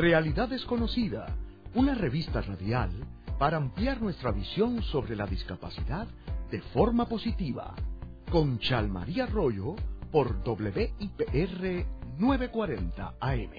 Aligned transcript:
Realidad 0.00 0.48
Desconocida, 0.48 1.26
una 1.74 1.94
revista 1.94 2.40
radial 2.40 2.90
para 3.38 3.58
ampliar 3.58 4.00
nuestra 4.00 4.32
visión 4.32 4.82
sobre 4.82 5.14
la 5.14 5.26
discapacidad 5.26 6.08
de 6.50 6.62
forma 6.72 7.04
positiva. 7.04 7.74
Con 8.32 8.58
Chalmaría 8.60 9.24
Arroyo 9.24 9.76
por 10.10 10.40
WIPR 10.42 11.84
940 12.18 13.14
AM. 13.20 13.50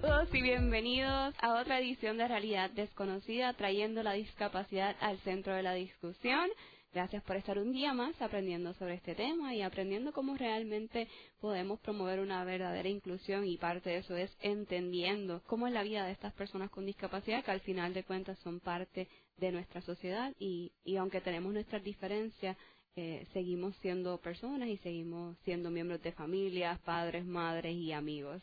Todos 0.00 0.34
y 0.34 0.42
bienvenidos 0.42 1.32
a 1.40 1.60
otra 1.60 1.78
edición 1.78 2.18
de 2.18 2.26
Realidad 2.26 2.70
Desconocida, 2.70 3.52
trayendo 3.52 4.02
la 4.02 4.14
discapacidad 4.14 4.96
al 5.00 5.18
centro 5.18 5.54
de 5.54 5.62
la 5.62 5.74
discusión. 5.74 6.50
Gracias 6.92 7.22
por 7.22 7.36
estar 7.36 7.56
un 7.56 7.70
día 7.70 7.94
más 7.94 8.20
aprendiendo 8.20 8.74
sobre 8.74 8.94
este 8.94 9.14
tema 9.14 9.54
y 9.54 9.62
aprendiendo 9.62 10.12
cómo 10.12 10.36
realmente 10.36 11.06
podemos 11.40 11.78
promover 11.78 12.18
una 12.18 12.42
verdadera 12.42 12.88
inclusión 12.88 13.46
y 13.46 13.58
parte 13.58 13.90
de 13.90 13.98
eso 13.98 14.16
es 14.16 14.36
entendiendo 14.40 15.40
cómo 15.46 15.68
es 15.68 15.72
la 15.72 15.84
vida 15.84 16.04
de 16.04 16.10
estas 16.10 16.32
personas 16.32 16.68
con 16.68 16.86
discapacidad 16.86 17.44
que 17.44 17.52
al 17.52 17.60
final 17.60 17.94
de 17.94 18.02
cuentas 18.02 18.40
son 18.40 18.58
parte 18.58 19.06
de 19.36 19.52
nuestra 19.52 19.80
sociedad 19.82 20.34
y, 20.40 20.72
y 20.84 20.96
aunque 20.96 21.20
tenemos 21.20 21.52
nuestras 21.52 21.84
diferencias, 21.84 22.56
eh, 22.96 23.24
seguimos 23.32 23.76
siendo 23.76 24.18
personas 24.18 24.68
y 24.68 24.76
seguimos 24.78 25.38
siendo 25.44 25.70
miembros 25.70 26.02
de 26.02 26.10
familias, 26.10 26.80
padres, 26.80 27.24
madres 27.24 27.72
y 27.72 27.92
amigos. 27.92 28.42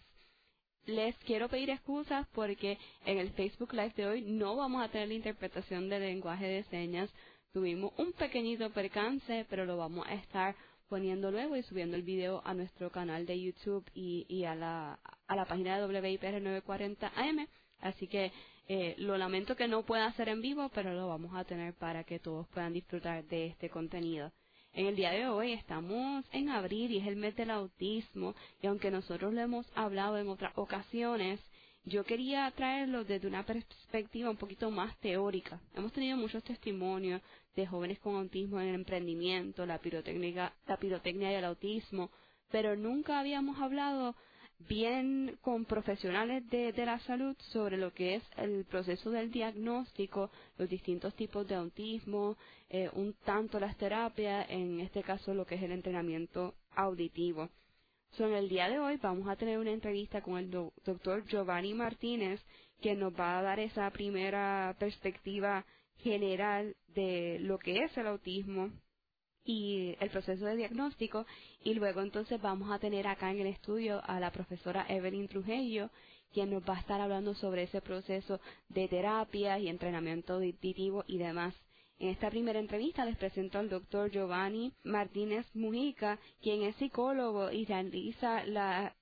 Les 0.85 1.17
quiero 1.17 1.49
pedir 1.49 1.69
excusas 1.69 2.25
porque 2.33 2.77
en 3.05 3.17
el 3.17 3.29
Facebook 3.31 3.73
Live 3.73 3.93
de 3.97 4.07
hoy 4.07 4.21
no 4.21 4.55
vamos 4.55 4.81
a 4.81 4.87
tener 4.87 5.09
la 5.09 5.15
interpretación 5.15 5.89
de 5.89 5.99
lenguaje 5.99 6.45
de 6.45 6.63
señas 6.63 7.09
Tuvimos 7.57 7.91
un 7.97 8.13
pequeñito 8.13 8.69
percance, 8.69 9.43
pero 9.49 9.65
lo 9.65 9.77
vamos 9.77 10.05
a 10.05 10.13
estar 10.13 10.55
poniendo 10.89 11.31
luego 11.31 11.55
y 11.55 11.63
subiendo 11.63 11.95
el 11.97 12.03
video 12.03 12.39
a 12.45 12.53
nuestro 12.53 12.91
canal 12.91 13.25
de 13.25 13.41
YouTube 13.41 13.83
y, 13.95 14.43
a, 14.43 14.53
la, 14.53 14.99
a 15.25 15.35
la 15.35 15.45
página 15.45 15.79
de 15.79 15.87
WIPR 15.87 16.39
940 16.39 17.11
AM. 17.15 17.47
Así 17.79 18.05
que 18.05 18.31
eh, 18.67 18.93
lo 18.99 19.17
lamento 19.17 19.55
que 19.55 19.67
no 19.67 19.81
pueda 19.81 20.05
hacer 20.05 20.29
en 20.29 20.43
vivo, 20.43 20.69
pero 20.69 20.93
lo 20.93 21.07
vamos 21.07 21.35
a 21.35 21.45
tener 21.45 21.73
para 21.73 22.03
que 22.03 22.19
todos 22.19 22.47
puedan 22.49 22.73
disfrutar 22.73 23.23
de 23.23 23.47
este 23.47 23.71
contenido. 23.71 24.31
En 24.73 24.85
el 24.85 24.95
día 24.95 25.09
de 25.09 25.27
hoy 25.27 25.53
estamos 25.53 26.25
en 26.33 26.49
abril 26.49 26.91
y 26.91 26.99
es 26.99 27.07
el 27.07 27.15
mes 27.15 27.35
del 27.35 27.49
autismo 27.49 28.35
y 28.61 28.67
aunque 28.67 28.91
nosotros 28.91 29.33
lo 29.33 29.41
hemos 29.41 29.65
hablado 29.75 30.19
en 30.19 30.29
otras 30.29 30.53
ocasiones, 30.57 31.39
yo 31.87 32.03
quería 32.03 32.51
traerlo 32.51 33.05
desde 33.05 33.27
una 33.27 33.45
perspectiva 33.45 34.29
un 34.29 34.35
poquito 34.35 34.69
más 34.69 34.95
teórica. 34.99 35.59
Hemos 35.73 35.93
tenido 35.93 36.17
muchos 36.17 36.43
testimonios 36.43 37.21
de 37.57 37.67
jóvenes 37.67 37.99
con 37.99 38.15
autismo 38.15 38.61
en 38.61 38.69
el 38.69 38.75
emprendimiento, 38.75 39.65
la 39.65 39.79
pirotecnia, 39.79 40.53
la 40.67 40.77
pirotecnia 40.77 41.31
y 41.31 41.35
el 41.35 41.43
autismo, 41.43 42.11
pero 42.51 42.75
nunca 42.77 43.19
habíamos 43.19 43.59
hablado 43.59 44.15
bien 44.59 45.37
con 45.41 45.65
profesionales 45.65 46.47
de, 46.49 46.71
la 46.85 46.99
salud 46.99 47.35
sobre 47.51 47.77
lo 47.77 47.93
que 47.93 48.15
es 48.15 48.23
el 48.37 48.63
proceso 48.65 49.09
del 49.09 49.31
diagnóstico, 49.31 50.29
los 50.57 50.69
distintos 50.69 51.15
tipos 51.15 51.47
de 51.47 51.55
autismo, 51.55 52.37
eh, 52.69 52.89
un 52.93 53.13
tanto 53.25 53.59
las 53.59 53.75
terapias, 53.77 54.45
en 54.49 54.79
este 54.79 55.01
caso 55.01 55.33
lo 55.33 55.45
que 55.45 55.55
es 55.55 55.63
el 55.63 55.71
entrenamiento 55.71 56.53
auditivo. 56.75 57.49
En 58.19 58.33
el 58.33 58.49
día 58.49 58.69
de 58.69 58.79
hoy 58.79 58.97
vamos 58.97 59.27
a 59.27 59.35
tener 59.35 59.59
una 59.59 59.71
entrevista 59.71 60.21
con 60.21 60.37
el 60.37 60.49
doctor 60.49 61.23
Giovanni 61.25 61.73
Martínez, 61.73 62.39
que 62.81 62.95
nos 62.95 63.13
va 63.13 63.39
a 63.39 63.41
dar 63.41 63.59
esa 63.59 63.89
primera 63.91 64.75
perspectiva 64.79 65.65
general 65.97 66.75
de 66.87 67.39
lo 67.39 67.59
que 67.59 67.83
es 67.83 67.97
el 67.97 68.07
autismo 68.07 68.71
y 69.43 69.95
el 69.99 70.09
proceso 70.09 70.45
de 70.45 70.57
diagnóstico 70.57 71.25
y 71.63 71.73
luego 71.73 72.01
entonces 72.01 72.41
vamos 72.41 72.71
a 72.71 72.79
tener 72.79 73.07
acá 73.07 73.31
en 73.31 73.39
el 73.39 73.47
estudio 73.47 74.01
a 74.03 74.19
la 74.19 74.31
profesora 74.31 74.85
Evelyn 74.89 75.27
Trujillo 75.27 75.89
quien 76.33 76.51
nos 76.51 76.63
va 76.63 76.75
a 76.75 76.79
estar 76.79 76.99
hablando 76.99 77.33
sobre 77.35 77.63
ese 77.63 77.81
proceso 77.81 78.39
de 78.69 78.87
terapia 78.87 79.59
y 79.59 79.69
entrenamiento 79.69 80.33
auditivo 80.33 81.03
y 81.07 81.17
demás. 81.17 81.55
En 81.99 82.09
esta 82.09 82.29
primera 82.29 82.59
entrevista 82.59 83.05
les 83.05 83.17
presento 83.17 83.57
al 83.57 83.69
doctor 83.69 84.11
Giovanni 84.11 84.71
Martínez 84.83 85.47
Mujica, 85.55 86.19
quien 86.41 86.61
es 86.61 86.75
psicólogo 86.75 87.51
y 87.51 87.65
realiza 87.65 88.45
las 88.45 88.93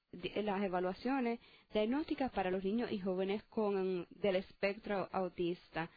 evaluaciones 0.63 1.39
diagnósticas 1.73 2.31
para 2.31 2.51
los 2.51 2.63
niños 2.63 2.89
y 2.91 2.99
jóvenes 2.99 3.43
con 3.45 4.07
del 4.11 4.37
espectro 4.37 5.09
autista. 5.11 5.89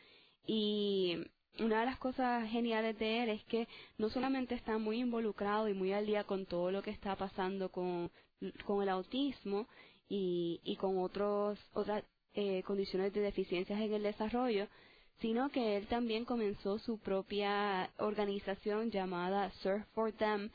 Y 0.49 1.19
una 1.61 1.81
de 1.81 1.87
las 1.87 1.99
cosas 1.99 2.51
geniales 2.51 2.99
de 2.99 3.23
él 3.23 3.29
es 3.29 3.45
que 3.45 3.69
no 3.99 4.09
solamente 4.09 4.55
está 4.55 4.79
muy 4.79 4.99
involucrado 5.01 5.69
y 5.69 5.75
muy 5.75 5.93
al 5.93 6.07
día 6.07 6.25
con 6.25 6.47
todo 6.47 6.71
lo 6.71 6.83
que 6.83 6.91
está 6.91 7.15
pasando 7.17 7.71
con, 7.71 8.11
con 8.65 8.83
el 8.83 8.89
autismo 8.89 9.69
y, 10.09 10.61
y 10.65 10.77
con 10.77 10.99
otros, 10.99 11.59
otras 11.75 12.03
eh, 12.35 12.63
condiciones 12.65 13.13
de 13.13 13.21
deficiencias 13.21 13.79
en 13.79 13.93
el 13.93 14.03
desarrollo, 14.03 14.69
sino 15.21 15.51
que 15.51 15.77
él 15.77 15.87
también 15.89 16.25
comenzó 16.25 16.79
su 16.79 16.99
propia 16.99 17.91
organización 17.99 18.91
llamada 18.91 19.51
Surf 19.63 19.85
for 19.95 20.13
Them 20.13 20.51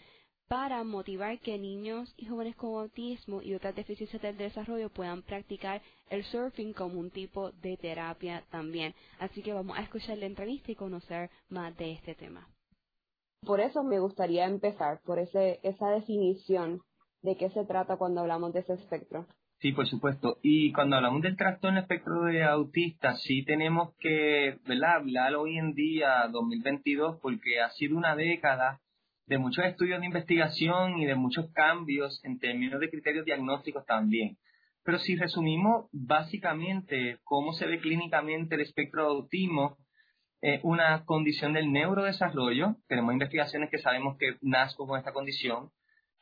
para 0.54 0.84
motivar 0.84 1.40
que 1.40 1.58
niños 1.58 2.14
y 2.16 2.28
jóvenes 2.28 2.56
con 2.56 2.76
autismo 2.76 3.42
y 3.42 3.56
otras 3.56 3.76
deficiencias 3.76 4.22
del 4.22 4.38
desarrollo 4.38 4.90
puedan 4.90 5.24
practicar 5.24 5.82
el 6.12 6.24
surfing 6.26 6.74
como 6.74 7.00
un 7.00 7.10
tipo 7.10 7.50
de 7.64 7.76
terapia 7.76 8.44
también. 8.52 8.94
Así 9.18 9.42
que 9.42 9.52
vamos 9.52 9.76
a 9.76 9.82
escuchar 9.82 10.20
la 10.20 10.28
entrevista 10.28 10.72
y 10.72 10.76
conocer 10.76 11.32
más 11.50 11.76
de 11.78 11.94
este 11.94 12.14
tema. 12.14 12.48
Por 13.44 13.62
eso 13.62 13.84
me 13.84 13.98
gustaría 13.98 14.46
empezar 14.46 15.02
por 15.04 15.18
ese, 15.18 15.60
esa 15.64 15.90
definición 15.90 16.82
de 17.24 17.36
qué 17.36 17.50
se 17.50 17.66
trata 17.66 17.98
cuando 17.98 18.22
hablamos 18.22 18.54
de 18.54 18.60
ese 18.60 18.74
espectro. 18.74 19.26
Sí, 19.58 19.72
por 19.72 19.88
supuesto. 19.88 20.38
Y 20.44 20.72
cuando 20.72 20.98
hablamos 20.98 21.24
del 21.24 21.36
trastorno 21.36 21.80
espectro 21.80 22.26
de 22.26 22.44
autista, 22.44 23.16
sí 23.16 23.44
tenemos 23.44 23.96
que 23.98 24.60
¿verdad? 24.68 24.98
hablar 24.98 25.34
hoy 25.34 25.58
en 25.58 25.74
día, 25.74 26.28
2022, 26.32 27.20
porque 27.24 27.60
ha 27.60 27.72
sido 27.72 27.98
una 27.98 28.16
década 28.16 28.83
de 29.26 29.38
muchos 29.38 29.66
estudios 29.66 30.00
de 30.00 30.06
investigación 30.06 31.00
y 31.00 31.06
de 31.06 31.16
muchos 31.16 31.52
cambios 31.54 32.20
en 32.24 32.40
términos 32.40 32.80
de 32.80 32.90
criterios 32.90 33.26
diagnósticos 33.26 33.86
también. 33.86 34.38
Pero 34.84 35.00
si 35.00 35.16
resumimos 35.16 35.88
básicamente 35.92 37.20
cómo 37.24 37.54
se 37.54 37.66
ve 37.66 37.80
clínicamente 37.80 38.56
el 38.56 38.62
espectro 38.62 39.04
de 39.04 39.10
autismo, 39.10 39.78
es 40.42 40.60
una 40.64 41.06
condición 41.06 41.54
del 41.54 41.72
neurodesarrollo. 41.72 42.76
Tenemos 42.88 43.14
investigaciones 43.14 43.70
que 43.70 43.78
sabemos 43.78 44.18
que 44.18 44.36
nace 44.42 44.76
con 44.76 44.98
esta 44.98 45.14
condición 45.14 45.72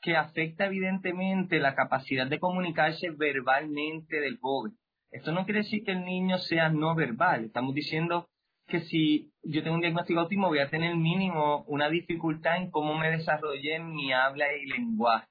que 0.01 0.15
afecta 0.15 0.65
evidentemente 0.65 1.59
la 1.59 1.75
capacidad 1.75 2.27
de 2.27 2.39
comunicarse 2.39 3.11
verbalmente 3.11 4.19
del 4.19 4.39
joven. 4.39 4.73
Esto 5.11 5.31
no 5.31 5.45
quiere 5.45 5.59
decir 5.59 5.83
que 5.83 5.91
el 5.91 6.05
niño 6.05 6.37
sea 6.39 6.69
no 6.69 6.95
verbal. 6.95 7.45
Estamos 7.45 7.75
diciendo 7.75 8.29
que 8.71 8.81
si 8.81 9.31
yo 9.43 9.61
tengo 9.61 9.75
un 9.75 9.81
diagnóstico 9.81 10.19
de 10.19 10.23
autismo 10.23 10.47
voy 10.47 10.59
a 10.59 10.69
tener 10.69 10.95
mínimo 10.95 11.63
una 11.67 11.89
dificultad 11.89 12.57
en 12.57 12.71
cómo 12.71 12.95
me 12.95 13.11
desarrollé 13.11 13.75
en 13.75 13.93
mi 13.93 14.13
habla 14.13 14.45
y 14.55 14.65
lenguaje. 14.65 15.27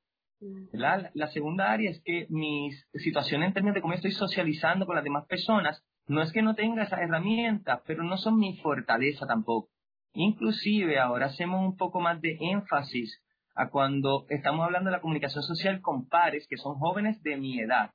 La, 0.73 1.11
la, 1.13 1.27
segunda 1.29 1.71
área 1.71 1.91
es 1.91 2.01
que 2.03 2.27
mi 2.31 2.71
situación 2.95 3.43
en 3.43 3.53
términos 3.53 3.75
de 3.75 3.83
cómo 3.83 3.93
estoy 3.95 4.13
socializando 4.13 4.87
con 4.87 4.95
las 4.95 5.05
demás 5.05 5.27
personas 5.27 5.83
no 6.07 6.23
es 6.23 6.33
que 6.33 6.43
no 6.43 6.55
tenga 6.55 6.83
esas 6.83 7.01
herramientas, 7.01 7.81
pero 7.87 8.03
no 8.05 8.17
son 8.17 8.39
mi 8.39 8.57
fortaleza 8.59 9.27
tampoco. 9.27 9.69
Inclusive 10.15 10.99
ahora 10.99 11.27
hacemos 11.27 11.61
un 11.61 11.77
poco 11.77 12.01
más 12.01 12.21
de 12.21 12.39
énfasis 12.41 13.23
a 13.55 13.69
cuando 13.69 14.27
estamos 14.29 14.65
hablando 14.65 14.91
de 14.91 14.97
la 14.97 15.03
comunicación 15.03 15.43
social 15.43 15.81
con 15.81 16.09
pares 16.09 16.47
que 16.49 16.57
son 16.57 16.77
jóvenes 16.77 17.23
de 17.23 17.37
mi 17.37 17.61
edad. 17.61 17.91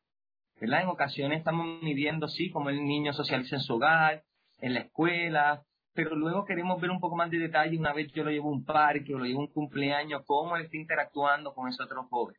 ¿verdad? 0.60 0.84
En 0.84 0.88
ocasiones 0.88 1.40
estamos 1.40 1.82
midiendo, 1.82 2.28
sí, 2.28 2.50
cómo 2.52 2.70
el 2.70 2.84
niño 2.84 3.12
socializa 3.14 3.56
en 3.56 3.62
su 3.62 3.74
hogar, 3.74 4.24
en 4.60 4.74
la 4.74 4.82
escuela, 4.82 5.64
pero 5.94 6.16
luego 6.16 6.46
queremos 6.46 6.80
ver 6.82 6.92
un 6.92 7.00
poco 7.00 7.16
más 7.16 7.32
de 7.32 7.40
detalle 7.40 7.78
una 7.78 7.94
vez 7.94 8.12
yo 8.12 8.24
lo 8.24 8.32
llevo 8.32 8.50
a 8.50 8.54
un 8.54 8.66
parque 8.66 9.16
o 9.16 9.20
lo 9.20 9.26
llevo 9.26 9.40
a 9.40 9.44
un 9.46 9.54
cumpleaños, 9.54 10.24
cómo 10.26 10.56
él 10.58 10.66
está 10.66 10.78
interactuando 10.78 11.54
con 11.54 11.70
ese 11.70 11.82
otro 11.84 12.04
joven. 12.10 12.36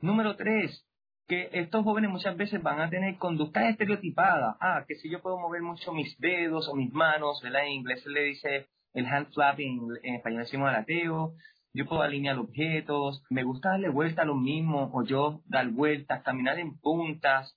Número 0.00 0.34
tres, 0.34 0.86
que 1.28 1.50
estos 1.52 1.84
jóvenes 1.84 2.10
muchas 2.10 2.36
veces 2.36 2.62
van 2.62 2.80
a 2.80 2.90
tener 2.90 3.16
conductas 3.18 3.70
estereotipadas. 3.70 4.56
Ah, 4.60 4.84
que 4.88 4.96
si 4.96 5.10
yo 5.10 5.20
puedo 5.20 5.38
mover 5.38 5.62
mucho 5.62 5.92
mis 5.92 6.18
dedos 6.18 6.68
o 6.68 6.74
mis 6.74 6.92
manos, 6.92 7.40
¿verdad? 7.42 7.66
En 7.66 7.72
inglés 7.72 8.02
se 8.02 8.10
le 8.10 8.22
dice 8.22 8.66
el 8.94 9.06
hand 9.06 9.32
flapping, 9.32 9.80
en 10.02 10.14
español 10.16 10.40
decimos 10.40 10.68
alateo, 10.68 11.34
yo 11.72 11.86
puedo 11.86 12.02
alinear 12.02 12.36
objetos, 12.38 13.22
me 13.30 13.44
gusta 13.44 13.70
darle 13.70 13.90
vuelta 13.90 14.22
a 14.22 14.24
lo 14.24 14.34
mismo, 14.34 14.90
o 14.92 15.04
yo 15.04 15.42
dar 15.46 15.68
vueltas, 15.68 16.22
caminar 16.22 16.58
en 16.58 16.78
puntas, 16.80 17.56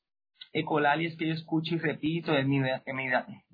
ecolalias 0.54 1.16
que 1.18 1.28
yo 1.28 1.34
escucho 1.34 1.76
y 1.76 1.80
repito 1.80 2.32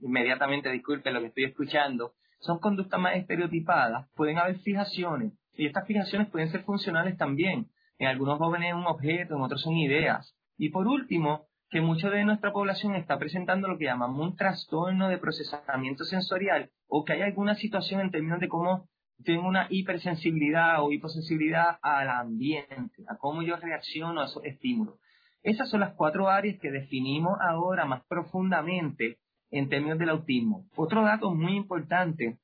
inmediatamente, 0.02 0.72
disculpe 0.72 1.12
lo 1.12 1.22
que 1.22 1.28
estoy 1.28 1.46
escuchando, 1.46 2.14
son 2.40 2.60
conductas 2.60 3.00
más 3.00 3.16
estereotipadas, 3.16 4.08
pueden 4.16 4.38
haber 4.38 4.60
fijaciones, 4.60 5.34
y 5.54 5.66
estas 5.66 5.88
fijaciones 5.88 6.30
pueden 6.30 6.50
ser 6.50 6.64
funcionales 6.64 7.18
también. 7.18 7.70
En 7.98 8.08
algunos 8.08 8.38
jóvenes 8.38 8.70
es 8.70 8.76
un 8.76 8.88
objeto, 8.88 9.36
en 9.36 9.42
otros 9.42 9.62
son 9.62 9.76
ideas. 9.76 10.34
Y 10.58 10.70
por 10.70 10.88
último, 10.88 11.48
que 11.70 11.82
mucha 11.82 12.10
de 12.10 12.24
nuestra 12.24 12.52
población 12.52 12.96
está 12.96 13.20
presentando 13.20 13.68
lo 13.68 13.78
que 13.78 13.86
llamamos 13.86 14.26
un 14.26 14.36
trastorno 14.36 15.10
de 15.10 15.18
procesamiento 15.18 16.04
sensorial 16.04 16.72
o 16.88 17.04
que 17.04 17.14
hay 17.14 17.22
alguna 17.22 17.56
situación 17.56 18.02
en 18.02 18.10
términos 18.10 18.40
de 18.40 18.48
cómo 18.48 18.88
tengo 19.24 19.48
una 19.48 19.68
hipersensibilidad 19.70 20.82
o 20.82 20.92
hiposensibilidad 20.92 21.78
al 21.82 22.10
ambiente, 22.10 23.04
a 23.08 23.18
cómo 23.18 23.44
yo 23.44 23.58
reacciono 23.58 24.22
a 24.22 24.26
esos 24.26 24.44
estímulos. 24.46 24.96
Esas 25.42 25.70
son 25.70 25.80
las 25.80 25.94
cuatro 25.96 26.30
áreas 26.30 26.60
que 26.60 26.72
definimos 26.72 27.38
ahora 27.42 27.86
más 27.86 28.04
profundamente 28.08 29.20
en 29.52 29.70
términos 29.70 29.98
del 29.98 30.10
autismo. 30.10 30.66
Otro 30.76 31.04
dato 31.04 31.34
muy 31.34 31.56
importante 31.56 32.40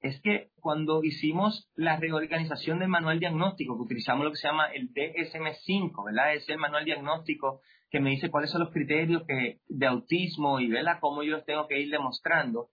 es 0.00 0.20
que 0.20 0.50
cuando 0.60 1.02
hicimos 1.02 1.70
la 1.74 1.96
reorganización 1.96 2.78
del 2.78 2.88
manual 2.88 3.18
diagnóstico, 3.18 3.76
que 3.76 3.84
utilizamos 3.84 4.24
lo 4.24 4.30
que 4.30 4.36
se 4.36 4.48
llama 4.48 4.66
el 4.66 4.92
DSM-5, 4.92 6.04
¿verdad? 6.04 6.34
Es 6.34 6.48
el 6.48 6.58
manual 6.58 6.84
diagnóstico 6.84 7.60
que 7.90 8.00
me 8.00 8.10
dice 8.10 8.30
cuáles 8.30 8.50
son 8.50 8.60
los 8.60 8.72
criterios 8.72 9.22
de 9.26 9.86
autismo 9.86 10.60
y 10.60 10.68
¿verdad? 10.68 10.98
cómo 11.00 11.22
yo 11.22 11.32
los 11.32 11.44
tengo 11.46 11.66
que 11.66 11.80
ir 11.80 11.90
demostrando. 11.90 12.68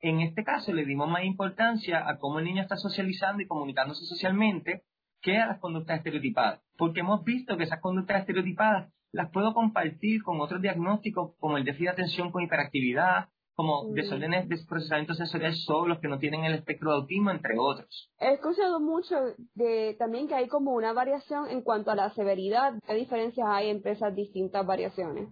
En 0.00 0.20
este 0.20 0.44
caso 0.44 0.72
le 0.72 0.84
dimos 0.84 1.08
más 1.08 1.24
importancia 1.24 2.08
a 2.08 2.18
cómo 2.18 2.38
el 2.38 2.44
niño 2.44 2.62
está 2.62 2.76
socializando 2.76 3.42
y 3.42 3.46
comunicándose 3.46 4.04
socialmente 4.04 4.84
que 5.20 5.36
a 5.36 5.46
las 5.46 5.58
conductas 5.58 5.98
estereotipadas, 5.98 6.62
porque 6.78 7.00
hemos 7.00 7.22
visto 7.24 7.56
que 7.58 7.64
esas 7.64 7.80
conductas 7.80 8.20
estereotipadas 8.20 8.90
las 9.12 9.30
puedo 9.30 9.54
compartir 9.54 10.22
con 10.22 10.40
otros 10.40 10.62
diagnósticos 10.62 11.34
como 11.38 11.56
el 11.56 11.64
déficit 11.64 11.86
de 11.86 11.92
atención 11.92 12.30
con 12.30 12.42
hiperactividad, 12.42 13.28
como 13.54 13.84
mm. 13.84 13.92
desórdenes 13.92 14.48
de 14.48 14.56
procesamiento 14.66 15.14
sensorial 15.14 15.54
solo 15.54 15.88
los 15.88 15.98
que 16.00 16.08
no 16.08 16.18
tienen 16.18 16.44
el 16.44 16.54
espectro 16.54 16.90
de 16.90 16.96
autismo, 16.96 17.30
entre 17.30 17.58
otros. 17.58 18.10
He 18.18 18.34
escuchado 18.34 18.80
mucho 18.80 19.16
de 19.54 19.96
también 19.98 20.28
que 20.28 20.34
hay 20.34 20.48
como 20.48 20.72
una 20.72 20.92
variación 20.92 21.50
en 21.50 21.62
cuanto 21.62 21.90
a 21.90 21.96
la 21.96 22.10
severidad. 22.10 22.74
¿Qué 22.86 22.94
diferencias 22.94 23.46
hay 23.50 23.70
entre 23.70 23.92
esas 23.92 24.14
distintas 24.14 24.64
variaciones? 24.64 25.28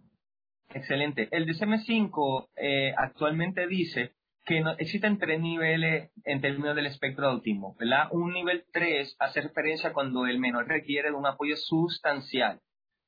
Excelente. 0.70 1.28
El 1.30 1.46
DSM-5 1.46 2.48
eh, 2.56 2.92
actualmente 2.96 3.66
dice 3.66 4.12
que 4.44 4.60
no, 4.60 4.72
existen 4.72 5.18
tres 5.18 5.40
niveles 5.40 6.10
en 6.24 6.40
términos 6.40 6.74
del 6.76 6.86
espectro 6.86 7.26
de 7.26 7.32
autismo, 7.32 7.76
¿verdad? 7.78 8.08
Un 8.10 8.32
nivel 8.32 8.64
3 8.72 9.16
hace 9.18 9.42
referencia 9.42 9.92
cuando 9.92 10.26
el 10.26 10.38
menor 10.38 10.66
requiere 10.66 11.10
de 11.10 11.16
un 11.16 11.26
apoyo 11.26 11.56
sustancial. 11.56 12.60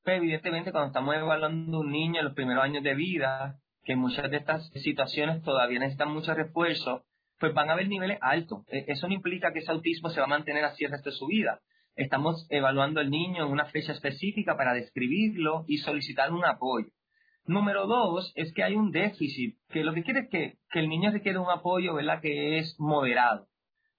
Pero 0.03 0.17
evidentemente 0.17 0.71
cuando 0.71 0.87
estamos 0.87 1.15
evaluando 1.15 1.79
un 1.79 1.91
niño 1.91 2.19
en 2.19 2.25
los 2.25 2.33
primeros 2.33 2.63
años 2.63 2.83
de 2.83 2.95
vida, 2.95 3.59
que 3.83 3.95
muchas 3.95 4.29
de 4.29 4.37
estas 4.37 4.67
situaciones 4.73 5.43
todavía 5.43 5.79
necesitan 5.79 6.11
mucho 6.11 6.33
refuerzo, 6.33 7.03
pues 7.39 7.53
van 7.53 7.69
a 7.69 7.73
haber 7.73 7.87
niveles 7.87 8.17
altos. 8.21 8.63
E, 8.67 8.85
eso 8.87 9.07
no 9.07 9.13
implica 9.13 9.51
que 9.51 9.59
ese 9.59 9.71
autismo 9.71 10.09
se 10.09 10.19
va 10.19 10.25
a 10.25 10.29
mantener 10.29 10.63
así 10.63 10.85
el 10.85 10.91
resto 10.91 11.09
de 11.09 11.15
su 11.15 11.27
vida. 11.27 11.59
Estamos 11.95 12.47
evaluando 12.49 12.99
al 12.99 13.09
niño 13.09 13.45
en 13.45 13.51
una 13.51 13.65
fecha 13.65 13.91
específica 13.91 14.55
para 14.55 14.73
describirlo 14.73 15.65
y 15.67 15.77
solicitar 15.77 16.31
un 16.31 16.45
apoyo. 16.45 16.87
Número 17.45 17.87
dos 17.87 18.31
es 18.35 18.53
que 18.53 18.63
hay 18.63 18.75
un 18.75 18.91
déficit, 18.91 19.57
que 19.69 19.83
lo 19.83 19.93
que 19.93 20.03
quiere 20.03 20.21
es 20.21 20.29
que, 20.29 20.57
que 20.69 20.79
el 20.79 20.87
niño 20.87 21.11
requiere 21.11 21.39
un 21.39 21.49
apoyo, 21.49 21.95
¿verdad?, 21.95 22.21
que 22.21 22.59
es 22.59 22.75
moderado. 22.79 23.47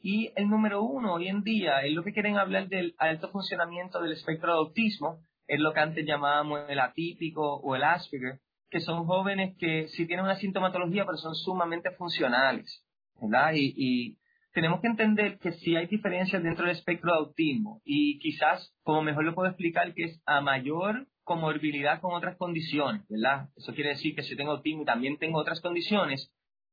Y 0.01 0.33
el 0.37 0.49
número 0.49 0.83
uno 0.83 1.15
hoy 1.15 1.29
en 1.29 1.43
día 1.43 1.81
es 1.81 1.93
lo 1.93 2.03
que 2.03 2.13
quieren 2.13 2.37
hablar 2.37 2.69
del 2.69 2.95
alto 2.99 3.29
funcionamiento 3.31 4.01
del 4.01 4.13
espectro 4.13 4.53
de 4.53 4.59
autismo, 4.59 5.21
es 5.53 5.61
lo 5.61 5.75
que 5.75 5.81
antes 5.81 6.07
llamábamos 6.07 6.63
el 6.71 6.81
atípico 6.81 7.57
o 7.57 7.77
el 7.77 7.83
Asperger, 7.83 8.41
que 8.71 8.81
son 8.81 9.05
jóvenes 9.05 9.55
que 9.59 9.87
sí 9.89 10.07
tienen 10.07 10.25
una 10.25 10.37
sintomatología, 10.37 11.05
pero 11.05 11.19
son 11.19 11.35
sumamente 11.35 11.91
funcionales, 11.91 12.83
¿verdad? 13.21 13.53
Y, 13.55 14.17
tenemos 14.55 14.81
que 14.81 14.87
entender 14.87 15.39
que 15.39 15.53
sí 15.53 15.77
hay 15.77 15.87
diferencias 15.87 16.43
dentro 16.43 16.67
del 16.67 16.77
espectro 16.77 17.13
de 17.13 17.19
autismo 17.19 17.81
y 17.85 18.19
quizás, 18.19 18.75
como 18.83 19.01
mejor 19.01 19.25
lo 19.25 19.35
puedo 19.35 19.49
explicar, 19.49 19.95
que 19.95 20.05
es 20.05 20.23
a 20.27 20.43
mayor 20.43 21.07
comorbilidad 21.23 22.03
con 22.03 22.13
otras 22.13 22.37
condiciones, 22.37 23.03
¿verdad? 23.09 23.49
Eso 23.57 23.75
quiere 23.75 23.91
decir 23.91 24.15
que 24.15 24.23
si 24.23 24.37
tengo 24.37 24.53
autismo 24.53 24.83
y 24.83 24.87
también 24.87 25.17
tengo 25.17 25.39
otras 25.39 25.63
condiciones, 25.63 26.31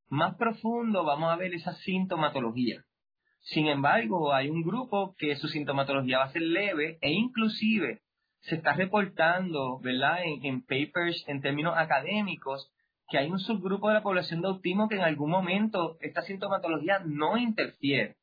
más 0.10 0.36
profundo 0.36 1.06
vamos 1.06 1.32
a 1.32 1.38
ver 1.38 1.54
esa 1.54 1.74
sintomatología. 1.74 2.84
Sin 3.42 3.68
embargo, 3.68 4.34
hay 4.34 4.50
un 4.50 4.62
grupo 4.62 5.16
que 5.18 5.38
su 5.38 5.48
sintomatología 5.48 6.20
va 6.20 6.26
a 6.26 6.32
ser 6.32 6.42
leve 6.42 6.98
e 7.02 7.12
inclusive 7.12 8.02
se 8.42 8.56
está 8.56 8.74
reportando, 8.74 9.80
¿verdad?, 9.80 10.20
en, 10.24 10.62
papers 10.62 11.24
en 11.28 11.42
términos 11.42 11.74
académicos, 11.78 12.72
que 13.10 13.18
hay 13.18 13.30
un 13.30 13.40
subgrupo 13.40 13.88
de 13.88 13.96
la 13.96 14.04
población 14.04 14.42
de 14.42 14.48
autismo 14.48 14.88
que 14.88 14.96
en 14.96 15.02
algún 15.02 15.32
momento 15.32 15.98
esta 16.00 16.22
sintomatología 16.22 17.00
no 17.06 17.38
interfiere. 17.38 18.18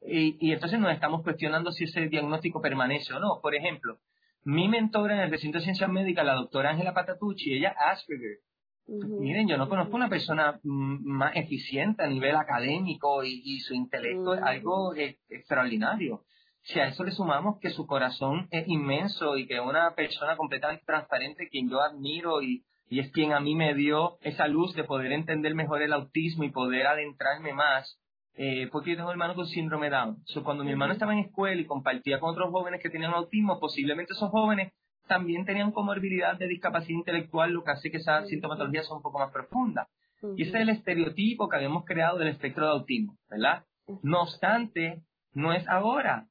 Y, 0.00 0.36
y, 0.40 0.52
entonces 0.52 0.78
nos 0.78 0.92
estamos 0.92 1.22
cuestionando 1.22 1.72
si 1.72 1.84
ese 1.84 2.08
diagnóstico 2.08 2.60
permanece 2.60 3.12
o 3.14 3.18
no. 3.18 3.40
Por 3.42 3.54
ejemplo, 3.54 3.98
mi 4.44 4.68
mentora 4.68 5.14
en 5.14 5.20
el 5.20 5.30
recinto 5.30 5.58
de 5.58 5.64
ciencias 5.64 5.90
médicas, 5.90 6.24
la 6.24 6.34
doctora 6.34 6.70
Ángela 6.70 6.94
Patatucci, 6.94 7.54
ella 7.54 7.74
Asperger. 7.78 8.38
Miren, 8.86 9.48
yo 9.48 9.56
no 9.56 9.68
conozco 9.68 9.96
una 9.96 10.10
persona 10.10 10.60
mm, 10.62 11.06
más 11.06 11.34
eficiente 11.36 12.04
a 12.04 12.06
nivel 12.06 12.36
académico 12.36 13.24
y, 13.24 13.58
su 13.60 13.74
intelecto 13.74 14.34
es 14.34 14.42
algo 14.42 14.94
eh, 14.94 15.18
extraordinario 15.30 16.24
si 16.64 16.80
a 16.80 16.86
eso 16.86 17.04
le 17.04 17.12
sumamos 17.12 17.58
que 17.60 17.70
su 17.70 17.86
corazón 17.86 18.48
es 18.50 18.66
inmenso 18.68 19.36
y 19.36 19.46
que 19.46 19.60
una 19.60 19.94
persona 19.94 20.36
completamente 20.36 20.84
transparente, 20.86 21.48
quien 21.50 21.68
yo 21.68 21.80
admiro 21.82 22.42
y, 22.42 22.64
es 22.90 23.10
quien 23.10 23.32
a 23.32 23.40
mí 23.40 23.54
me 23.56 23.74
dio 23.74 24.18
esa 24.20 24.46
luz 24.46 24.74
de 24.74 24.84
poder 24.84 25.12
entender 25.12 25.54
mejor 25.54 25.82
el 25.82 25.92
autismo 25.92 26.44
y 26.44 26.50
poder 26.50 26.86
adentrarme 26.86 27.52
más, 27.52 27.98
eh, 28.36 28.68
porque 28.70 28.90
yo 28.90 28.96
tengo 28.96 29.10
hermano 29.10 29.34
con 29.34 29.46
síndrome 29.46 29.90
Down. 29.90 30.22
cuando 30.44 30.64
mi 30.64 30.70
hermano 30.70 30.92
estaba 30.92 31.12
en 31.12 31.18
escuela 31.18 31.60
y 31.60 31.66
compartía 31.66 32.20
con 32.20 32.30
otros 32.30 32.50
jóvenes 32.50 32.80
que 32.80 32.90
tenían 32.90 33.12
autismo, 33.12 33.58
posiblemente 33.58 34.12
esos 34.12 34.30
jóvenes 34.30 34.72
también 35.08 35.44
tenían 35.44 35.72
comorbilidad 35.72 36.38
de 36.38 36.46
discapacidad 36.46 36.98
intelectual, 36.98 37.52
lo 37.52 37.64
que 37.64 37.72
hace 37.72 37.90
que 37.90 37.98
esa 37.98 38.24
sintomatología 38.26 38.84
sea 38.84 38.96
un 38.96 39.02
poco 39.02 39.18
más 39.18 39.32
profunda. 39.32 39.88
Y 40.36 40.42
ese 40.42 40.56
es 40.56 40.62
el 40.62 40.68
estereotipo 40.70 41.48
que 41.48 41.56
habíamos 41.56 41.84
creado 41.84 42.16
del 42.16 42.28
espectro 42.28 42.64
de 42.64 42.72
autismo, 42.72 43.18
¿verdad? 43.28 43.64
No 44.02 44.22
obstante, 44.22 45.02
no 45.34 45.52
es 45.52 45.68
ahora 45.68 46.28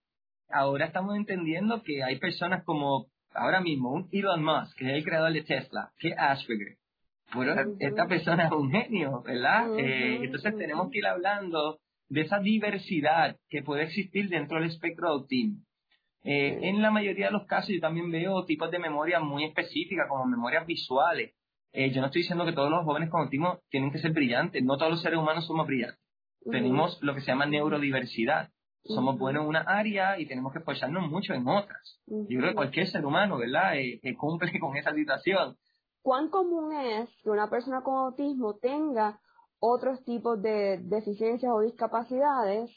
ahora 0.54 0.86
estamos 0.86 1.16
entendiendo 1.16 1.82
que 1.84 2.04
hay 2.04 2.18
personas 2.20 2.64
como 2.64 3.08
ahora 3.34 3.60
mismo 3.60 3.92
un 3.92 4.08
Elon 4.12 4.44
Musk, 4.44 4.78
que 4.78 4.86
es 4.86 4.94
el 4.98 5.04
creador 5.04 5.34
de 5.34 5.44
Tesla, 5.44 5.92
que 5.98 6.14
Asperger. 6.14 6.78
Bueno, 7.34 7.56
esta 7.80 8.08
persona 8.08 8.46
es 8.46 8.52
un 8.52 8.70
genio, 8.70 9.24
¿verdad? 9.24 9.80
Eh, 9.80 10.20
entonces 10.24 10.56
tenemos 10.56 10.92
que 10.92 11.00
ir 11.00 11.08
hablando 11.08 11.80
de 12.10 12.22
esa 12.22 12.40
diversidad 12.40 13.38
que 13.50 13.64
puede 13.64 13.84
existir 13.84 14.30
dentro 14.30 14.60
del 14.60 14.70
espectro 14.70 15.08
de 15.08 15.14
autismo. 15.14 15.58
Eh, 16.24 16.60
en 16.62 16.82
la 16.82 16.92
mayoría 16.92 17.26
de 17.26 17.32
los 17.32 17.48
casos 17.48 17.70
yo 17.74 17.82
también 17.82 18.12
veo 18.12 18.46
tipos 18.46 18.70
de 18.70 18.78
memoria 18.78 19.20
muy 19.20 19.46
específicas, 19.46 20.08
como 20.08 20.26
memorias 20.26 20.66
visuales. 20.68 21.34
Eh, 21.72 21.92
yo 21.92 22.02
no 22.02 22.08
estoy 22.08 22.22
diciendo 22.22 22.46
que 22.46 22.54
todos 22.54 22.70
los 22.70 22.86
jóvenes 22.86 23.10
con 23.10 23.22
autismo 23.22 23.60
tienen 23.70 23.92
que 23.92 23.98
ser 23.98 24.12
brillantes, 24.12 24.64
no 24.64 24.78
todos 24.78 24.92
los 24.92 25.02
seres 25.02 25.18
humanos 25.18 25.48
somos 25.48 25.66
brillantes. 25.66 26.00
Tenemos 26.50 27.02
lo 27.02 27.16
que 27.16 27.22
se 27.22 27.28
llama 27.28 27.46
neurodiversidad 27.46 28.52
somos 28.84 29.18
buenos 29.18 29.44
en 29.44 29.50
una 29.50 29.62
área 29.62 30.20
y 30.20 30.26
tenemos 30.26 30.52
que 30.52 30.60
esforzarnos 30.60 31.10
mucho 31.10 31.34
en 31.34 31.48
otras. 31.48 32.00
Yo 32.08 32.40
creo 32.40 32.50
que 32.50 32.56
cualquier 32.56 32.88
ser 32.88 33.06
humano, 33.06 33.38
¿verdad?, 33.38 33.78
eh, 33.78 34.00
cumple 34.18 34.52
con 34.60 34.76
esa 34.76 34.94
situación. 34.94 35.56
¿Cuán 36.02 36.30
común 36.30 36.74
es 36.74 37.10
que 37.24 37.30
una 37.30 37.50
persona 37.50 37.82
con 37.82 37.96
autismo 37.96 38.56
tenga 38.56 39.20
otros 39.60 40.04
tipos 40.04 40.42
de 40.42 40.80
deficiencias 40.84 41.52
o 41.54 41.62
discapacidades? 41.62 42.70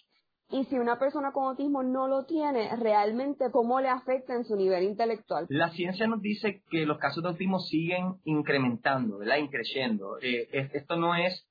Y 0.48 0.64
si 0.66 0.78
una 0.78 0.96
persona 0.96 1.32
con 1.32 1.48
autismo 1.48 1.82
no 1.82 2.06
lo 2.06 2.24
tiene, 2.24 2.70
realmente 2.76 3.50
cómo 3.50 3.80
le 3.80 3.88
afecta 3.88 4.32
en 4.34 4.44
su 4.44 4.54
nivel 4.54 4.84
intelectual. 4.84 5.46
La 5.48 5.70
ciencia 5.70 6.06
nos 6.06 6.22
dice 6.22 6.62
que 6.70 6.86
los 6.86 6.98
casos 6.98 7.24
de 7.24 7.30
autismo 7.30 7.58
siguen 7.58 8.14
incrementando, 8.24 9.18
¿verdad? 9.18 9.38
Increciendo. 9.38 10.18
Eh, 10.22 10.46
esto 10.72 10.94
no 10.94 11.16
es 11.16 11.45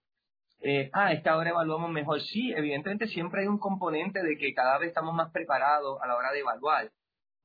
eh, 0.68 0.90
ah, 0.94 1.14
es 1.14 1.22
que 1.22 1.30
ahora 1.30 1.52
evaluamos 1.52 1.92
mejor. 1.92 2.20
Sí, 2.22 2.52
evidentemente 2.52 3.08
siempre 3.08 3.42
hay 3.42 3.48
un 3.48 3.60
componente 3.60 4.24
de 4.24 4.36
que 4.36 4.52
cada 4.56 4.80
vez 4.80 4.90
estamos 4.90 5.14
más 5.14 5.32
preparados 5.32 6.02
a 6.02 6.08
la 6.08 6.16
hora 6.16 6.32
de 6.32 6.40
evaluar. 6.40 6.92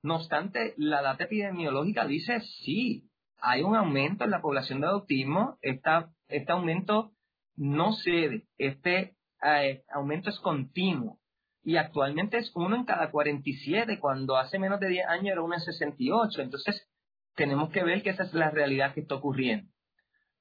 No 0.03 0.17
obstante, 0.17 0.73
la 0.79 1.03
data 1.03 1.25
epidemiológica 1.25 2.07
dice 2.07 2.41
sí, 2.41 3.11
hay 3.37 3.63
un 3.63 3.77
aumento 3.77 4.25
en 4.25 4.31
la 4.31 4.41
población 4.41 4.81
de 4.81 4.87
autismo. 4.87 5.59
este 5.61 6.51
aumento 6.53 7.13
no 7.57 7.93
cede, 7.93 8.47
este 8.57 9.17
eh, 9.43 9.83
aumento 9.93 10.31
es 10.31 10.41
continuo. 10.41 11.19
Y 11.63 11.77
actualmente 11.77 12.39
es 12.39 12.51
uno 12.55 12.75
en 12.75 12.87
cada 12.87 13.11
47, 13.11 13.99
cuando 14.01 14.39
hace 14.39 14.59
menos 14.59 14.81
de 14.81 14.89
10 14.89 15.07
años 15.09 15.33
era 15.33 15.43
uno 15.43 15.57
en 15.57 15.61
68. 15.61 16.41
Entonces, 16.41 16.89
tenemos 17.35 17.69
que 17.69 17.85
ver 17.85 18.03
que 18.03 18.11
esa 18.11 18.23
es 18.23 18.33
la 18.33 18.51
realidad 18.51 18.95
que 18.95 19.01
está 19.01 19.17
ocurriendo. 19.17 19.71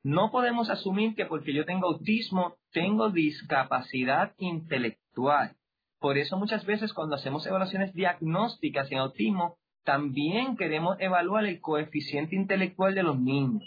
No 0.03 0.31
podemos 0.31 0.69
asumir 0.69 1.15
que 1.15 1.25
porque 1.25 1.53
yo 1.53 1.65
tengo 1.65 1.87
autismo, 1.87 2.55
tengo 2.71 3.09
discapacidad 3.09 4.33
intelectual. 4.37 5.55
Por 5.99 6.17
eso 6.17 6.37
muchas 6.37 6.65
veces 6.65 6.93
cuando 6.93 7.15
hacemos 7.15 7.45
evaluaciones 7.45 7.93
diagnósticas 7.93 8.89
en 8.91 8.99
autismo, 8.99 9.57
también 9.83 10.55
queremos 10.55 10.95
evaluar 10.99 11.45
el 11.45 11.59
coeficiente 11.59 12.35
intelectual 12.35 12.95
de 12.95 13.03
los 13.03 13.19
niños. 13.19 13.63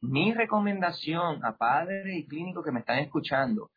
Mi 0.00 0.32
recomendación 0.32 1.44
a 1.44 1.56
padres 1.56 2.14
y 2.16 2.26
clínicos 2.26 2.64
que 2.64 2.72
me 2.72 2.80
están 2.80 2.98
escuchando, 2.98 3.70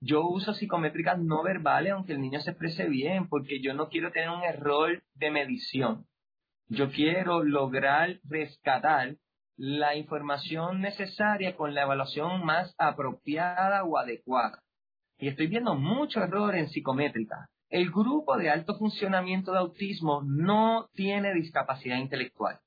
yo 0.00 0.26
uso 0.26 0.54
psicométricas 0.54 1.18
no 1.18 1.42
verbales 1.42 1.92
aunque 1.92 2.12
el 2.12 2.20
niño 2.20 2.40
se 2.40 2.50
exprese 2.50 2.88
bien, 2.88 3.28
porque 3.28 3.60
yo 3.60 3.74
no 3.74 3.88
quiero 3.88 4.10
tener 4.10 4.30
un 4.30 4.42
error 4.42 5.02
de 5.14 5.30
medición. 5.30 6.06
Yo 6.68 6.90
quiero 6.90 7.44
lograr 7.44 8.18
rescatar 8.24 9.16
la 9.56 9.94
información 9.96 10.80
necesaria 10.80 11.56
con 11.56 11.74
la 11.74 11.82
evaluación 11.82 12.44
más 12.44 12.74
apropiada 12.78 13.84
o 13.84 13.98
adecuada. 13.98 14.62
Y 15.18 15.28
estoy 15.28 15.46
viendo 15.46 15.74
mucho 15.74 16.20
error 16.20 16.54
en 16.54 16.68
psicométrica. 16.68 17.48
El 17.68 17.90
grupo 17.90 18.36
de 18.36 18.50
alto 18.50 18.76
funcionamiento 18.76 19.52
de 19.52 19.58
autismo 19.58 20.22
no 20.24 20.88
tiene 20.92 21.32
discapacidad 21.34 21.98
intelectual. 21.98 22.58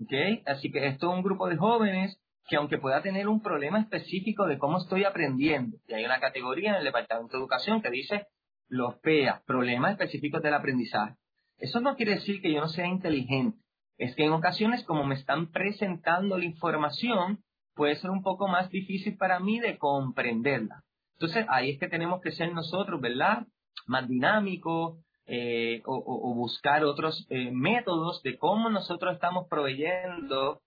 ¿okay? 0.00 0.42
Así 0.46 0.70
que 0.70 0.86
esto 0.86 1.10
es 1.10 1.16
un 1.16 1.22
grupo 1.22 1.48
de 1.48 1.56
jóvenes 1.56 2.18
que 2.48 2.56
aunque 2.56 2.78
pueda 2.78 3.02
tener 3.02 3.28
un 3.28 3.40
problema 3.40 3.80
específico 3.80 4.46
de 4.46 4.58
cómo 4.58 4.78
estoy 4.78 5.04
aprendiendo, 5.04 5.76
y 5.86 5.94
hay 5.94 6.04
una 6.04 6.20
categoría 6.20 6.70
en 6.70 6.76
el 6.76 6.84
Departamento 6.84 7.36
de 7.36 7.38
Educación 7.40 7.82
que 7.82 7.90
dice 7.90 8.26
los 8.68 8.96
PEA, 8.98 9.42
problemas 9.46 9.92
específicos 9.92 10.42
del 10.42 10.54
aprendizaje. 10.54 11.14
Eso 11.58 11.80
no 11.80 11.94
quiere 11.94 12.14
decir 12.14 12.40
que 12.40 12.52
yo 12.52 12.60
no 12.60 12.68
sea 12.68 12.86
inteligente, 12.86 13.61
es 14.02 14.16
que 14.16 14.24
en 14.24 14.32
ocasiones 14.32 14.84
como 14.84 15.04
me 15.04 15.14
están 15.14 15.52
presentando 15.52 16.36
la 16.36 16.44
información, 16.44 17.38
puede 17.74 17.94
ser 17.96 18.10
un 18.10 18.22
poco 18.22 18.48
más 18.48 18.68
difícil 18.68 19.16
para 19.16 19.38
mí 19.38 19.60
de 19.60 19.78
comprenderla. 19.78 20.82
Entonces 21.12 21.46
ahí 21.48 21.70
es 21.70 21.78
que 21.78 21.88
tenemos 21.88 22.20
que 22.20 22.32
ser 22.32 22.52
nosotros, 22.52 23.00
¿verdad? 23.00 23.46
Más 23.86 24.08
dinámicos 24.08 24.98
eh, 25.26 25.82
o, 25.86 26.34
buscar 26.34 26.84
otros 26.84 27.26
eh, 27.30 27.52
métodos 27.52 28.22
de 28.22 28.36
cómo 28.38 28.70
nosotros 28.70 29.14
estamos 29.14 29.46
proveyendo 29.48 30.60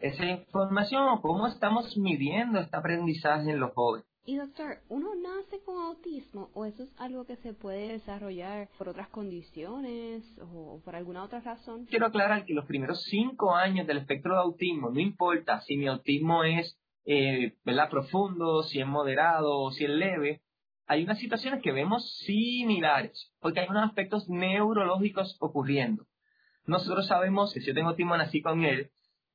esa 0.00 0.26
información 0.26 1.08
o 1.10 1.20
cómo 1.20 1.46
estamos 1.46 1.96
midiendo 1.96 2.58
este 2.58 2.76
aprendizaje 2.76 3.52
en 3.52 3.60
los 3.60 3.72
jóvenes. 3.72 4.08
Y 4.26 4.36
doctor, 4.36 4.78
¿uno 4.88 5.10
nace 5.14 5.62
con 5.64 5.76
autismo 5.82 6.48
o 6.54 6.64
eso 6.64 6.82
es 6.82 6.94
algo 6.98 7.26
que 7.26 7.36
se 7.36 7.52
puede 7.52 7.88
desarrollar 7.88 8.70
por 8.78 8.88
otras 8.88 9.08
condiciones 9.08 10.24
o 10.40 10.80
por 10.82 10.96
alguna 10.96 11.22
otra 11.24 11.40
razón? 11.40 11.84
Quiero 11.84 12.06
aclarar 12.06 12.46
que 12.46 12.54
los 12.54 12.64
primeros 12.64 13.02
cinco 13.02 13.54
años 13.54 13.86
del 13.86 13.98
espectro 13.98 14.32
de 14.34 14.40
autismo, 14.40 14.88
no 14.90 14.98
importa 14.98 15.60
si 15.60 15.76
mi 15.76 15.88
autismo 15.88 16.42
es 16.42 16.78
eh, 17.04 17.54
profundo, 17.90 18.62
si 18.62 18.80
es 18.80 18.86
moderado 18.86 19.60
o 19.60 19.70
si 19.72 19.84
es 19.84 19.90
leve, 19.90 20.40
hay 20.86 21.04
unas 21.04 21.18
situaciones 21.18 21.62
que 21.62 21.72
vemos 21.72 22.16
similares, 22.24 23.30
porque 23.40 23.60
hay 23.60 23.68
unos 23.68 23.84
aspectos 23.84 24.26
neurológicos 24.30 25.36
ocurriendo. 25.38 26.06
Nosotros 26.66 27.06
sabemos 27.08 27.52
que 27.52 27.60
si 27.60 27.66
yo 27.66 27.74
tengo 27.74 27.90
autismo 27.90 28.16
nací 28.16 28.40
con 28.40 28.64
él, 28.64 28.90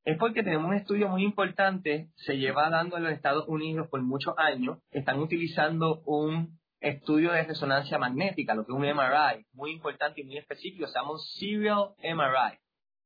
es 0.05 0.17
porque 0.17 0.43
tenemos 0.43 0.69
un 0.69 0.75
estudio 0.75 1.09
muy 1.09 1.23
importante, 1.23 2.09
se 2.15 2.37
lleva 2.37 2.69
dando 2.69 2.97
en 2.97 3.03
los 3.03 3.13
Estados 3.13 3.47
Unidos 3.47 3.87
por 3.89 4.01
muchos 4.01 4.33
años, 4.37 4.79
están 4.91 5.19
utilizando 5.19 6.01
un 6.05 6.59
estudio 6.79 7.33
de 7.33 7.43
resonancia 7.43 7.97
magnética, 7.97 8.55
lo 8.55 8.65
que 8.65 8.71
es 8.71 8.77
un 8.77 8.85
MRI, 8.85 9.45
muy 9.53 9.71
importante 9.71 10.21
y 10.21 10.23
muy 10.23 10.37
específico, 10.37 10.87
se 10.87 10.93
llama 10.93 11.11
un 11.11 11.19
Serial 11.19 11.89
MRI. 12.01 12.57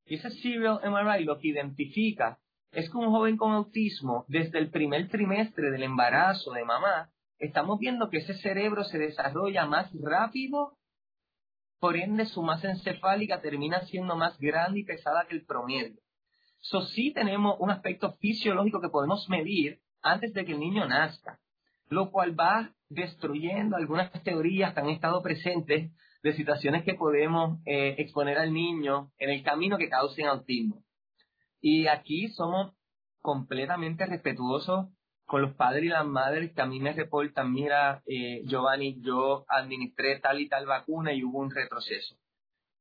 Y 0.06 0.16
ese 0.16 0.30
Serial 0.30 0.80
MRI 0.84 1.24
lo 1.24 1.40
que 1.40 1.48
identifica 1.48 2.40
es 2.72 2.90
que 2.90 2.98
un 2.98 3.12
joven 3.12 3.38
con 3.38 3.52
autismo, 3.52 4.26
desde 4.28 4.60
el 4.60 4.70
primer 4.70 5.10
trimestre 5.10 5.72
del 5.72 5.84
embarazo 5.84 6.52
de 6.52 6.66
mamá, 6.66 7.10
estamos 7.40 7.80
viendo 7.80 8.10
que 8.10 8.18
ese 8.18 8.36
cerebro 8.36 8.84
se 8.84 8.98
desarrolla 8.98 9.66
más 9.66 9.92
rápido, 10.02 10.78
por 11.80 11.98
ende 11.98 12.26
su 12.26 12.42
masa 12.42 12.70
encefálica 12.70 13.42
termina 13.42 13.82
siendo 13.82 14.16
más 14.16 14.38
grande 14.40 14.80
y 14.80 14.86
pesada 14.86 15.26
que 15.28 15.36
el 15.36 15.46
promedio. 15.46 16.00
So, 16.64 16.82
sí 16.82 17.12
tenemos 17.12 17.58
un 17.60 17.72
aspecto 17.72 18.14
fisiológico 18.22 18.80
que 18.80 18.88
podemos 18.88 19.28
medir 19.28 19.82
antes 20.02 20.34
de 20.34 20.46
que 20.46 20.54
el 20.54 20.62
niño 20.62 20.88
nazca, 20.88 21.42
lo 21.90 22.10
cual 22.10 22.40
va 22.40 22.74
destruyendo 22.88 23.76
algunas 23.76 24.14
teorías 24.24 24.74
que 24.74 24.80
han 24.80 24.90
estado 24.90 25.22
presentes 25.22 25.92
de 26.24 26.34
situaciones 26.34 26.86
que 26.86 26.94
podemos 26.94 27.60
eh, 27.66 27.96
exponer 27.98 28.38
al 28.38 28.54
niño 28.54 29.12
en 29.18 29.32
el 29.32 29.44
camino 29.44 29.78
que 29.78 29.90
causen 29.90 30.28
autismo. 30.28 30.86
Y 31.60 31.88
aquí 31.88 32.30
somos 32.30 32.74
completamente 33.22 34.06
respetuosos 34.06 34.88
con 35.26 35.42
los 35.42 35.54
padres 35.56 35.84
y 35.84 35.90
las 35.90 36.06
madres 36.06 36.54
que 36.54 36.62
a 36.62 36.66
mí 36.66 36.80
me 36.80 36.94
reportan, 36.94 37.52
mira, 37.52 38.02
eh, 38.06 38.42
Giovanni, 38.46 39.02
yo 39.02 39.44
administré 39.50 40.18
tal 40.22 40.40
y 40.40 40.48
tal 40.48 40.66
vacuna 40.66 41.12
y 41.12 41.26
hubo 41.26 41.40
un 41.40 41.52
retroceso. 41.52 42.16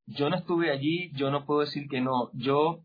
Yo 0.07 0.31
no 0.31 0.37
estuve 0.37 0.71
allí, 0.71 1.11
yo 1.15 1.33
no 1.33 1.45
puedo 1.47 1.63
decir 1.63 1.89
que 1.89 2.01
no. 2.01 2.31
Yo 2.33 2.85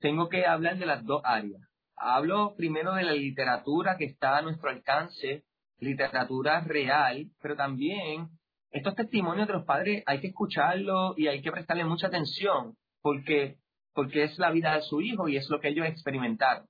tengo 0.00 0.28
que 0.28 0.46
hablar 0.46 0.78
de 0.78 0.86
las 0.86 1.04
dos 1.04 1.22
áreas. 1.24 1.62
Hablo 1.96 2.54
primero 2.56 2.94
de 2.94 3.02
la 3.02 3.12
literatura 3.12 3.96
que 3.96 4.06
está 4.06 4.38
a 4.38 4.42
nuestro 4.42 4.70
alcance, 4.70 5.44
literatura 5.78 6.60
real, 6.60 7.26
pero 7.40 7.56
también 7.56 8.28
estos 8.70 8.94
testimonios 8.94 9.46
de 9.46 9.54
los 9.54 9.64
padres 9.64 10.02
hay 10.06 10.20
que 10.20 10.28
escucharlos 10.28 11.18
y 11.18 11.28
hay 11.28 11.42
que 11.42 11.52
prestarle 11.52 11.84
mucha 11.84 12.06
atención, 12.06 12.76
porque, 13.02 13.58
porque 13.92 14.24
es 14.24 14.38
la 14.38 14.50
vida 14.50 14.74
de 14.74 14.82
su 14.82 15.00
hijo 15.00 15.28
y 15.28 15.36
es 15.36 15.48
lo 15.50 15.60
que 15.60 15.68
ellos 15.68 15.86
experimentaron. 15.86 16.66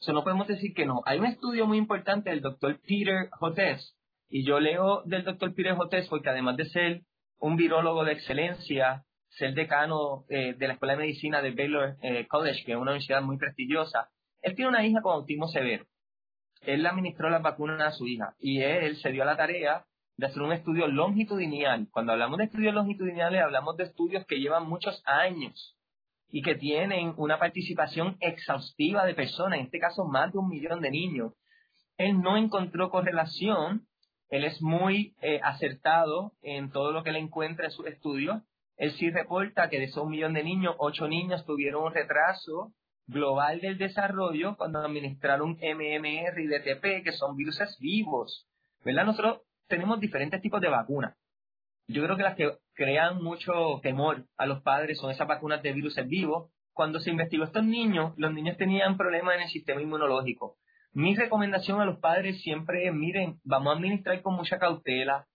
Eso 0.00 0.12
no 0.12 0.22
podemos 0.22 0.46
decir 0.48 0.74
que 0.74 0.84
no. 0.84 1.02
Hay 1.06 1.18
un 1.18 1.26
estudio 1.26 1.66
muy 1.66 1.78
importante 1.78 2.30
del 2.30 2.42
doctor 2.42 2.78
Peter 2.86 3.30
Jotes, 3.32 3.96
y 4.28 4.44
yo 4.44 4.60
leo 4.60 5.02
del 5.04 5.24
doctor 5.24 5.54
Peter 5.54 5.74
Jotes 5.74 6.08
porque 6.08 6.28
además 6.28 6.56
de 6.56 6.66
ser 6.66 7.02
un 7.38 7.56
virólogo 7.56 8.04
de 8.04 8.12
excelencia, 8.12 9.04
ser 9.36 9.54
decano 9.54 10.24
eh, 10.28 10.54
de 10.54 10.66
la 10.66 10.74
Escuela 10.74 10.94
de 10.94 11.00
Medicina 11.00 11.42
de 11.42 11.52
Baylor 11.52 11.96
eh, 12.02 12.26
College, 12.28 12.64
que 12.64 12.72
es 12.72 12.76
una 12.76 12.92
universidad 12.92 13.22
muy 13.22 13.36
prestigiosa, 13.36 14.08
él 14.42 14.54
tiene 14.54 14.68
una 14.68 14.86
hija 14.86 15.00
con 15.02 15.14
autismo 15.14 15.48
severo. 15.48 15.86
Él 16.60 16.82
le 16.82 16.88
administró 16.88 17.30
las 17.30 17.42
vacunas 17.42 17.80
a 17.80 17.90
su 17.90 18.06
hija 18.06 18.34
y 18.38 18.62
él 18.62 18.96
se 18.96 19.10
dio 19.10 19.22
a 19.22 19.26
la 19.26 19.36
tarea 19.36 19.84
de 20.16 20.26
hacer 20.26 20.42
un 20.42 20.52
estudio 20.52 20.86
longitudinal. 20.86 21.88
Cuando 21.90 22.12
hablamos 22.12 22.38
de 22.38 22.44
estudios 22.44 22.74
longitudinales, 22.74 23.42
hablamos 23.42 23.76
de 23.76 23.84
estudios 23.84 24.24
que 24.26 24.38
llevan 24.38 24.68
muchos 24.68 25.02
años 25.04 25.76
y 26.28 26.42
que 26.42 26.54
tienen 26.54 27.14
una 27.16 27.38
participación 27.38 28.16
exhaustiva 28.20 29.04
de 29.04 29.14
personas, 29.14 29.58
en 29.58 29.66
este 29.66 29.78
caso 29.78 30.04
más 30.04 30.32
de 30.32 30.38
un 30.38 30.48
millón 30.48 30.80
de 30.80 30.90
niños. 30.90 31.32
Él 31.96 32.20
no 32.20 32.36
encontró 32.36 32.90
correlación, 32.90 33.86
él 34.30 34.44
es 34.44 34.60
muy 34.62 35.14
eh, 35.20 35.40
acertado 35.42 36.32
en 36.42 36.70
todo 36.70 36.92
lo 36.92 37.02
que 37.02 37.10
él 37.10 37.16
encuentra 37.16 37.66
en 37.66 37.70
sus 37.70 37.86
estudios, 37.86 38.42
él 38.76 38.92
sí 38.92 39.10
reporta 39.10 39.68
que 39.68 39.78
de 39.78 39.84
esos 39.84 40.04
un 40.04 40.10
millón 40.10 40.34
de 40.34 40.42
niños, 40.42 40.74
ocho 40.78 41.06
niños 41.08 41.44
tuvieron 41.46 41.84
un 41.84 41.94
retraso 41.94 42.72
global 43.06 43.60
del 43.60 43.78
desarrollo 43.78 44.56
cuando 44.56 44.80
administraron 44.80 45.52
MMR 45.52 46.40
y 46.40 46.46
DTP, 46.46 47.04
que 47.04 47.12
son 47.12 47.36
virus 47.36 47.58
vivos. 47.78 48.48
¿Verdad? 48.84 49.04
Nosotros 49.04 49.42
tenemos 49.68 50.00
diferentes 50.00 50.40
tipos 50.40 50.60
de 50.60 50.68
vacunas. 50.68 51.16
Yo 51.86 52.02
creo 52.02 52.16
que 52.16 52.22
las 52.22 52.34
que 52.34 52.58
crean 52.74 53.22
mucho 53.22 53.80
temor 53.82 54.26
a 54.36 54.46
los 54.46 54.62
padres 54.62 54.98
son 54.98 55.10
esas 55.10 55.28
vacunas 55.28 55.62
de 55.62 55.72
virus 55.72 55.96
vivos. 56.06 56.50
Cuando 56.72 56.98
se 56.98 57.10
investigó 57.10 57.44
estos 57.44 57.64
niños, 57.64 58.14
los 58.16 58.32
niños 58.32 58.56
tenían 58.56 58.96
problemas 58.96 59.36
en 59.36 59.42
el 59.42 59.48
sistema 59.48 59.80
inmunológico. 59.80 60.56
Mi 60.92 61.14
recomendación 61.14 61.80
a 61.80 61.84
los 61.84 61.98
padres 61.98 62.40
siempre 62.40 62.86
es, 62.86 62.94
miren, 62.94 63.38
vamos 63.44 63.72
a 63.72 63.76
administrar 63.76 64.22
con 64.22 64.34
mucha 64.34 64.58
cautela, 64.58 65.26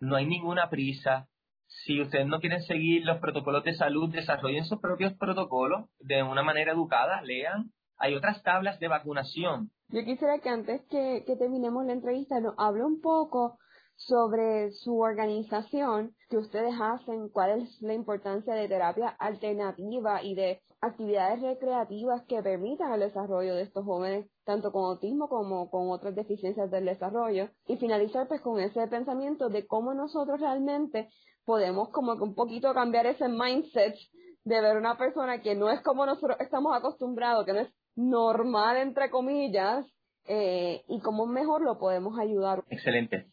no 0.00 0.16
hay 0.16 0.26
ninguna 0.26 0.70
prisa, 0.70 1.28
si 1.68 2.00
ustedes 2.00 2.26
no 2.26 2.40
quieren 2.40 2.62
seguir 2.62 3.04
los 3.04 3.18
protocolos 3.18 3.62
de 3.62 3.74
salud, 3.74 4.10
desarrollen 4.10 4.64
sus 4.64 4.80
propios 4.80 5.12
protocolos 5.14 5.88
de 6.00 6.22
una 6.22 6.42
manera 6.42 6.72
educada, 6.72 7.20
lean. 7.22 7.72
Hay 7.98 8.14
otras 8.14 8.42
tablas 8.42 8.78
de 8.80 8.88
vacunación. 8.88 9.70
Yo 9.88 10.04
quisiera 10.04 10.38
que 10.38 10.48
antes 10.48 10.82
que, 10.90 11.22
terminemos 11.38 11.84
la 11.84 11.92
entrevista 11.92 12.40
nos 12.40 12.54
hable 12.58 12.84
un 12.84 13.00
poco 13.00 13.58
sobre 13.98 14.70
su 14.70 15.00
organización 15.00 16.14
que 16.30 16.38
ustedes 16.38 16.74
hacen, 16.80 17.28
cuál 17.30 17.60
es 17.60 17.82
la 17.82 17.94
importancia 17.94 18.54
de 18.54 18.68
terapia 18.68 19.08
alternativa 19.08 20.22
y 20.22 20.36
de 20.36 20.62
actividades 20.80 21.42
recreativas 21.42 22.22
que 22.26 22.40
permitan 22.40 22.92
el 22.92 23.00
desarrollo 23.00 23.56
de 23.56 23.62
estos 23.62 23.84
jóvenes, 23.84 24.30
tanto 24.44 24.70
con 24.70 24.84
autismo 24.84 25.28
como 25.28 25.68
con 25.68 25.90
otras 25.90 26.14
deficiencias 26.14 26.70
del 26.70 26.84
desarrollo, 26.84 27.50
y 27.66 27.76
finalizar 27.76 28.28
pues 28.28 28.40
con 28.40 28.60
ese 28.60 28.86
pensamiento 28.86 29.48
de 29.48 29.66
cómo 29.66 29.92
nosotros 29.94 30.40
realmente 30.40 31.08
podemos 31.44 31.88
como 31.90 32.16
que 32.16 32.22
un 32.22 32.36
poquito 32.36 32.72
cambiar 32.74 33.06
ese 33.06 33.28
mindset 33.28 33.96
de 34.44 34.60
ver 34.60 34.76
una 34.76 34.96
persona 34.96 35.42
que 35.42 35.56
no 35.56 35.70
es 35.70 35.80
como 35.82 36.06
nosotros 36.06 36.36
estamos 36.38 36.76
acostumbrados, 36.76 37.44
que 37.44 37.52
no 37.52 37.60
es 37.60 37.74
normal, 37.96 38.76
entre 38.76 39.10
comillas, 39.10 39.84
eh, 40.28 40.84
y 40.88 41.00
cómo 41.00 41.26
mejor 41.26 41.62
lo 41.62 41.78
podemos 41.78 42.16
ayudar. 42.16 42.62
Excelente. 42.68 43.26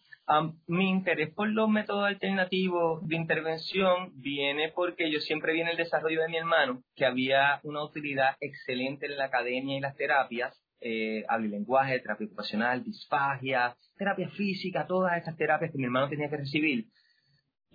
Mi 0.68 0.90
interés 0.90 1.34
por 1.34 1.50
los 1.50 1.70
métodos 1.70 2.06
alternativos 2.06 3.08
de 3.08 3.16
intervención 3.16 4.12
viene 4.16 4.72
porque 4.74 5.12
yo 5.12 5.20
siempre 5.20 5.54
vi 5.54 5.62
en 5.62 5.68
el 5.68 5.78
desarrollo 5.78 6.22
de 6.22 6.30
mi 6.30 6.38
hermano 6.38 6.82
que 6.96 7.06
había 7.06 7.60
una 7.64 7.84
utilidad 7.84 8.36
excelente 8.40 9.06
en 9.06 9.18
la 9.18 9.26
academia 9.26 9.78
y 9.78 9.82
las 9.82 9.96
terapias, 9.96 10.60
eh, 10.82 11.26
terapia 11.28 12.26
ocupacional, 12.26 12.84
disfagia, 12.84 13.76
terapia 13.98 14.30
física, 14.30 14.88
todas 14.88 15.18
estas 15.18 15.38
terapias 15.38 15.72
que 15.72 15.78
mi 15.78 15.86
hermano 15.86 16.10
tenía 16.10 16.30
que 16.30 16.38
recibir 16.38 16.88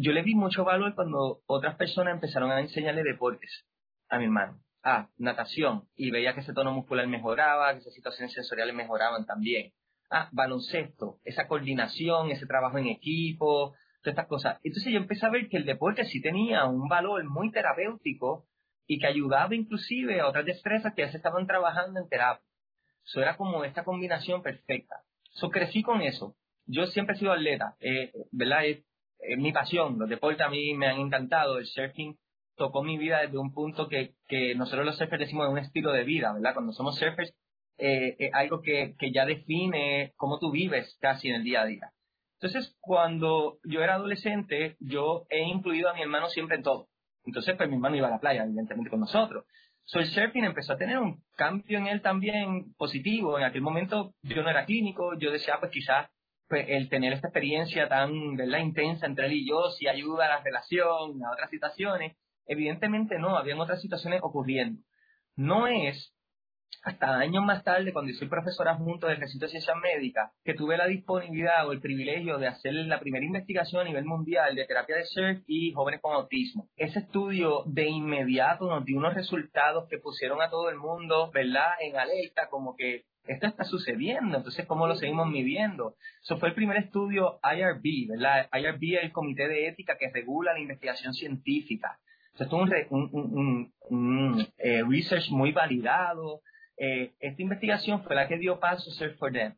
yo 0.02 0.12
le 0.12 0.23
vi 0.23 0.35
mucho 0.35 0.64
valor 0.64 0.95
cuando 0.95 1.42
otras 1.47 1.76
personas 1.76 2.14
empezaron 2.14 2.50
a 2.50 2.61
enseñarle 2.61 3.02
deportes 3.02 3.66
a 4.09 4.16
mi 4.16 4.25
hermano. 4.25 4.59
Ah, 4.83 5.11
natación. 5.19 5.88
Y 5.95 6.11
veía 6.11 6.33
que 6.33 6.40
ese 6.40 6.54
tono 6.54 6.73
muscular 6.73 7.07
mejoraba, 7.07 7.75
que 7.75 7.80
esas 7.80 7.92
situaciones 7.92 8.33
sensoriales 8.33 8.75
mejoraban 8.75 9.26
también. 9.26 9.73
Ah, 10.10 10.28
baloncesto, 10.32 11.20
esa 11.24 11.46
coordinación, 11.46 12.30
ese 12.30 12.46
trabajo 12.46 12.78
en 12.78 12.88
equipo, 12.88 13.74
todas 14.02 14.12
estas 14.12 14.26
cosas. 14.26 14.58
Entonces 14.64 14.92
yo 14.92 14.98
empecé 14.98 15.24
a 15.26 15.30
ver 15.30 15.48
que 15.48 15.56
el 15.56 15.64
deporte 15.64 16.04
sí 16.04 16.20
tenía 16.20 16.64
un 16.64 16.88
valor 16.88 17.22
muy 17.24 17.52
terapéutico 17.52 18.46
y 18.86 18.98
que 18.98 19.06
ayudaba 19.06 19.54
inclusive 19.54 20.20
a 20.20 20.26
otras 20.26 20.44
destrezas 20.44 20.94
que 20.94 21.02
ya 21.02 21.10
se 21.10 21.18
estaban 21.18 21.46
trabajando 21.46 22.00
en 22.00 22.08
terapia. 22.08 22.44
Eso 23.04 23.20
era 23.20 23.36
como 23.36 23.64
esta 23.64 23.84
combinación 23.84 24.42
perfecta. 24.42 24.96
So 25.30 25.50
crecí 25.50 25.82
con 25.82 26.02
eso. 26.02 26.34
Yo 26.66 26.86
siempre 26.86 27.14
he 27.14 27.18
sido 27.18 27.32
atleta, 27.32 27.76
eh, 27.80 28.12
¿verdad? 28.32 28.64
es 28.64 29.38
mi 29.38 29.52
pasión. 29.52 29.98
Los 29.98 30.08
deportes 30.08 30.44
a 30.44 30.50
mí 30.50 30.74
me 30.74 30.88
han 30.88 30.98
encantado. 30.98 31.58
El 31.58 31.66
surfing 31.66 32.18
tocó 32.56 32.82
mi 32.82 32.98
vida 32.98 33.20
desde 33.20 33.38
un 33.38 33.52
punto 33.52 33.88
que, 33.88 34.14
que 34.26 34.54
nosotros 34.54 34.84
los 34.84 34.96
surfers 34.96 35.20
decimos 35.20 35.46
de 35.46 35.52
un 35.52 35.58
estilo 35.58 35.92
de 35.92 36.04
vida, 36.04 36.32
¿verdad? 36.32 36.54
Cuando 36.54 36.72
somos 36.72 36.96
surfers, 36.96 37.34
eh, 37.80 38.16
es 38.18 38.34
algo 38.34 38.60
que, 38.60 38.94
que 38.99 39.12
ya 39.12 39.25
define 39.25 40.12
cómo 40.16 40.38
tú 40.38 40.50
vives 40.50 40.96
casi 41.00 41.28
en 41.28 41.37
el 41.37 41.44
día 41.44 41.62
a 41.62 41.66
día. 41.66 41.92
Entonces, 42.40 42.76
cuando 42.80 43.58
yo 43.64 43.82
era 43.82 43.94
adolescente, 43.94 44.76
yo 44.80 45.26
he 45.28 45.42
incluido 45.42 45.90
a 45.90 45.94
mi 45.94 46.02
hermano 46.02 46.28
siempre 46.28 46.56
en 46.56 46.62
todo. 46.62 46.88
Entonces, 47.25 47.54
pues 47.56 47.68
mi 47.68 47.75
hermano 47.75 47.96
iba 47.96 48.08
a 48.08 48.12
la 48.12 48.18
playa, 48.18 48.44
evidentemente, 48.44 48.90
con 48.90 49.00
nosotros. 49.00 49.44
So, 49.84 49.99
el 49.99 50.06
surfing 50.06 50.44
empezó 50.44 50.72
a 50.72 50.78
tener 50.78 50.99
un 50.99 51.22
cambio 51.37 51.78
en 51.78 51.87
él 51.87 52.00
también 52.00 52.75
positivo. 52.75 53.38
En 53.38 53.44
aquel 53.44 53.60
momento 53.60 54.14
yo 54.22 54.42
no 54.42 54.49
era 54.49 54.64
clínico, 54.64 55.18
yo 55.18 55.32
decía, 55.32 55.58
pues 55.58 55.72
quizás 55.72 56.08
pues, 56.49 56.66
el 56.68 56.88
tener 56.88 57.12
esta 57.12 57.28
experiencia 57.28 57.88
tan 57.88 58.37
¿verdad? 58.37 58.60
intensa 58.60 59.06
entre 59.06 59.26
él 59.26 59.32
y 59.32 59.49
yo 59.49 59.70
si 59.70 59.88
ayuda 59.88 60.26
a 60.26 60.37
la 60.37 60.42
relación, 60.42 61.22
a 61.25 61.32
otras 61.32 61.50
situaciones. 61.50 62.16
Evidentemente 62.46 63.18
no, 63.18 63.37
habían 63.37 63.60
otras 63.60 63.82
situaciones 63.82 64.20
ocurriendo. 64.22 64.82
No 65.37 65.66
es 65.66 66.14
hasta 66.82 67.18
años 67.18 67.44
más 67.44 67.62
tarde, 67.62 67.92
cuando 67.92 68.12
soy 68.14 68.28
profesora 68.28 68.74
junto 68.74 69.06
del 69.06 69.20
recinto 69.20 69.46
de 69.46 69.50
ciencias 69.50 69.76
médicas, 69.82 70.30
que 70.44 70.54
tuve 70.54 70.76
la 70.76 70.86
disponibilidad 70.86 71.68
o 71.68 71.72
el 71.72 71.80
privilegio 71.80 72.38
de 72.38 72.48
hacer 72.48 72.72
la 72.72 73.00
primera 73.00 73.24
investigación 73.24 73.82
a 73.82 73.84
nivel 73.84 74.04
mundial 74.04 74.54
de 74.54 74.64
terapia 74.64 74.96
de 74.96 75.04
surf 75.04 75.42
y 75.46 75.72
jóvenes 75.72 76.00
con 76.00 76.14
autismo. 76.14 76.68
Ese 76.76 77.00
estudio 77.00 77.64
de 77.66 77.86
inmediato 77.86 78.66
nos 78.68 78.84
dio 78.84 78.96
unos 78.96 79.14
resultados 79.14 79.88
que 79.88 79.98
pusieron 79.98 80.40
a 80.40 80.48
todo 80.48 80.70
el 80.70 80.76
mundo, 80.76 81.30
¿verdad?, 81.32 81.72
en 81.80 81.96
alerta, 81.96 82.48
como 82.48 82.74
que 82.76 83.04
esto 83.24 83.46
está 83.46 83.64
sucediendo, 83.64 84.38
entonces 84.38 84.66
¿cómo 84.66 84.86
lo 84.86 84.96
seguimos 84.96 85.28
midiendo? 85.28 85.94
Eso 86.22 86.38
fue 86.38 86.48
el 86.48 86.54
primer 86.54 86.78
estudio 86.78 87.38
IRB, 87.44 88.08
¿verdad? 88.08 88.48
IRB 88.52 88.96
es 88.96 89.04
el 89.04 89.12
comité 89.12 89.46
de 89.46 89.68
ética 89.68 89.96
que 89.98 90.10
regula 90.10 90.54
la 90.54 90.60
investigación 90.60 91.12
científica. 91.12 91.98
Esto 92.32 92.64
es 92.64 92.86
un, 92.90 93.72
un, 93.90 94.46
eh, 94.56 94.82
research 94.88 95.30
muy 95.30 95.52
validado, 95.52 96.40
eh, 96.82 97.12
esta 97.20 97.42
investigación 97.42 98.02
fue 98.02 98.16
la 98.16 98.26
que 98.26 98.38
dio 98.38 98.58
paso 98.58 98.90
a 98.90 98.94
Search 98.94 99.18
for 99.18 99.30
Them. 99.30 99.54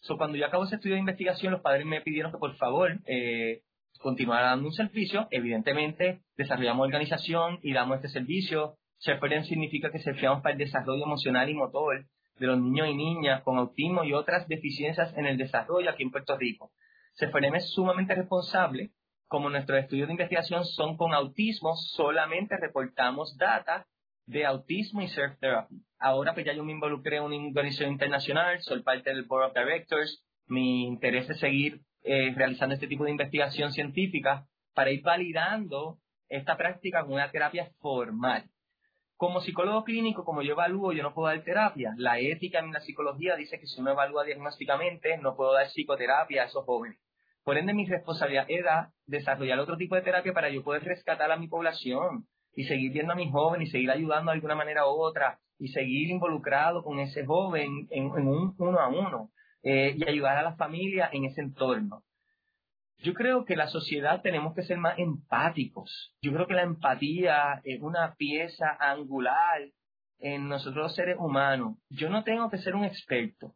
So, 0.00 0.18
cuando 0.18 0.36
yo 0.36 0.44
acabo 0.44 0.64
ese 0.64 0.74
estudio 0.74 0.96
de 0.96 1.00
investigación, 1.00 1.52
los 1.52 1.62
padres 1.62 1.86
me 1.86 2.02
pidieron 2.02 2.30
que 2.30 2.36
por 2.36 2.54
favor 2.56 3.00
eh, 3.06 3.62
continuara 3.98 4.48
dando 4.48 4.66
un 4.66 4.74
servicio. 4.74 5.26
Evidentemente, 5.30 6.20
desarrollamos 6.36 6.84
organización 6.84 7.60
y 7.62 7.72
damos 7.72 7.96
este 7.96 8.10
servicio. 8.10 8.76
Search 8.98 9.20
for 9.20 9.30
Them 9.30 9.44
significa 9.44 9.90
que 9.90 10.00
serviamos 10.00 10.42
para 10.42 10.52
el 10.52 10.58
desarrollo 10.58 11.02
emocional 11.04 11.48
y 11.48 11.54
motor 11.54 12.04
de 12.38 12.46
los 12.46 12.58
niños 12.60 12.88
y 12.88 12.94
niñas 12.94 13.42
con 13.42 13.56
autismo 13.56 14.04
y 14.04 14.12
otras 14.12 14.46
deficiencias 14.46 15.16
en 15.16 15.24
el 15.24 15.38
desarrollo 15.38 15.88
aquí 15.88 16.02
en 16.02 16.10
Puerto 16.10 16.36
Rico. 16.36 16.72
Them 17.18 17.54
es 17.54 17.70
sumamente 17.70 18.14
responsable. 18.14 18.90
Como 19.28 19.48
nuestros 19.48 19.78
estudios 19.80 20.08
de 20.08 20.12
investigación 20.12 20.66
son 20.66 20.98
con 20.98 21.14
autismo, 21.14 21.74
solamente 21.74 22.54
reportamos 22.58 23.34
data 23.38 23.86
de 24.26 24.44
autismo 24.44 25.00
y 25.00 25.08
surf 25.08 25.38
therapy. 25.40 25.85
Ahora 25.98 26.34
pues 26.34 26.46
ya 26.46 26.52
yo 26.52 26.64
me 26.64 26.72
involucré 26.72 27.16
en 27.16 27.24
una 27.24 27.36
organización 27.36 27.92
internacional, 27.92 28.60
soy 28.60 28.82
parte 28.82 29.10
del 29.10 29.24
Board 29.24 29.50
of 29.50 29.54
Directors, 29.54 30.22
mi 30.46 30.86
interés 30.86 31.28
es 31.30 31.38
seguir 31.40 31.80
eh, 32.02 32.32
realizando 32.36 32.74
este 32.74 32.86
tipo 32.86 33.04
de 33.04 33.10
investigación 33.10 33.72
científica 33.72 34.46
para 34.74 34.90
ir 34.90 35.02
validando 35.02 35.98
esta 36.28 36.56
práctica 36.56 37.02
con 37.02 37.14
una 37.14 37.30
terapia 37.30 37.70
formal. 37.80 38.44
Como 39.16 39.40
psicólogo 39.40 39.84
clínico, 39.84 40.24
como 40.24 40.42
yo 40.42 40.52
evalúo, 40.52 40.92
yo 40.92 41.02
no 41.02 41.14
puedo 41.14 41.28
dar 41.28 41.42
terapia. 41.42 41.94
La 41.96 42.18
ética 42.18 42.58
en 42.58 42.72
la 42.72 42.80
psicología 42.80 43.34
dice 43.34 43.58
que 43.58 43.66
si 43.66 43.80
uno 43.80 43.92
evalúa 43.92 44.24
diagnósticamente, 44.24 45.16
no 45.18 45.34
puedo 45.34 45.54
dar 45.54 45.68
psicoterapia 45.68 46.42
a 46.42 46.46
esos 46.46 46.64
jóvenes. 46.66 46.98
Por 47.42 47.56
ende, 47.56 47.72
mi 47.72 47.86
responsabilidad 47.86 48.44
era 48.48 48.92
desarrollar 49.06 49.58
otro 49.58 49.78
tipo 49.78 49.94
de 49.94 50.02
terapia 50.02 50.34
para 50.34 50.50
yo 50.50 50.62
poder 50.62 50.84
rescatar 50.84 51.32
a 51.32 51.36
mi 51.36 51.48
población, 51.48 52.26
y 52.56 52.64
seguir 52.64 52.92
viendo 52.92 53.12
a 53.12 53.16
mi 53.16 53.30
joven 53.30 53.62
y 53.62 53.66
seguir 53.66 53.90
ayudando 53.90 54.30
de 54.30 54.36
alguna 54.36 54.54
manera 54.54 54.86
u 54.86 55.02
otra 55.02 55.38
y 55.58 55.68
seguir 55.68 56.10
involucrado 56.10 56.82
con 56.82 56.98
ese 57.00 57.24
joven 57.24 57.88
en, 57.90 58.06
un 58.06 58.54
uno 58.58 58.78
a 58.78 58.88
uno 58.88 59.30
eh, 59.62 59.94
y 59.96 60.08
ayudar 60.08 60.38
a 60.38 60.42
la 60.42 60.56
familia 60.56 61.08
en 61.12 61.24
ese 61.24 61.40
entorno. 61.40 62.02
Yo 62.98 63.12
creo 63.14 63.44
que 63.44 63.56
la 63.56 63.68
sociedad 63.68 64.22
tenemos 64.22 64.54
que 64.54 64.62
ser 64.62 64.78
más 64.78 64.98
empáticos. 64.98 66.14
Yo 66.22 66.32
creo 66.32 66.46
que 66.46 66.54
la 66.54 66.62
empatía 66.62 67.60
es 67.64 67.80
una 67.82 68.14
pieza 68.14 68.76
angular 68.80 69.62
en 70.18 70.48
nosotros 70.48 70.84
los 70.84 70.94
seres 70.94 71.16
humanos. 71.18 71.76
Yo 71.90 72.08
no 72.08 72.24
tengo 72.24 72.48
que 72.50 72.58
ser 72.58 72.74
un 72.74 72.84
experto. 72.84 73.54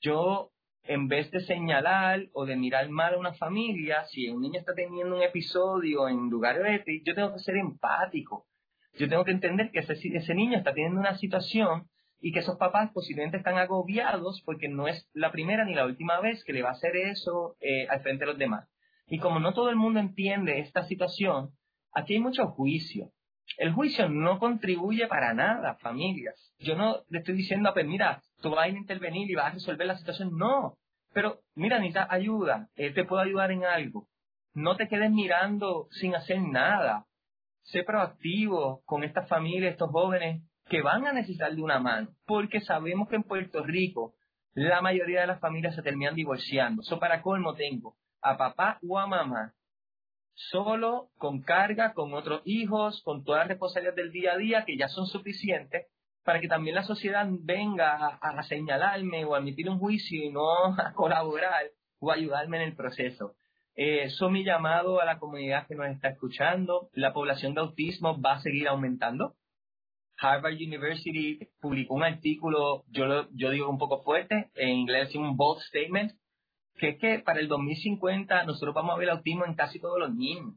Yo 0.00 0.52
en 0.84 1.08
vez 1.08 1.30
de 1.30 1.40
señalar 1.40 2.26
o 2.32 2.46
de 2.46 2.56
mirar 2.56 2.88
mal 2.88 3.14
a 3.14 3.18
una 3.18 3.34
familia, 3.34 4.04
si 4.06 4.28
un 4.28 4.40
niño 4.40 4.60
está 4.60 4.74
teniendo 4.74 5.16
un 5.16 5.22
episodio 5.22 6.08
en 6.08 6.30
lugar 6.30 6.62
de 6.62 7.02
yo 7.04 7.14
tengo 7.14 7.32
que 7.32 7.40
ser 7.40 7.56
empático. 7.56 8.46
Yo 8.94 9.08
tengo 9.08 9.24
que 9.24 9.30
entender 9.30 9.70
que 9.70 9.80
ese, 9.80 10.34
niño 10.34 10.58
está 10.58 10.72
teniendo 10.72 11.00
una 11.00 11.16
situación 11.16 11.88
y 12.20 12.32
que 12.32 12.40
esos 12.40 12.58
papás 12.58 12.90
posiblemente 12.92 13.38
están 13.38 13.56
agobiados 13.56 14.42
porque 14.44 14.68
no 14.68 14.88
es 14.88 15.08
la 15.14 15.32
primera 15.32 15.64
ni 15.64 15.74
la 15.74 15.86
última 15.86 16.20
vez 16.20 16.44
que 16.44 16.52
le 16.52 16.62
va 16.62 16.70
a 16.70 16.72
hacer 16.72 16.96
eso 16.96 17.56
eh, 17.60 17.86
al 17.88 18.00
frente 18.00 18.24
de 18.24 18.32
los 18.32 18.38
demás. 18.38 18.68
Y 19.06 19.18
como 19.18 19.40
no 19.40 19.54
todo 19.54 19.70
el 19.70 19.76
mundo 19.76 20.00
entiende 20.00 20.60
esta 20.60 20.84
situación, 20.84 21.50
aquí 21.92 22.14
hay 22.14 22.20
mucho 22.20 22.46
juicio. 22.48 23.10
El 23.58 23.72
juicio 23.72 24.08
no 24.08 24.38
contribuye 24.38 25.06
para 25.08 25.34
nada, 25.34 25.74
familias. 25.76 26.54
Yo 26.58 26.76
no 26.76 27.02
le 27.08 27.18
estoy 27.18 27.34
diciendo, 27.34 27.72
pues 27.74 27.86
mira, 27.86 28.22
tú 28.40 28.50
vas 28.50 28.66
a 28.66 28.68
intervenir 28.68 29.30
y 29.30 29.34
vas 29.34 29.46
a 29.46 29.54
resolver 29.54 29.86
la 29.86 29.96
situación. 29.96 30.36
No, 30.36 30.78
pero 31.12 31.40
mira, 31.54 31.78
necesitas 31.78 32.06
ayuda, 32.10 32.68
él 32.76 32.94
te 32.94 33.04
puede 33.04 33.24
ayudar 33.24 33.50
en 33.50 33.64
algo. 33.64 34.06
No 34.54 34.76
te 34.76 34.88
quedes 34.88 35.10
mirando 35.10 35.88
sin 35.90 36.14
hacer 36.14 36.40
nada. 36.40 37.06
Sé 37.62 37.82
proactivo 37.84 38.82
con 38.84 39.04
esta 39.04 39.26
familia, 39.26 39.70
estos 39.70 39.90
jóvenes 39.90 40.42
que 40.66 40.82
van 40.82 41.06
a 41.06 41.12
necesitar 41.12 41.54
de 41.54 41.62
una 41.62 41.78
mano, 41.78 42.08
porque 42.26 42.60
sabemos 42.60 43.08
que 43.08 43.16
en 43.16 43.24
Puerto 43.24 43.62
Rico 43.64 44.14
la 44.52 44.80
mayoría 44.80 45.22
de 45.22 45.26
las 45.28 45.40
familias 45.40 45.74
se 45.74 45.82
terminan 45.82 46.14
divorciando. 46.14 46.82
Eso 46.82 46.98
para 46.98 47.22
colmo 47.22 47.54
tengo 47.54 47.96
a 48.22 48.36
papá 48.36 48.78
o 48.86 48.98
a 48.98 49.06
mamá 49.06 49.54
solo, 50.34 51.10
con 51.18 51.42
carga, 51.42 51.92
con 51.92 52.14
otros 52.14 52.42
hijos, 52.44 53.02
con 53.04 53.24
todas 53.24 53.40
las 53.40 53.48
responsabilidades 53.48 53.96
del 53.96 54.12
día 54.12 54.32
a 54.32 54.38
día 54.38 54.64
que 54.64 54.76
ya 54.76 54.88
son 54.88 55.06
suficientes 55.06 55.86
para 56.24 56.40
que 56.40 56.48
también 56.48 56.76
la 56.76 56.82
sociedad 56.82 57.26
venga 57.28 58.18
a, 58.20 58.42
señalarme 58.44 59.24
o 59.24 59.34
a 59.34 59.38
emitir 59.38 59.68
un 59.68 59.78
juicio 59.78 60.22
y 60.22 60.30
no 60.30 60.46
a 60.78 60.92
colaborar 60.94 61.70
o 61.98 62.10
ayudarme 62.10 62.58
en 62.58 62.62
el 62.64 62.76
proceso. 62.76 63.34
Eh, 63.74 64.04
eso 64.04 64.30
mi 64.30 64.44
llamado 64.44 65.00
a 65.00 65.04
la 65.04 65.18
comunidad 65.18 65.66
que 65.66 65.74
nos 65.74 65.88
está 65.88 66.08
escuchando. 66.08 66.90
La 66.92 67.12
población 67.12 67.54
de 67.54 67.60
autismo 67.60 68.20
va 68.20 68.34
a 68.34 68.40
seguir 68.40 68.68
aumentando. 68.68 69.36
Harvard 70.18 70.54
University 70.54 71.48
publicó 71.60 71.94
un 71.94 72.02
artículo, 72.02 72.84
yo, 72.88 73.28
yo 73.32 73.50
digo 73.50 73.70
un 73.70 73.78
poco 73.78 74.02
fuerte, 74.02 74.50
en 74.54 74.68
inglés 74.68 75.14
un 75.14 75.36
bold 75.36 75.62
statement, 75.62 76.12
que 76.76 76.90
es 76.90 76.98
que 76.98 77.18
para 77.20 77.40
el 77.40 77.48
2050 77.48 78.44
nosotros 78.44 78.74
vamos 78.74 78.94
a 78.94 78.98
ver 78.98 79.10
autismo 79.10 79.46
en 79.46 79.54
casi 79.54 79.80
todos 79.80 79.98
los 79.98 80.14
niños. 80.14 80.54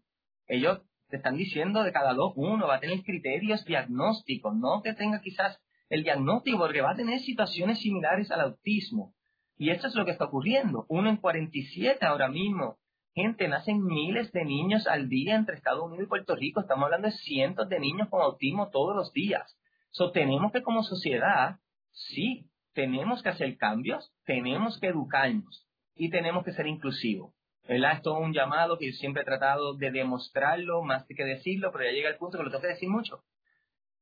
Ellos 0.47 0.81
te 1.07 1.17
están 1.17 1.37
diciendo 1.37 1.83
de 1.83 1.93
cada 1.93 2.13
dos, 2.13 2.33
uno 2.35 2.67
va 2.67 2.75
a 2.75 2.79
tener 2.79 3.03
criterios 3.03 3.63
diagnósticos, 3.65 4.53
no 4.55 4.81
que 4.81 4.93
tenga 4.93 5.21
quizás 5.21 5.61
el 5.89 6.03
diagnóstico, 6.03 6.57
porque 6.57 6.81
va 6.81 6.91
a 6.91 6.95
tener 6.95 7.19
situaciones 7.19 7.79
similares 7.79 8.31
al 8.31 8.41
autismo. 8.41 9.13
Y 9.57 9.69
esto 9.69 9.87
es 9.87 9.95
lo 9.95 10.05
que 10.05 10.11
está 10.11 10.25
ocurriendo. 10.25 10.85
Uno 10.89 11.09
en 11.09 11.17
47 11.17 12.05
ahora 12.05 12.29
mismo. 12.29 12.79
Gente, 13.15 13.47
nacen 13.47 13.85
miles 13.85 14.31
de 14.31 14.43
niños 14.43 14.87
al 14.87 15.07
día 15.07 15.35
entre 15.35 15.55
Estados 15.55 15.83
Unidos 15.83 16.05
y 16.05 16.09
Puerto 16.09 16.35
Rico. 16.35 16.61
Estamos 16.61 16.85
hablando 16.85 17.07
de 17.07 17.13
cientos 17.13 17.69
de 17.69 17.79
niños 17.79 18.09
con 18.09 18.23
autismo 18.23 18.71
todos 18.71 18.95
los 18.95 19.13
días. 19.13 19.55
So, 19.91 20.11
tenemos 20.11 20.51
que 20.51 20.63
como 20.63 20.81
sociedad, 20.81 21.59
sí, 21.91 22.49
tenemos 22.73 23.21
que 23.21 23.29
hacer 23.29 23.55
cambios, 23.57 24.11
tenemos 24.25 24.79
que 24.79 24.87
educarnos 24.87 25.67
y 25.95 26.09
tenemos 26.09 26.43
que 26.43 26.53
ser 26.53 26.65
inclusivos. 26.65 27.35
¿verdad? 27.67 27.93
Esto 27.93 28.17
es 28.17 28.25
un 28.25 28.33
llamado 28.33 28.79
que 28.79 28.87
yo 28.87 28.93
siempre 28.93 29.21
he 29.21 29.25
tratado 29.25 29.75
de 29.75 29.91
demostrarlo 29.91 30.81
más 30.81 31.05
que 31.05 31.23
decirlo, 31.23 31.71
pero 31.71 31.85
ya 31.85 31.91
llega 31.91 32.09
el 32.09 32.17
punto 32.17 32.39
que 32.39 32.45
lo 32.45 32.49
tengo 32.49 32.63
que 32.63 32.69
decir 32.69 32.89
mucho. 32.89 33.23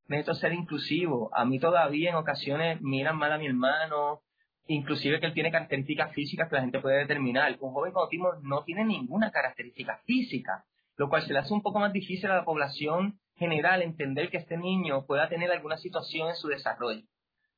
Necesito 0.08 0.36
ser 0.36 0.54
inclusivo. 0.54 1.30
A 1.36 1.44
mí 1.44 1.60
todavía 1.60 2.12
en 2.12 2.16
ocasiones 2.16 2.82
miran 2.82 3.18
mal 3.18 3.34
a 3.34 3.38
mi 3.38 3.48
hermano, 3.48 4.22
inclusive 4.68 5.20
que 5.20 5.28
él 5.28 5.34
tiene 5.34 5.52
características 5.52 6.14
físicas 6.14 6.50
que 6.50 6.56
la 6.56 6.62
gente 6.62 6.80
puede 6.80 7.00
determinar. 7.00 7.58
Un 7.60 7.74
joven 7.74 7.92
con 7.92 8.04
autismo 8.04 8.34
no 8.42 8.64
tiene 8.64 8.86
ninguna 8.86 9.32
característica 9.32 10.02
física, 10.06 10.66
lo 10.98 11.10
cual 11.10 11.24
se 11.24 11.34
le 11.34 11.40
hace 11.40 11.54
un 11.54 11.62
poco 11.62 11.80
más 11.80 11.94
difícil 11.94 12.30
a 12.32 12.38
la 12.38 12.46
población 12.46 13.20
general 13.36 13.82
entender 13.82 14.30
que 14.30 14.38
este 14.38 14.58
niño 14.58 15.06
pueda 15.06 15.28
tener 15.28 15.52
alguna 15.52 15.78
situación 15.78 16.30
en 16.30 16.36
su 16.36 16.48
desarrollo, 16.48 17.04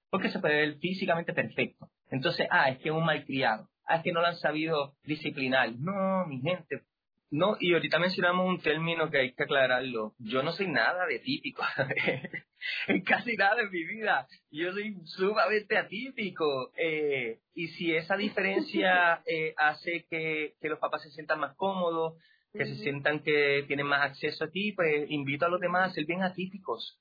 porque 0.10 0.30
se 0.30 0.40
puede 0.40 0.56
ver 0.56 0.78
físicamente 0.80 1.34
perfecto. 1.34 1.90
Entonces, 2.10 2.48
ah, 2.50 2.70
es 2.70 2.78
que 2.80 2.90
es 2.90 2.96
un 2.96 3.06
malcriado 3.06 3.68
ah, 3.86 3.98
es 3.98 4.04
que 4.04 4.12
no 4.12 4.22
lo 4.22 4.28
han 4.28 4.38
sabido 4.38 4.96
disciplinar. 5.04 5.74
No, 5.78 6.26
mi 6.28 6.42
gente. 6.42 6.84
No, 7.30 7.58
y 7.60 7.74
ahorita 7.74 7.98
mencionamos 8.00 8.48
un 8.48 8.62
término 8.62 9.10
que 9.10 9.18
hay 9.18 9.34
que 9.34 9.44
aclararlo. 9.44 10.14
Yo 10.20 10.44
no 10.44 10.52
soy 10.52 10.68
nada 10.68 11.06
de 11.08 11.20
típico. 11.20 11.64
en 12.88 13.02
casi 13.02 13.36
nada 13.36 13.62
en 13.62 13.72
mi 13.72 13.84
vida. 13.84 14.28
Yo 14.52 14.72
soy 14.72 14.96
sumamente 15.06 15.78
atípico. 15.78 16.72
Eh, 16.78 17.40
y 17.54 17.68
si 17.70 17.96
esa 17.96 18.16
diferencia 18.16 19.22
eh, 19.28 19.54
hace 19.58 20.06
que, 20.10 20.56
que 20.60 20.70
los 20.70 20.80
papás 20.80 21.04
se 21.04 21.12
sientan 21.12 21.40
más 21.40 21.56
cómodos, 21.56 22.16
que 22.54 22.66
se 22.66 22.76
sientan 22.76 23.20
que 23.20 23.64
tienen 23.68 23.88
más 23.88 24.12
acceso 24.12 24.46
a 24.46 24.50
ti, 24.50 24.74
pues 24.74 25.10
invito 25.10 25.46
a 25.46 25.50
los 25.50 25.60
demás 25.60 25.90
a 25.90 25.94
ser 25.94 26.06
bien 26.06 26.22
atípicos, 26.22 27.00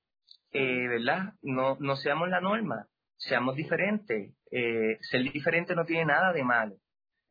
eh, 0.53 0.89
¿verdad? 0.89 1.35
No, 1.43 1.77
no 1.79 1.97
seamos 1.97 2.31
la 2.31 2.41
norma, 2.41 2.89
seamos 3.17 3.55
diferentes. 3.55 4.35
Eh, 4.51 4.99
ser 5.03 5.31
diferente 5.31 5.75
no 5.75 5.85
tiene 5.85 6.07
nada 6.07 6.33
de 6.33 6.43
malo. 6.43 6.77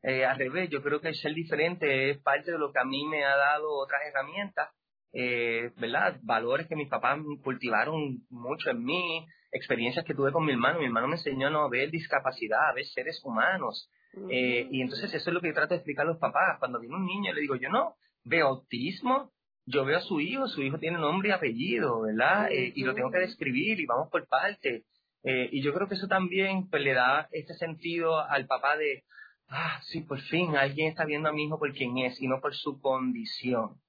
Eh, 0.04 0.26
al 0.26 0.38
revés, 0.38 0.70
yo 0.70 0.82
creo 0.82 1.02
que 1.02 1.13
ser 1.13 1.34
diferente 1.34 2.12
es 2.12 2.20
parte 2.20 2.52
de 2.52 2.58
lo 2.58 2.72
que 2.72 2.80
a 2.80 2.86
mí 2.86 3.06
me 3.08 3.24
ha 3.24 3.36
dado 3.36 3.72
otras 3.72 4.02
herramientas, 4.06 4.70
eh, 5.13 5.71
¿verdad? 5.78 6.19
Valores 6.24 6.67
que 6.67 6.76
mis 6.76 6.89
papás 6.89 7.19
cultivaron 7.43 8.24
mucho 8.30 8.69
en 8.69 8.84
mí, 8.84 9.28
experiencias 9.52 10.06
que 10.06 10.13
tuve 10.13 10.32
con 10.32 10.45
mi 10.45 10.54
hermano. 10.54 10.80
Mi 10.80 10.86
hermano 10.86 11.08
me 11.08 11.15
enseñó 11.15 11.47
a 11.47 11.52
no 11.52 11.69
ver 11.69 11.91
discapacidad, 11.91 12.69
a 12.69 12.74
ver 12.74 12.86
seres 12.86 13.21
humanos. 13.24 13.89
Eh, 14.30 14.67
y 14.69 14.82
entonces 14.82 15.13
eso 15.13 15.30
es 15.30 15.34
lo 15.34 15.41
que 15.41 15.47
yo 15.47 15.54
trato 15.54 15.74
de 15.74 15.78
explicar 15.78 16.06
a 16.06 16.10
los 16.10 16.17
papás. 16.17 16.60
Cuando 16.60 16.80
viene 16.80 16.95
un 16.95 17.06
niño, 17.06 17.34
le 17.34 17.41
digo, 17.41 17.56
yo 17.56 17.69
no 17.69 17.95
veo 18.24 18.47
autismo, 18.47 19.32
yo 19.65 19.86
veo 19.86 19.97
a 19.97 20.02
su 20.02 20.19
hijo, 20.19 20.47
su 20.47 20.62
hijo 20.62 20.80
tiene 20.80 20.97
nombre 20.97 21.30
y 21.30 21.32
apellido, 21.32 22.02
¿verdad? 22.02 22.50
y 22.52 22.84
lo 22.84 22.93
tengo 22.93 23.12
que 23.12 23.19
describir 23.19 23.80
y 23.80 23.86
vamos 23.86 24.10
por 24.10 24.28
parte. 24.28 24.84
y 25.24 25.62
yo 25.62 25.74
creo 25.74 25.88
que 25.88 25.95
eso 25.95 26.08
también 26.08 26.69
pues, 26.69 26.84
le 26.84 26.93
da 26.93 27.28
este 27.32 27.54
sentido 27.54 28.19
al 28.19 28.47
papá 28.47 28.76
de, 28.78 29.04
ah, 29.47 29.80
sí, 29.84 30.02
por 30.02 30.19
fin 30.21 30.56
alguien 30.56 30.89
está 30.89 31.06
viendo 31.06 31.30
a 31.30 31.34
mi 31.34 31.45
hijo 31.45 31.58
por 31.58 31.71
quien 31.74 31.97
es 32.00 32.21
y 32.21 32.28
no 32.28 32.41
por 32.41 32.54
su 32.56 32.82
condición. 32.82 33.81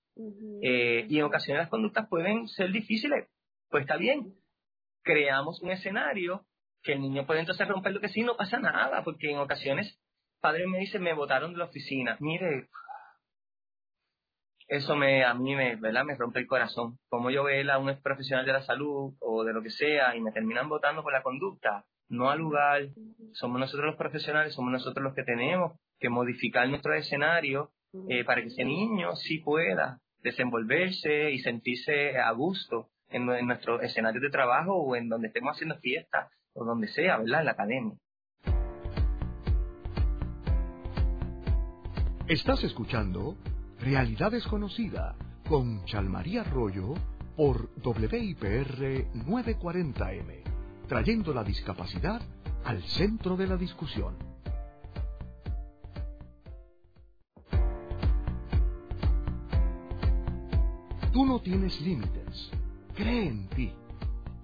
Eh, 0.62 1.06
y 1.08 1.18
en 1.18 1.24
ocasiones 1.24 1.62
las 1.62 1.70
conductas 1.70 2.08
pueden 2.08 2.48
ser 2.48 2.70
difíciles. 2.70 3.28
Pues 3.70 3.82
está 3.82 3.96
bien, 3.96 4.34
creamos 5.02 5.60
un 5.62 5.70
escenario 5.70 6.46
que 6.82 6.92
el 6.92 7.00
niño 7.00 7.26
puede 7.26 7.40
entonces 7.40 7.66
romper 7.68 7.92
lo 7.92 8.00
que 8.00 8.08
sí, 8.08 8.22
no 8.22 8.36
pasa 8.36 8.58
nada, 8.58 9.04
porque 9.04 9.30
en 9.30 9.38
ocasiones 9.38 9.98
padres 10.40 10.66
me 10.66 10.78
dicen, 10.78 11.02
me 11.02 11.14
botaron 11.14 11.52
de 11.52 11.58
la 11.58 11.66
oficina. 11.66 12.16
Mire, 12.20 12.68
eso 14.66 14.96
me, 14.96 15.24
a 15.24 15.34
mí 15.34 15.54
me, 15.54 15.76
¿verdad? 15.76 16.04
me 16.04 16.16
rompe 16.16 16.40
el 16.40 16.46
corazón. 16.46 16.98
Como 17.08 17.30
yo 17.30 17.44
veo 17.44 17.72
a 17.72 17.78
un 17.78 18.00
profesional 18.02 18.44
de 18.44 18.52
la 18.52 18.62
salud 18.62 19.14
o 19.20 19.44
de 19.44 19.52
lo 19.52 19.62
que 19.62 19.70
sea 19.70 20.16
y 20.16 20.20
me 20.20 20.32
terminan 20.32 20.68
votando 20.68 21.02
por 21.02 21.12
la 21.12 21.22
conducta, 21.22 21.84
no 22.08 22.30
al 22.30 22.38
lugar, 22.40 22.88
somos 23.32 23.60
nosotros 23.60 23.86
los 23.86 23.96
profesionales, 23.96 24.54
somos 24.54 24.72
nosotros 24.72 25.02
los 25.04 25.14
que 25.14 25.24
tenemos 25.24 25.78
que 25.98 26.08
modificar 26.08 26.68
nuestro 26.68 26.94
escenario 26.94 27.70
eh, 28.08 28.24
para 28.24 28.42
que 28.42 28.48
ese 28.48 28.64
niño 28.64 29.14
sí 29.16 29.38
pueda 29.38 30.00
desenvolverse 30.22 31.30
y 31.30 31.38
sentirse 31.40 32.18
a 32.18 32.30
gusto 32.32 32.90
en, 33.08 33.26
nuestro 33.26 33.80
escenario 33.80 34.20
de 34.20 34.30
trabajo 34.30 34.74
o 34.74 34.96
en 34.96 35.08
donde 35.08 35.28
estemos 35.28 35.52
haciendo 35.54 35.76
fiesta 35.78 36.30
o 36.54 36.64
donde 36.64 36.88
sea, 36.88 37.18
¿verdad? 37.18 37.40
En 37.40 37.46
la 37.46 37.52
academia. 37.52 37.96
Estás 42.28 42.64
escuchando 42.64 43.36
Realidad 43.80 44.30
Desconocida 44.30 45.16
con 45.48 45.84
Chalmaría 45.84 46.42
Arroyo 46.42 46.94
por 47.36 47.70
WIPR 47.84 49.10
940M 49.26 50.42
trayendo 50.92 51.32
la 51.32 51.42
discapacidad 51.42 52.20
al 52.64 52.82
centro 52.82 53.34
de 53.36 53.46
la 53.46 53.56
discusión. 53.56 54.31
Tú 61.12 61.26
no 61.26 61.40
tienes 61.40 61.78
límites. 61.82 62.50
Cree 62.94 63.28
en 63.28 63.46
ti. 63.50 63.70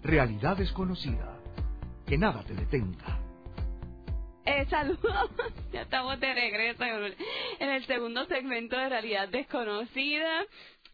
Realidad 0.03 0.55
desconocida. 0.55 1.41
Que 2.07 2.19
nada 2.19 2.43
te 2.45 2.53
detenga. 2.53 3.19
Eh, 4.45 4.67
saludos, 4.69 5.31
ya 5.73 5.83
estamos 5.83 6.21
de 6.21 6.35
regreso 6.35 6.85
en 6.85 7.69
el 7.71 7.87
segundo 7.87 8.27
segmento 8.27 8.77
de 8.77 8.91
Realidad 8.91 9.31
Desconocida. 9.31 10.45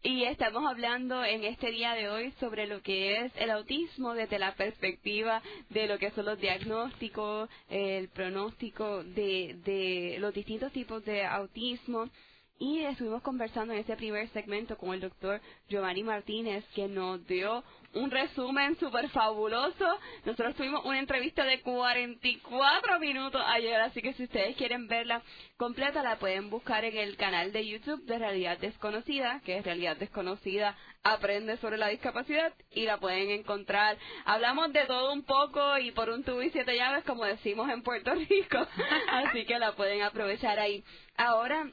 Y 0.01 0.23
estamos 0.23 0.65
hablando 0.65 1.25
en 1.25 1.43
este 1.43 1.71
día 1.71 1.93
de 1.93 2.07
hoy 2.07 2.31
sobre 2.39 2.67
lo 2.67 2.81
que 2.81 3.25
es 3.25 3.33
el 3.35 3.49
autismo 3.49 4.13
desde 4.13 4.39
la 4.39 4.55
perspectiva 4.55 5.41
de 5.71 5.87
lo 5.87 5.97
que 5.97 6.11
son 6.11 6.25
los 6.25 6.39
diagnósticos, 6.39 7.49
el 7.69 8.07
pronóstico 8.09 9.03
de, 9.03 9.57
de 9.65 10.17
los 10.19 10.33
distintos 10.33 10.71
tipos 10.71 11.03
de 11.03 11.25
autismo. 11.25 12.09
Y 12.57 12.79
estuvimos 12.83 13.21
conversando 13.21 13.73
en 13.73 13.79
ese 13.79 13.97
primer 13.97 14.29
segmento 14.29 14.77
con 14.77 14.93
el 14.93 15.01
doctor 15.01 15.41
Giovanni 15.67 16.03
Martínez, 16.03 16.63
que 16.73 16.87
nos 16.87 17.25
dio 17.27 17.65
un 17.93 18.09
resumen 18.09 18.77
súper 18.79 19.09
fabuloso. 19.09 19.99
Nosotros 20.23 20.55
tuvimos 20.55 20.85
una 20.85 20.99
entrevista 20.99 21.43
de 21.43 21.59
44 21.59 22.99
minutos 22.99 23.41
ayer, 23.45 23.81
así 23.81 24.01
que 24.01 24.13
si 24.13 24.23
ustedes 24.23 24.55
quieren 24.55 24.87
verla 24.87 25.21
completa, 25.57 26.01
la 26.01 26.17
pueden 26.17 26.49
buscar 26.49 26.85
en 26.85 26.97
el 26.97 27.17
canal 27.17 27.51
de 27.51 27.67
YouTube 27.67 28.05
de 28.05 28.19
Realidad 28.19 28.57
Desconocida, 28.57 29.41
que 29.43 29.57
es 29.57 29.65
Realidad 29.65 29.97
Desconocida 29.97 30.77
Aprende 31.03 31.57
sobre 31.57 31.77
la 31.77 31.89
discapacidad, 31.89 32.53
y 32.71 32.85
la 32.85 32.97
pueden 32.99 33.31
encontrar. 33.31 33.97
Hablamos 34.23 34.71
de 34.71 34.85
todo 34.85 35.11
un 35.11 35.23
poco 35.23 35.77
y 35.77 35.91
por 35.91 36.09
un 36.09 36.23
tubo 36.23 36.41
y 36.41 36.49
siete 36.51 36.75
llaves, 36.75 37.03
como 37.03 37.25
decimos 37.25 37.69
en 37.69 37.83
Puerto 37.83 38.13
Rico, 38.29 38.65
así 39.09 39.45
que 39.45 39.59
la 39.59 39.73
pueden 39.73 40.01
aprovechar 40.01 40.57
ahí. 40.57 40.83
Ahora, 41.17 41.69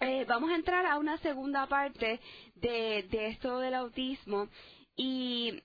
eh, 0.00 0.24
vamos 0.28 0.50
a 0.50 0.54
entrar 0.54 0.86
a 0.86 0.98
una 0.98 1.18
segunda 1.18 1.66
parte 1.66 2.20
de, 2.54 3.06
de 3.10 3.28
esto 3.28 3.58
del 3.58 3.74
autismo 3.74 4.48
y 4.96 5.62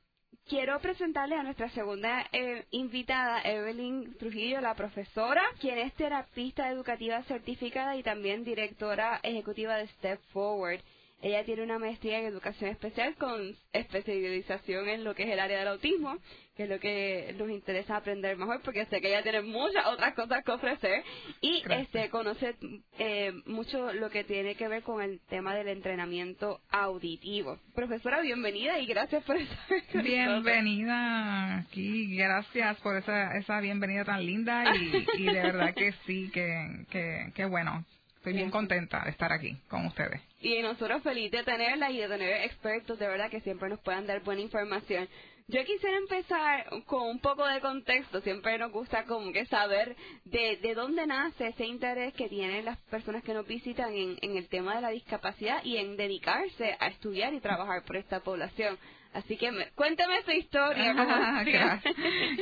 quiero 0.47 0.79
presentarle 0.79 1.35
a 1.35 1.43
nuestra 1.43 1.69
segunda 1.69 2.27
eh, 2.31 2.65
invitada, 2.71 3.41
Evelyn 3.43 4.15
Trujillo, 4.17 4.61
la 4.61 4.75
profesora, 4.75 5.41
quien 5.59 5.77
es 5.77 5.93
terapista 5.93 6.69
educativa 6.69 7.23
certificada 7.23 7.95
y 7.95 8.03
también 8.03 8.43
directora 8.43 9.19
ejecutiva 9.23 9.77
de 9.77 9.87
Step 9.87 10.19
Forward. 10.31 10.81
Ella 11.21 11.45
tiene 11.45 11.63
una 11.63 11.79
maestría 11.79 12.19
en 12.19 12.25
educación 12.25 12.69
especial 12.71 13.15
con 13.15 13.55
especialización 13.71 14.89
en 14.89 15.05
lo 15.05 15.15
que 15.15 15.23
es 15.23 15.29
el 15.29 15.39
área 15.39 15.59
del 15.59 15.69
autismo, 15.69 16.17
que 16.57 16.63
es 16.63 16.69
lo 16.69 16.81
que 16.81 17.33
nos 17.37 17.49
interesa 17.49 17.95
aprender 17.95 18.35
mejor, 18.35 18.61
porque 18.61 18.85
sé 18.87 18.99
que 18.99 19.07
ella 19.07 19.23
tiene 19.23 19.41
muchas 19.41 19.85
otras 19.85 20.13
cosas 20.15 20.43
que 20.43 20.51
ofrecer 20.51 21.01
y 21.39 21.63
este 21.69 22.02
conoce 22.23 22.55
eh, 22.99 23.33
mucho 23.45 23.91
lo 23.91 24.09
que 24.09 24.23
tiene 24.23 24.55
que 24.55 24.69
ver 24.69 24.81
con 24.83 25.01
el 25.01 25.19
tema 25.27 25.53
del 25.55 25.67
entrenamiento 25.67 26.61
auditivo. 26.69 27.59
Profesora, 27.75 28.21
bienvenida 28.21 28.79
y 28.79 28.85
gracias 28.85 29.23
por 29.25 29.35
estar 29.35 30.03
Bienvenida 30.03 31.57
aquí, 31.57 32.15
gracias 32.15 32.79
por 32.79 32.95
esa, 32.95 33.37
esa 33.37 33.59
bienvenida 33.59 34.05
tan 34.05 34.25
linda 34.25 34.73
y, 34.73 35.05
y 35.17 35.25
de 35.25 35.33
verdad 35.33 35.73
que 35.73 35.91
sí, 36.05 36.31
que, 36.33 36.85
que, 36.89 37.31
que 37.35 37.45
bueno, 37.45 37.83
Estoy 38.23 38.35
bien 38.35 38.51
contenta 38.51 39.03
de 39.03 39.11
estar 39.11 39.33
aquí 39.33 39.57
con 39.67 39.85
ustedes. 39.85 40.21
Y 40.39 40.61
nosotros 40.61 41.03
feliz 41.03 41.29
de 41.29 41.43
tenerla 41.43 41.91
y 41.91 41.97
de 41.97 42.07
tener 42.07 42.43
expertos 42.43 42.97
de 42.97 43.05
verdad 43.05 43.29
que 43.29 43.41
siempre 43.41 43.67
nos 43.67 43.81
puedan 43.81 44.07
dar 44.07 44.23
buena 44.23 44.39
información. 44.39 45.09
Yo 45.53 45.63
quisiera 45.65 45.97
empezar 45.97 46.65
con 46.87 47.03
un 47.03 47.19
poco 47.19 47.45
de 47.45 47.61
contexto. 47.61 48.21
Siempre 48.21 48.57
nos 48.57 48.71
gusta 48.71 49.03
como 49.03 49.31
que 49.31 49.45
saber 49.45 49.95
de, 50.25 50.57
de 50.57 50.73
dónde 50.73 51.05
nace 51.05 51.49
ese 51.49 51.67
interés 51.67 52.15
que 52.15 52.27
tienen 52.27 52.65
las 52.65 52.79
personas 52.89 53.23
que 53.23 53.35
nos 53.35 53.45
visitan 53.45 53.93
en, 53.93 54.17
en 54.23 54.35
el 54.35 54.49
tema 54.49 54.73
de 54.73 54.81
la 54.81 54.89
discapacidad 54.89 55.63
y 55.63 55.77
en 55.77 55.95
dedicarse 55.95 56.75
a 56.79 56.87
estudiar 56.87 57.35
y 57.35 57.39
trabajar 57.39 57.83
por 57.85 57.97
esta 57.97 58.21
población. 58.21 58.79
Así 59.13 59.37
que 59.37 59.51
cuéntame 59.75 60.23
su 60.23 60.31
historia. 60.31 60.91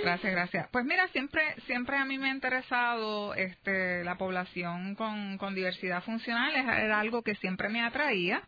gracias, 0.02 0.32
gracias. 0.32 0.70
Pues 0.72 0.86
mira, 0.86 1.06
siempre, 1.10 1.42
siempre 1.68 1.98
a 1.98 2.06
mí 2.06 2.18
me 2.18 2.30
ha 2.30 2.34
interesado 2.34 3.34
este, 3.34 4.06
la 4.06 4.18
población 4.18 4.96
con, 4.96 5.38
con 5.38 5.54
diversidad 5.54 6.02
funcional, 6.02 6.56
era 6.56 7.02
algo 7.02 7.24
que 7.24 7.36
siempre 7.36 7.68
me 7.68 7.84
atraía. 7.84 8.42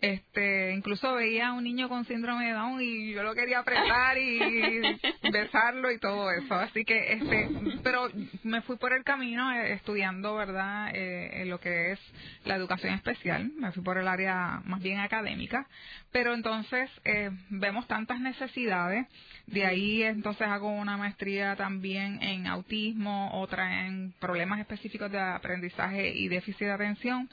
Este, 0.00 0.72
incluso 0.74 1.14
veía 1.14 1.48
a 1.48 1.52
un 1.54 1.64
niño 1.64 1.88
con 1.88 2.04
síndrome 2.04 2.46
de 2.46 2.52
Down 2.52 2.80
y 2.80 3.12
yo 3.12 3.24
lo 3.24 3.34
quería 3.34 3.58
apretar 3.58 4.16
y 4.16 4.38
besarlo 5.32 5.90
y 5.90 5.98
todo 5.98 6.30
eso. 6.30 6.54
Así 6.54 6.84
que, 6.84 7.14
este, 7.14 7.50
pero 7.82 8.08
me 8.44 8.62
fui 8.62 8.76
por 8.76 8.92
el 8.92 9.02
camino 9.02 9.52
eh, 9.52 9.72
estudiando, 9.72 10.36
¿verdad?, 10.36 10.90
eh, 10.94 11.44
lo 11.46 11.58
que 11.58 11.92
es 11.92 12.00
la 12.44 12.54
educación 12.54 12.94
especial. 12.94 13.50
Me 13.56 13.72
fui 13.72 13.82
por 13.82 13.98
el 13.98 14.06
área 14.06 14.62
más 14.64 14.80
bien 14.80 15.00
académica. 15.00 15.66
Pero 16.12 16.32
entonces 16.32 16.88
eh, 17.04 17.30
vemos 17.50 17.86
tantas 17.86 18.20
necesidades. 18.20 19.06
De 19.46 19.66
ahí 19.66 20.02
entonces 20.02 20.46
hago 20.46 20.70
una 20.70 20.96
maestría 20.96 21.56
también 21.56 22.22
en 22.22 22.46
autismo, 22.46 23.30
otra 23.40 23.86
en 23.86 24.12
problemas 24.20 24.60
específicos 24.60 25.10
de 25.10 25.18
aprendizaje 25.18 26.10
y 26.10 26.28
déficit 26.28 26.66
de 26.66 26.72
atención. 26.72 27.28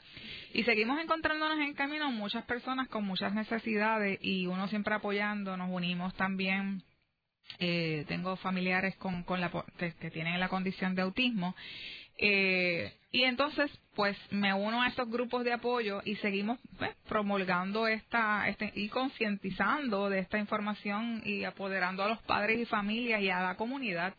Y 0.52 0.64
seguimos 0.64 1.00
encontrándonos 1.00 1.58
en 1.58 1.74
camino 1.74 2.10
muchas 2.10 2.44
personas 2.44 2.55
con 2.88 3.04
muchas 3.04 3.34
necesidades 3.34 4.18
y 4.22 4.46
uno 4.46 4.68
siempre 4.68 4.94
apoyando, 4.94 5.56
nos 5.56 5.70
unimos 5.70 6.14
también. 6.14 6.82
Eh, 7.58 8.04
tengo 8.08 8.36
familiares 8.36 8.96
con, 8.96 9.22
con 9.22 9.40
la, 9.40 9.50
que, 9.78 10.10
tienen 10.10 10.40
la 10.40 10.48
condición 10.48 10.94
de 10.94 11.02
autismo 11.02 11.54
Eh, 12.18 12.92
y 13.16 13.24
entonces, 13.24 13.70
pues 13.94 14.14
me 14.30 14.52
uno 14.52 14.82
a 14.82 14.88
estos 14.88 15.08
grupos 15.08 15.42
de 15.42 15.54
apoyo 15.54 16.02
y 16.04 16.16
seguimos 16.16 16.58
pues, 16.78 16.94
promulgando 17.08 17.88
esta, 17.88 18.46
este, 18.46 18.70
y 18.74 18.90
concientizando 18.90 20.10
de 20.10 20.18
esta 20.18 20.36
información 20.36 21.22
y 21.24 21.44
apoderando 21.44 22.02
a 22.02 22.08
los 22.08 22.18
padres 22.24 22.60
y 22.60 22.66
familias 22.66 23.22
y 23.22 23.30
a 23.30 23.40
la 23.40 23.54
comunidad 23.54 24.12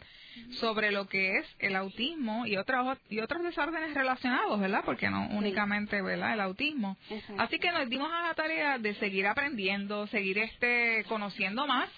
sobre 0.53 0.91
lo 0.91 1.07
que 1.07 1.37
es 1.37 1.45
el 1.59 1.75
autismo 1.75 2.47
y 2.47 2.57
otros 2.57 2.97
y 3.07 3.19
otros 3.19 3.43
desórdenes 3.43 3.93
relacionados, 3.93 4.59
¿verdad? 4.59 4.81
Porque 4.83 5.11
no 5.11 5.27
únicamente, 5.29 6.01
¿verdad? 6.01 6.33
El 6.33 6.41
autismo. 6.41 6.97
Así 7.37 7.59
que 7.59 7.71
nos 7.71 7.87
dimos 7.89 8.11
a 8.11 8.29
la 8.29 8.33
tarea 8.33 8.79
de 8.79 8.95
seguir 8.95 9.27
aprendiendo, 9.27 10.07
seguir 10.07 10.39
este 10.39 11.05
conociendo 11.07 11.67
más 11.67 11.89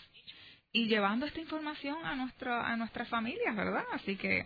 y 0.73 0.87
llevando 0.87 1.25
esta 1.25 1.39
información 1.39 2.05
a 2.05 2.17
nuestra 2.17 2.67
a 2.67 2.75
nuestras 2.75 3.07
familias, 3.07 3.55
¿verdad? 3.55 3.85
Así 3.93 4.17
que 4.17 4.45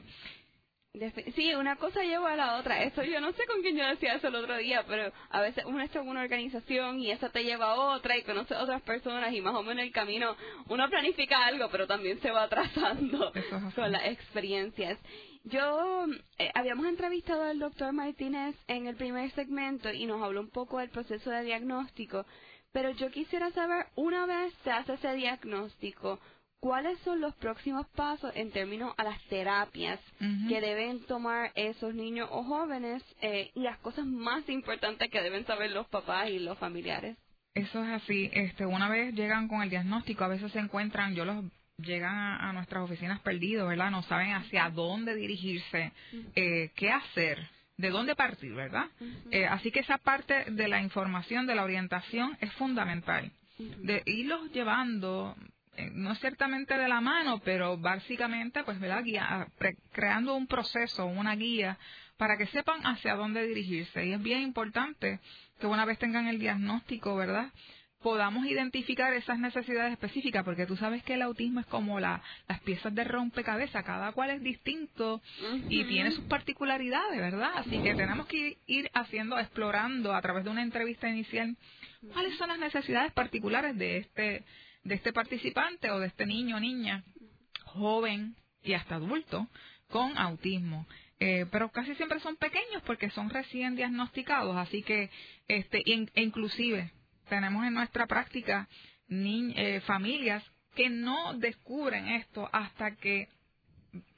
Sí, 1.36 1.56
una 1.56 1.75
cosa 1.77 2.03
lleva 2.03 2.34
a 2.34 2.36
la 2.36 2.58
otra. 2.58 2.84
Esto 2.84 3.01
yo 3.01 3.19
no 3.19 3.32
sé 3.34 3.47
con 3.47 3.63
quién 3.63 3.75
yo 3.75 3.84
decía 3.84 4.13
eso 4.13 4.27
el 4.27 4.36
otro 4.36 4.56
día, 4.58 4.86
pero 4.88 5.12
a 5.32 5.41
veces 5.41 5.65
uno 5.65 5.82
está 5.82 6.01
en 6.01 6.08
una 6.08 6.21
organización 6.21 6.99
y 6.99 7.10
esa 7.10 7.29
te 7.29 7.43
lleva 7.43 7.71
a 7.71 7.95
otra 7.95 8.15
y 8.15 8.21
conoce 8.21 8.53
a 8.53 8.62
otras 8.62 8.84
personas 8.84 9.34
y 9.34 9.41
más 9.41 9.56
o 9.56 9.63
menos 9.63 9.84
el 9.84 9.91
camino 9.91 10.36
uno 10.67 10.88
planifica 10.91 11.47
algo, 11.47 11.67
pero 11.71 11.88
también 11.88 12.21
se 12.21 12.29
va 12.29 12.43
atrasando 12.43 13.34
con 13.75 13.91
las 13.91 14.06
experiencias. 14.06 14.99
Yo 15.45 16.06
eh, 16.38 16.51
habíamos 16.53 16.86
entrevistado 16.86 17.41
al 17.41 17.58
doctor 17.58 17.91
Martínez 17.91 18.56
en 18.67 18.86
el 18.86 18.95
primer 18.95 19.32
segmento 19.32 19.91
y 19.91 20.06
nos 20.06 20.21
habló 20.21 20.41
un 20.41 20.51
poco 20.51 20.77
del 20.77 20.91
proceso 20.91 21.32
de 21.32 21.43
diagnóstico, 21.43 22.23
pero 22.71 22.91
yo 22.91 23.10
quisiera 23.10 23.49
saber, 23.49 23.88
una 23.95 24.27
vez 24.27 24.53
se 24.63 24.69
hace 24.69 24.93
ese 24.93 25.15
diagnóstico, 25.15 26.19
¿cuáles 26.63 26.97
son 26.99 27.19
los 27.19 27.36
próximos 27.36 27.86
pasos 27.89 28.32
en 28.36 28.49
términos 28.52 28.93
a 28.95 29.04
las 29.04 29.21
terapias 29.23 29.99
que 30.47 30.62
deben 30.62 31.06
tomar 31.08 31.52
esos 31.56 31.93
niños 31.93 32.30
o 32.32 32.41
jóvenes 32.45 33.04
eh, 33.21 33.52
y 33.54 33.63
las 33.63 33.78
cosas 33.80 34.06
más 34.06 34.47
importantes 34.47 35.12
que 35.12 35.21
deben 35.21 35.45
saber 35.45 35.71
los 35.71 35.88
papás 35.88 36.30
y 36.30 36.39
los 36.39 36.58
familiares? 36.58 37.17
Eso 37.54 37.84
es 37.84 37.89
así. 37.89 38.30
Este, 38.32 38.65
una 38.65 38.88
vez 38.88 39.13
llegan 39.13 39.49
con 39.49 39.62
el 39.62 39.69
diagnóstico, 39.69 40.23
a 40.23 40.30
veces 40.30 40.54
se 40.54 40.60
encuentran, 40.60 41.13
yo 41.15 41.26
los 41.26 41.43
llegan 41.80 42.15
a, 42.15 42.54
nuestras 42.54 42.84
oficinas 42.84 43.19
perdidos, 43.19 43.67
¿verdad? 43.67 43.91
No 43.91 44.02
saben 44.04 44.32
hacia 44.32 44.69
dónde 44.69 45.15
dirigirse, 45.15 45.91
eh, 46.34 46.71
qué 46.78 46.91
hacer, 46.91 47.45
de 47.76 47.89
dónde 47.89 48.15
partir, 48.15 48.54
¿verdad? 48.54 48.86
Eh, 49.32 49.45
así 49.47 49.69
que 49.69 49.82
esa 49.82 49.97
parte 49.97 50.45
de 50.49 50.69
la 50.69 50.82
información, 50.82 51.45
de 51.45 51.56
la 51.56 51.65
orientación, 51.65 52.38
es 52.39 52.54
fundamental. 52.54 53.34
De 53.58 54.02
irlos 54.06 54.49
llevando 54.54 55.36
no 55.93 56.15
ciertamente 56.15 56.77
de 56.77 56.88
la 56.88 57.01
mano, 57.01 57.39
pero 57.43 57.77
básicamente, 57.77 58.63
pues, 58.63 58.79
¿verdad? 58.79 59.03
Guía, 59.03 59.47
creando 59.91 60.36
un 60.36 60.47
proceso, 60.47 61.05
una 61.05 61.36
guía, 61.36 61.77
para 62.17 62.38
que 62.38 62.47
sepan 62.47 62.86
hacia 62.86 63.15
dónde 63.15 63.47
dirigirse. 63.47 64.05
Y 64.05 64.13
es 64.13 64.21
bien 64.21 64.41
importante 64.41 65.19
que 65.59 65.67
una 65.67 65.86
vez 65.86 65.97
tengan 65.99 66.27
el 66.27 66.39
diagnóstico, 66.39 67.15
¿verdad? 67.15 67.51
podamos 68.03 68.45
identificar 68.45 69.13
esas 69.13 69.39
necesidades 69.39 69.93
específicas, 69.93 70.43
porque 70.43 70.67
tú 70.67 70.75
sabes 70.75 71.01
que 71.03 71.13
el 71.15 71.21
autismo 71.21 71.62
es 71.62 71.65
como 71.65 71.99
la, 71.99 72.21
las 72.49 72.59
piezas 72.59 72.93
de 72.93 73.05
rompecabezas, 73.05 73.83
cada 73.83 74.12
cual 74.12 74.29
es 74.29 74.43
distinto 74.43 75.21
y 75.69 75.86
tiene 75.86 76.12
sus 76.12 76.25
particularidades, 76.25 77.17
¿verdad? 77.17 77.51
Así 77.55 77.81
que 77.81 77.95
tenemos 77.95 78.27
que 78.27 78.57
ir 78.67 78.91
haciendo, 78.93 79.39
explorando 79.39 80.13
a 80.13 80.21
través 80.21 80.43
de 80.43 80.49
una 80.49 80.62
entrevista 80.62 81.09
inicial 81.09 81.55
cuáles 82.12 82.38
son 82.38 82.49
las 82.49 82.59
necesidades 82.59 83.13
particulares 83.13 83.77
de 83.77 83.97
este 83.97 84.43
de 84.84 84.96
este 84.96 85.13
participante 85.13 85.89
o 85.91 86.00
de 86.00 86.08
este 86.08 86.26
niño 86.26 86.58
o 86.58 86.60
niña, 86.60 87.04
joven 87.65 88.36
y 88.62 88.74
hasta 88.74 88.96
adulto, 88.96 89.48
con 89.89 90.17
autismo. 90.17 90.88
Eh, 91.19 91.46
pero 91.52 91.69
casi 91.72 91.96
siempre 91.96 92.19
son 92.19 92.36
pequeños 92.36 92.82
porque 92.86 93.10
son 93.12 93.30
recién 93.30 93.76
diagnosticados, 93.76 94.58
así 94.58 94.84
que, 94.84 95.10
este, 95.48 95.82
e 95.86 96.22
inclusive 96.22 96.91
tenemos 97.30 97.65
en 97.65 97.74
nuestra 97.74 98.08
práctica 98.08 98.67
eh, 99.10 99.82
familias 99.86 100.43
que 100.76 100.89
no 100.89 101.34
descubren 101.36 102.08
esto 102.08 102.50
hasta 102.52 102.96
que 102.96 103.30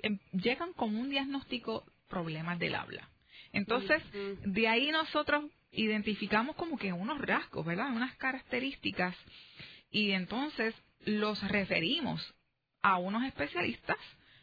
em, 0.01 0.17
llegan 0.32 0.73
con 0.73 0.95
un 0.95 1.10
diagnóstico 1.10 1.86
problemas 2.08 2.58
del 2.60 2.75
habla. 2.75 3.10
Entonces, 3.51 4.01
de 4.43 4.67
ahí 4.67 4.91
nosotros 4.91 5.45
identificamos 5.71 6.56
como 6.56 6.78
que 6.78 6.91
unos 6.91 7.19
rasgos, 7.21 7.65
¿verdad? 7.65 7.91
Unas 7.91 8.15
características 8.15 9.15
y 9.95 10.12
entonces 10.12 10.75
los 11.05 11.41
referimos 11.47 12.36
a 12.81 12.97
unos 12.97 13.23
especialistas 13.23 13.95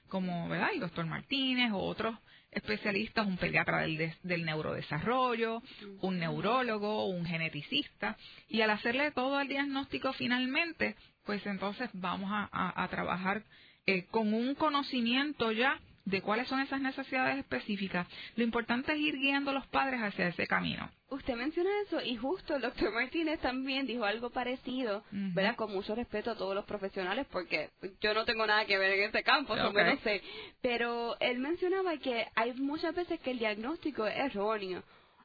como 0.09 0.49
¿verdad? 0.49 0.71
el 0.73 0.81
doctor 0.81 1.05
Martínez 1.05 1.73
o 1.73 1.79
otros 1.79 2.17
especialistas, 2.51 3.27
un 3.27 3.37
pediatra 3.37 3.83
del, 3.83 4.15
del 4.23 4.47
neurodesarrollo, 4.47 5.63
un 6.01 6.19
neurólogo, 6.19 7.07
un 7.07 7.27
geneticista, 7.27 8.17
y 8.49 8.63
al 8.63 8.71
hacerle 8.71 9.11
todo 9.11 9.41
el 9.43 9.49
diagnóstico 9.49 10.15
finalmente, 10.15 10.97
pues 11.27 11.45
entonces 11.45 11.91
vamos 11.93 12.31
a, 12.33 12.89
trabajar 12.89 13.43
eh, 13.85 14.07
con 14.07 14.33
un 14.33 14.55
conocimiento 14.55 15.53
ya 15.53 15.79
de 16.05 16.21
cuáles 16.21 16.49
son 16.49 16.61
esas 16.61 16.81
necesidades 16.81 17.39
específicas. 17.39 18.07
Lo 18.37 18.45
importante 18.45 18.93
es 18.93 18.99
ir 18.99 19.17
guiando 19.17 19.51
a 19.51 19.55
los 19.55 19.67
padres 19.69 20.01
hacia 20.01 20.29
ese 20.29 20.47
camino. 20.47 20.91
Usted 21.11 21.35
menciona 21.37 21.71
eso 21.87 22.01
y 22.01 22.17
justo 22.17 22.57
el 22.57 22.63
doctor 22.63 22.93
Martínez 22.93 23.39
también 23.41 23.87
dijo 23.87 24.05
algo 24.05 24.31
parecido, 24.31 25.05
¿verdad? 25.11 25.57
Con 25.57 25.73
mucho 25.73 25.95
respeto 25.95 26.31
a 26.31 26.37
todos 26.37 26.55
los 26.55 26.65
profesionales 26.65 27.27
porque 27.31 27.71
yo 28.01 28.15
no 28.15 28.25
tengo 28.25 28.47
nada 28.47 28.65
que 28.65 28.79
ver 28.79 28.93
en 28.93 29.05
este 29.05 29.23
campo, 29.23 29.55
no 29.55 29.73
sé. 30.03 30.23
Pero 30.63 31.17
él 31.21 31.39
mencionaba 31.39 31.97
que 31.99 32.27
hay 32.35 32.55
muchas 32.55 32.95
veces 32.95 33.21
que 33.21 33.33
el 33.33 33.39
diagnóstico 33.39 34.07
es 34.07 34.17
erróneo 34.17 34.83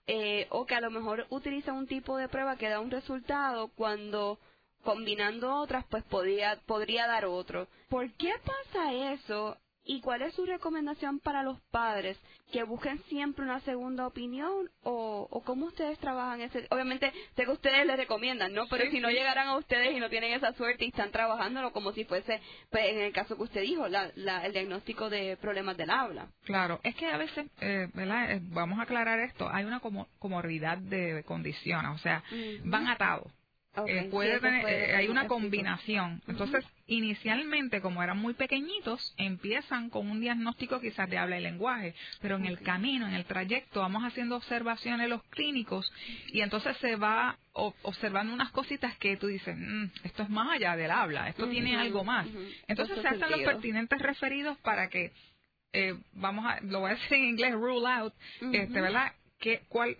eh, 0.08 0.48
o 0.50 0.66
que 0.66 0.76
a 0.76 0.82
lo 0.82 0.92
mejor 0.92 1.26
utiliza 1.30 1.74
un 1.74 1.88
tipo 1.88 2.18
de 2.18 2.28
prueba 2.28 2.58
que 2.58 2.70
da 2.70 2.80
un 2.80 2.92
resultado 2.92 3.70
cuando 3.70 4.40
combinando 4.84 5.56
otras 5.56 5.86
pues 5.90 6.04
podría, 6.04 6.60
podría 6.66 7.08
dar 7.08 7.26
otro. 7.26 7.68
¿Por 7.90 8.12
qué 8.14 8.34
pasa 8.46 8.94
eso 9.14 9.58
¿Y 9.88 10.02
cuál 10.02 10.22
es 10.22 10.34
su 10.34 10.46
recomendación 10.46 11.20
para 11.20 11.44
los 11.44 11.60
padres? 11.72 12.20
¿Que 12.52 12.64
busquen 12.64 13.02
siempre 13.04 13.46
una 13.46 13.62
segunda 13.62 14.06
opinión 14.06 14.70
o, 14.84 15.28
o 15.32 15.44
cómo 15.44 15.68
ustedes 15.68 15.98
trabajan 16.00 16.42
ese? 16.42 16.68
Obviamente, 16.70 17.12
sé 17.36 17.46
que 17.46 17.52
ustedes 17.52 17.86
les 17.86 17.96
recomiendan, 17.96 18.54
¿no? 18.54 18.68
Pero 18.70 18.92
si 18.92 19.00
no 19.00 19.10
llegaran 19.10 19.48
a 19.48 19.58
ustedes 19.58 19.96
y 19.96 20.00
no 20.00 20.10
tienen 20.10 20.34
esa 20.34 20.52
suerte 20.54 20.84
y 20.84 20.90
están 20.90 21.12
trabajándolo 21.12 21.72
como 21.72 21.94
si 21.94 22.04
fuese, 22.04 22.42
pues, 22.70 22.86
en 22.86 23.00
el 23.00 23.14
caso 23.14 23.38
que 23.38 23.44
usted 23.44 23.62
dijo, 23.62 23.88
la, 23.88 24.12
el 24.46 24.52
diagnóstico 24.52 25.10
de 25.10 25.38
problemas 25.38 25.78
del 25.78 25.90
habla. 25.90 26.28
Claro, 26.44 26.82
es 26.84 26.94
que 26.96 27.08
a 27.08 27.18
veces, 27.18 27.48
eh, 27.62 27.88
¿verdad? 27.94 28.32
Eh, 28.32 28.42
vamos 28.44 28.80
a 28.80 28.84
aclarar 28.84 29.20
esto, 29.20 29.50
hay 29.50 29.64
una 29.64 29.80
como, 29.80 30.08
comorbilidad 30.20 30.78
de 30.78 31.24
condiciones, 31.24 31.92
o 31.96 31.98
sea, 32.00 32.24
van 32.66 32.88
atados. 32.88 33.32
Eh, 33.86 34.08
puede 34.10 34.38
eh, 34.38 34.96
hay 34.96 35.08
una 35.08 35.28
combinación. 35.28 36.22
Entonces, 36.28 36.66
inicialmente, 36.88 37.82
como 37.82 38.02
eran 38.02 38.18
muy 38.18 38.34
pequeñitos, 38.34 39.14
empiezan 39.18 39.90
con 39.90 40.10
un 40.10 40.20
diagnóstico 40.20 40.80
quizás 40.80 41.10
de 41.10 41.18
habla 41.18 41.38
y 41.38 41.44
lenguaje, 41.44 41.94
pero 42.22 42.38
en 42.38 42.46
el 42.46 42.60
camino, 42.62 43.08
en 43.08 43.14
el 43.14 43.26
trayecto, 43.26 43.82
vamos 43.82 44.04
haciendo 44.04 44.38
observaciones 44.38 45.10
los 45.10 45.24
clínicos 45.26 45.92
y 46.28 46.42
entonces 46.42 46.76
se 46.78 46.96
va 46.96 47.38
observando 47.54 48.34
unas 48.34 48.52
cositas 48.52 48.98
que 48.98 49.18
tú 49.18 49.28
dices, 49.28 49.56
mm, 49.58 49.86
esto 50.04 50.24
es 50.24 50.30
más 50.30 50.52
allá 50.52 50.76
del 50.76 50.92
habla, 50.92 51.30
esto 51.30 51.48
tiene 51.48 51.76
algo 51.76 52.04
más. 52.04 52.28
Entonces 52.68 53.00
se 53.02 53.08
hacen 53.08 53.30
los 53.30 53.42
pertinentes 53.42 54.00
referidos 54.00 54.58
para 54.60 54.90
que, 54.90 55.12
eh, 55.74 55.96
vamos 56.14 56.46
a, 56.46 56.62
lo 56.62 56.80
voy 56.80 56.92
a 56.92 56.96
decir 56.96 57.14
en 57.14 57.26
inglés, 57.26 57.54
rule 57.54 57.88
out, 57.88 58.14
este, 58.54 58.82
¿verdad? 58.82 59.12
¿Qué, 59.40 59.62
cuál, 59.70 59.96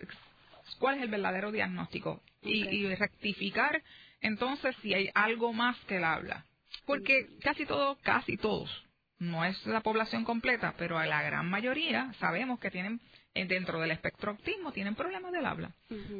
¿Cuál 0.78 0.96
es 0.96 1.02
el 1.02 1.10
verdadero 1.10 1.52
diagnóstico? 1.52 2.22
Y, 2.42 2.94
rectificar 2.94 3.82
entonces 4.20 4.74
si 4.82 4.94
hay 4.94 5.10
algo 5.14 5.52
más 5.52 5.76
que 5.86 5.96
el 5.96 6.04
habla. 6.04 6.44
Porque 6.84 7.28
casi 7.40 7.66
todos, 7.66 7.98
casi 7.98 8.36
todos, 8.36 8.70
no 9.18 9.44
es 9.44 9.66
la 9.66 9.80
población 9.80 10.24
completa, 10.24 10.74
pero 10.78 10.98
a 10.98 11.06
la 11.06 11.22
gran 11.22 11.48
mayoría 11.48 12.12
sabemos 12.18 12.58
que 12.58 12.70
tienen 12.70 13.00
eh, 13.34 13.46
dentro 13.46 13.80
del 13.80 13.90
espectro 13.90 14.32
autismo 14.32 14.72
tienen 14.72 14.94
problemas 14.94 15.32
del 15.32 15.46
habla. 15.46 15.72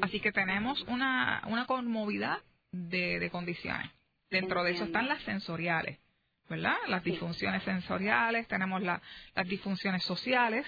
Así 0.03 0.21
que 0.21 0.33
tenemos 0.33 0.83
una, 0.83 1.43
una 1.47 1.67
conmovidad 1.67 2.39
de, 2.71 3.29
condiciones. 3.31 3.91
Dentro 4.31 4.63
de 4.63 4.73
eso 4.73 4.85
están 4.85 5.09
las 5.09 5.23
sensoriales, 5.23 5.99
¿verdad? 6.49 6.77
Las 6.87 7.03
disfunciones 7.03 7.63
sensoriales, 7.63 8.47
tenemos 8.47 8.83
las 8.83 9.01
disfunciones 9.47 10.05
sociales 10.05 10.67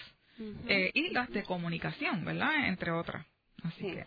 eh, 0.67 0.91
y 0.95 1.11
las 1.11 1.29
de 1.31 1.43
comunicación, 1.43 2.25
¿verdad? 2.25 2.69
Entre 2.69 2.91
otras. 2.91 3.27
Así 3.63 3.83
que 3.83 4.05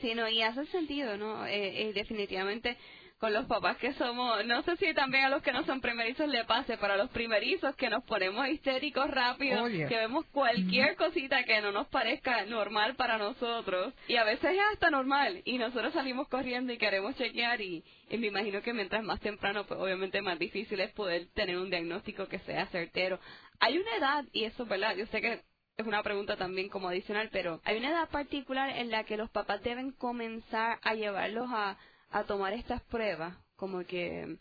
Sí, 0.00 0.14
no, 0.14 0.28
y 0.28 0.42
hace 0.42 0.66
sentido, 0.66 1.16
¿no? 1.16 1.46
Eh, 1.46 1.88
eh, 1.88 1.92
definitivamente 1.92 2.76
con 3.18 3.32
los 3.32 3.46
papás 3.46 3.78
que 3.78 3.92
somos, 3.94 4.44
no 4.44 4.62
sé 4.64 4.76
si 4.76 4.92
también 4.92 5.24
a 5.24 5.28
los 5.30 5.40
que 5.40 5.52
no 5.52 5.64
son 5.64 5.80
primerizos 5.80 6.28
le 6.28 6.44
pase, 6.44 6.76
para 6.76 6.96
los 6.96 7.08
primerizos 7.10 7.74
que 7.76 7.88
nos 7.88 8.04
ponemos 8.04 8.46
histéricos 8.48 9.08
rápido, 9.10 9.64
que 9.64 9.96
vemos 9.96 10.26
cualquier 10.26 10.94
cosita 10.96 11.42
que 11.44 11.62
no 11.62 11.72
nos 11.72 11.86
parezca 11.86 12.44
normal 12.44 12.96
para 12.96 13.16
nosotros, 13.16 13.94
y 14.08 14.16
a 14.16 14.24
veces 14.24 14.50
es 14.50 14.58
hasta 14.74 14.90
normal, 14.90 15.40
y 15.46 15.56
nosotros 15.56 15.94
salimos 15.94 16.28
corriendo 16.28 16.72
y 16.72 16.76
queremos 16.76 17.14
chequear, 17.16 17.62
y, 17.62 17.82
y 18.10 18.18
me 18.18 18.26
imagino 18.26 18.60
que 18.60 18.74
mientras 18.74 19.02
más 19.02 19.20
temprano, 19.20 19.64
pues 19.64 19.80
obviamente 19.80 20.20
más 20.20 20.38
difícil 20.38 20.80
es 20.80 20.92
poder 20.92 21.28
tener 21.34 21.56
un 21.56 21.70
diagnóstico 21.70 22.26
que 22.28 22.40
sea 22.40 22.66
certero. 22.66 23.18
Hay 23.60 23.78
una 23.78 23.96
edad, 23.96 24.24
y 24.32 24.44
eso, 24.44 24.66
¿verdad? 24.66 24.96
Yo 24.96 25.06
sé 25.06 25.22
que 25.22 25.40
es 25.76 25.86
una 25.86 26.02
pregunta 26.02 26.36
también 26.36 26.68
como 26.68 26.88
adicional, 26.88 27.28
pero 27.32 27.60
¿hay 27.64 27.78
una 27.78 27.90
edad 27.90 28.08
particular 28.08 28.70
en 28.70 28.90
la 28.90 29.04
que 29.04 29.16
los 29.16 29.30
papás 29.30 29.62
deben 29.62 29.92
comenzar 29.92 30.78
a 30.82 30.94
llevarlos 30.94 31.48
a, 31.50 31.76
a 32.10 32.24
tomar 32.24 32.52
estas 32.52 32.82
pruebas? 32.82 33.36
Como 33.56 33.84
que 33.84 34.36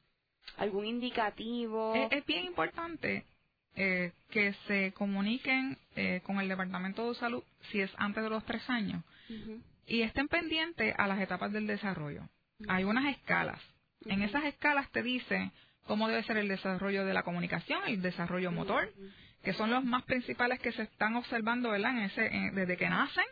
algún 0.57 0.85
indicativo. 0.85 1.95
Es, 2.11 2.25
bien 2.25 2.45
importante 2.45 3.25
eh, 3.75 4.11
que 4.29 4.53
se 4.67 4.91
comuniquen 4.93 5.77
eh, 5.95 6.21
con 6.23 6.39
el 6.39 6.47
Departamento 6.47 7.07
de 7.07 7.15
Salud 7.15 7.43
si 7.71 7.81
es 7.81 7.91
antes 7.97 8.23
de 8.23 8.29
los 8.29 8.45
tres 8.45 8.67
años 8.69 9.03
y 9.87 10.01
estén 10.01 10.27
pendientes 10.27 10.93
a 10.97 11.07
las 11.07 11.19
etapas 11.19 11.51
del 11.51 11.65
desarrollo. 11.65 12.29
Hay 12.67 12.83
unas 12.83 13.15
escalas. 13.15 13.59
En 14.05 14.21
esas 14.21 14.43
escalas 14.45 14.89
te 14.91 15.01
dice 15.01 15.51
cómo 15.87 16.07
debe 16.07 16.23
ser 16.23 16.37
el 16.37 16.47
desarrollo 16.47 17.05
de 17.05 17.13
la 17.13 17.23
comunicación, 17.23 17.81
el 17.87 18.01
desarrollo 18.01 18.51
motor, 18.51 18.93
que 19.43 19.53
son 19.53 19.69
los 19.69 19.83
más 19.83 20.03
principales 20.03 20.59
que 20.59 20.71
se 20.71 20.83
están 20.83 21.15
observando, 21.15 21.69
¿verdad? 21.69 21.91
En 21.91 22.03
ese, 22.03 22.29
desde 22.53 22.77
que 22.77 22.89
nacen 22.89 23.25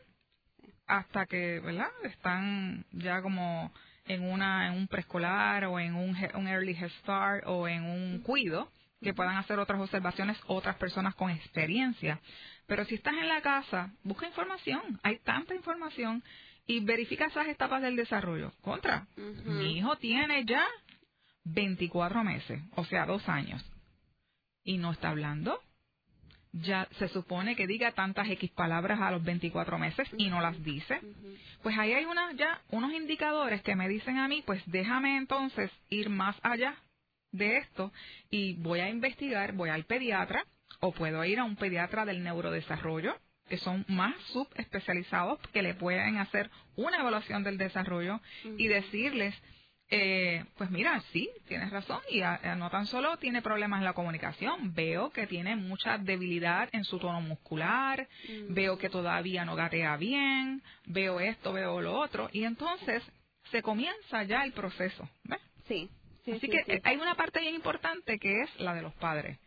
hasta 0.86 1.26
que, 1.26 1.62
¿verdad? 1.62 1.90
Están 2.04 2.86
ya 2.92 3.22
como 3.22 3.72
en 4.06 4.24
una 4.30 4.68
en 4.68 4.74
un 4.74 4.88
preescolar 4.88 5.64
o 5.66 5.80
en 5.80 5.96
un, 5.96 6.18
un 6.36 6.48
early 6.48 6.74
head 6.74 6.92
start 7.00 7.46
o 7.48 7.68
en 7.68 7.84
un 7.86 8.20
cuido 8.20 8.70
que 9.02 9.14
puedan 9.14 9.38
hacer 9.38 9.58
otras 9.58 9.80
observaciones 9.80 10.38
otras 10.48 10.76
personas 10.76 11.16
con 11.16 11.32
experiencia. 11.32 12.20
Pero 12.68 12.84
si 12.86 12.96
estás 12.96 13.14
en 13.14 13.30
la 13.30 13.42
casa, 13.42 13.92
busca 14.04 14.28
información. 14.28 15.00
Hay 15.04 15.20
tanta 15.20 15.56
información 15.56 16.24
y 16.68 16.84
verifica 16.84 17.26
esas 17.26 17.48
etapas 17.48 17.82
del 17.82 17.96
desarrollo. 17.96 18.52
Contra, 18.62 19.08
mi 19.46 19.78
hijo 19.78 19.96
tiene 19.96 20.44
ya 20.46 20.66
24 21.46 22.24
meses, 22.24 22.62
o 22.76 22.84
sea, 22.86 23.06
dos 23.06 23.28
años, 23.28 23.64
y 24.64 24.78
no 24.78 24.92
está 24.92 25.10
hablando 25.10 25.60
ya 26.54 26.88
se 27.00 27.08
supone 27.10 27.56
que 27.56 27.68
diga 27.68 27.94
tantas 27.94 28.30
X 28.30 28.52
palabras 28.52 29.00
a 29.00 29.12
los 29.12 29.24
24 29.24 29.78
meses 29.78 30.08
y 30.18 30.30
no 30.30 30.42
las 30.42 30.62
dice, 30.64 31.00
pues 31.64 31.78
ahí 31.78 31.94
hay 31.94 32.06
una, 32.06 32.34
ya 32.34 32.62
unos 32.70 32.94
indicadores 32.94 33.62
que 33.62 33.76
me 33.76 33.88
dicen 33.88 34.18
a 34.18 34.28
mí, 34.28 34.44
pues 34.46 34.62
déjame 34.66 35.18
entonces 35.18 35.72
ir 35.90 36.10
más 36.10 36.36
allá 36.44 36.76
de 37.32 37.58
esto 37.58 37.92
y 38.30 38.54
voy 38.56 38.82
a 38.82 38.90
investigar, 38.90 39.54
voy 39.54 39.70
al 39.70 39.86
pediatra 39.86 40.46
o 40.82 40.92
puedo 40.92 41.24
ir 41.24 41.40
a 41.40 41.46
un 41.46 41.56
pediatra 41.56 42.06
del 42.06 42.24
neurodesarrollo 42.24 43.16
que 43.48 43.58
son 43.58 43.86
más 43.88 44.16
subespecializados 44.32 45.40
que 45.54 45.62
le 45.62 45.74
pueden 45.74 46.18
hacer 46.18 46.50
una 46.76 47.00
evaluación 47.00 47.44
del 47.44 47.58
desarrollo 47.58 48.22
y 48.58 48.68
decirles 48.68 49.36
eh, 49.94 50.46
pues 50.58 50.72
mira, 50.72 51.02
sí, 51.12 51.30
tienes 51.50 51.70
razón, 51.70 52.00
y 52.10 52.22
no 52.58 52.70
tan 52.70 52.88
solo 52.88 53.18
tiene 53.18 53.42
problemas 53.42 53.80
en 53.80 53.86
la 53.86 53.94
comunicación, 53.94 54.74
veo 54.74 55.10
que 55.12 55.28
tiene 55.28 55.58
mucha 55.58 55.98
debilidad 55.98 56.70
en 56.72 56.86
su 56.86 56.98
tono 56.98 57.20
muscular, 57.20 58.08
mm. 58.30 58.54
veo 58.54 58.78
que 58.78 58.90
todavía 58.90 59.44
no 59.44 59.58
gatea 59.58 59.98
bien, 59.98 60.64
veo 60.86 61.20
esto, 61.20 61.52
veo 61.52 61.82
lo 61.82 62.00
otro, 62.00 62.30
y 62.32 62.46
entonces 62.46 63.04
se 63.52 63.62
comienza 63.62 64.24
ya 64.24 64.46
el 64.46 64.54
proceso. 64.54 65.10
¿ves? 65.26 65.42
Sí. 65.68 65.90
sí 66.24 66.32
Así 66.32 66.48
que 66.48 66.80
hay 66.86 66.96
una 66.96 67.16
parte 67.16 67.42
bien 67.42 67.56
importante 67.56 68.18
que 68.18 68.44
es 68.44 68.60
la 68.62 68.74
de 68.74 68.84
los 68.84 68.94
padres 68.94 69.38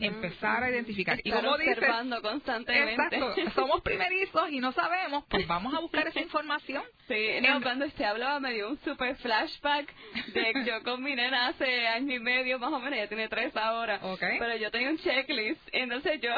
empezar 0.00 0.64
a 0.64 0.70
identificar. 0.70 1.18
y 1.22 1.30
como 1.30 1.52
observando 1.52 2.22
constantemente. 2.22 3.16
Exacto, 3.16 3.50
somos 3.54 3.82
primerizos 3.82 4.50
y 4.50 4.60
no 4.60 4.72
sabemos, 4.72 5.24
pues 5.28 5.46
vamos 5.46 5.74
a 5.74 5.80
buscar 5.80 6.08
esa 6.08 6.20
información. 6.26 6.82
Sí, 7.08 7.28
no, 7.40 7.62
cuando 7.62 7.86
usted 7.86 8.04
hablaba 8.04 8.40
me 8.40 8.52
dio 8.52 8.68
un 8.68 8.78
super 8.80 9.14
flashback 9.16 9.92
de 10.32 10.52
que 10.52 10.64
yo 10.66 10.82
con 10.82 11.02
mi 11.02 11.14
nena 11.14 11.48
hace 11.48 11.86
año 11.86 12.14
y 12.14 12.18
medio, 12.18 12.58
más 12.58 12.72
o 12.72 12.80
menos, 12.80 12.98
ya 12.98 13.06
tiene 13.06 13.28
tres 13.28 13.56
ahora. 13.56 14.00
Pero 14.18 14.56
yo 14.56 14.70
tenía 14.70 14.90
un 14.90 14.98
checklist, 14.98 15.60
entonces 15.72 16.20
yo... 16.20 16.32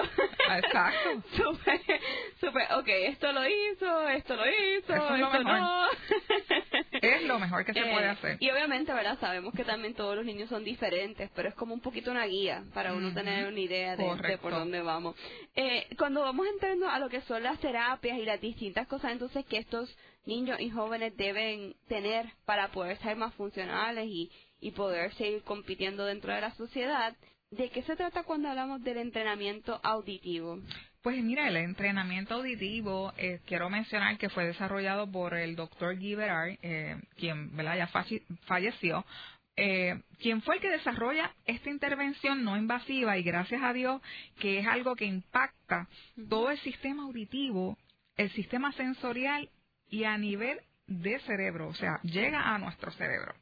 Exacto. 0.56 1.22
super, 1.36 1.80
super, 2.40 2.72
ok, 2.72 2.88
esto 2.88 3.32
lo 3.32 3.48
hizo, 3.48 4.08
esto 4.08 4.36
lo 4.36 4.46
hizo, 4.46 4.94
esto 4.94 5.14
es 5.14 5.44
no. 5.44 5.88
es 6.92 7.22
lo 7.22 7.38
mejor 7.38 7.64
que 7.64 7.72
se 7.72 7.80
puede 7.80 8.06
eh, 8.06 8.10
hacer. 8.10 8.36
Y 8.40 8.50
obviamente, 8.50 8.92
¿verdad? 8.92 9.18
Sabemos 9.20 9.54
que 9.54 9.64
también 9.64 9.94
todos 9.94 10.16
los 10.16 10.24
niños 10.24 10.48
son 10.48 10.64
diferentes, 10.64 11.30
pero 11.34 11.48
es 11.48 11.54
como 11.54 11.74
un 11.74 11.80
poquito 11.80 12.10
una 12.10 12.26
guía 12.26 12.64
para 12.74 12.92
uno 12.92 13.12
tener 13.14 13.27
tener 13.28 13.48
una 13.48 13.60
idea 13.60 13.96
de, 13.96 14.38
por 14.38 14.52
dónde 14.52 14.80
vamos. 14.80 15.16
Eh, 15.54 15.86
cuando 15.98 16.22
vamos 16.22 16.46
entrando 16.46 16.88
a 16.88 16.98
lo 16.98 17.08
que 17.08 17.20
son 17.22 17.42
las 17.42 17.58
terapias 17.60 18.18
y 18.18 18.24
las 18.24 18.40
distintas 18.40 18.86
cosas, 18.86 19.12
entonces 19.12 19.44
que 19.46 19.58
estos 19.58 19.94
niños 20.26 20.60
y 20.60 20.70
jóvenes 20.70 21.16
deben 21.16 21.74
tener 21.88 22.26
para 22.44 22.68
poder 22.68 22.98
ser 22.98 23.16
más 23.16 23.34
funcionales 23.34 24.06
y, 24.06 24.30
y 24.60 24.72
poder 24.72 25.12
seguir 25.14 25.42
compitiendo 25.42 26.04
dentro 26.04 26.32
de 26.32 26.40
la 26.40 26.54
sociedad, 26.54 27.16
¿de 27.50 27.70
qué 27.70 27.82
se 27.82 27.96
trata 27.96 28.24
cuando 28.24 28.48
hablamos 28.48 28.82
del 28.82 28.98
entrenamiento 28.98 29.80
auditivo? 29.82 30.58
Pues 31.02 31.22
mira, 31.22 31.48
el 31.48 31.56
entrenamiento 31.56 32.34
auditivo, 32.34 33.12
eh, 33.16 33.40
quiero 33.46 33.70
mencionar 33.70 34.18
que 34.18 34.28
fue 34.28 34.46
desarrollado 34.46 35.10
por 35.10 35.34
el 35.34 35.54
doctor 35.54 35.96
Guy 35.96 36.16
eh, 36.60 36.96
quien 37.16 37.56
¿verdad? 37.56 37.76
ya 37.78 37.86
falleció, 38.46 39.04
eh, 39.60 40.00
quien 40.20 40.40
fue 40.42 40.54
el 40.54 40.60
que 40.60 40.70
desarrolla 40.70 41.34
esta 41.44 41.68
intervención 41.68 42.44
no 42.44 42.56
invasiva 42.56 43.18
y 43.18 43.24
gracias 43.24 43.60
a 43.60 43.72
Dios 43.72 44.00
que 44.38 44.60
es 44.60 44.66
algo 44.68 44.94
que 44.94 45.04
impacta 45.04 45.88
todo 46.28 46.50
el 46.50 46.58
sistema 46.60 47.02
auditivo, 47.02 47.76
el 48.16 48.30
sistema 48.30 48.72
sensorial 48.72 49.50
y 49.90 50.04
a 50.04 50.16
nivel 50.16 50.60
de 50.86 51.18
cerebro, 51.20 51.66
o 51.68 51.74
sea, 51.74 51.98
llega 52.04 52.54
a 52.54 52.58
nuestro 52.58 52.92
cerebro. 52.92 53.34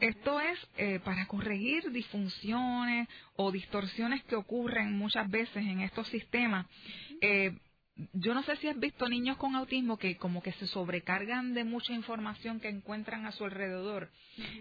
Esto 0.00 0.40
es 0.40 0.58
eh, 0.78 0.98
para 1.04 1.26
corregir 1.26 1.90
disfunciones 1.92 3.06
o 3.36 3.52
distorsiones 3.52 4.24
que 4.24 4.36
ocurren 4.36 4.96
muchas 4.96 5.28
veces 5.28 5.58
en 5.58 5.80
estos 5.80 6.08
sistemas. 6.08 6.66
Eh, 7.20 7.52
yo 8.12 8.34
no 8.34 8.42
sé 8.42 8.56
si 8.56 8.68
has 8.68 8.78
visto 8.78 9.08
niños 9.08 9.36
con 9.36 9.54
autismo 9.56 9.96
que 9.96 10.16
como 10.16 10.42
que 10.42 10.52
se 10.52 10.66
sobrecargan 10.66 11.54
de 11.54 11.64
mucha 11.64 11.92
información 11.92 12.60
que 12.60 12.68
encuentran 12.68 13.26
a 13.26 13.32
su 13.32 13.44
alrededor. 13.44 14.10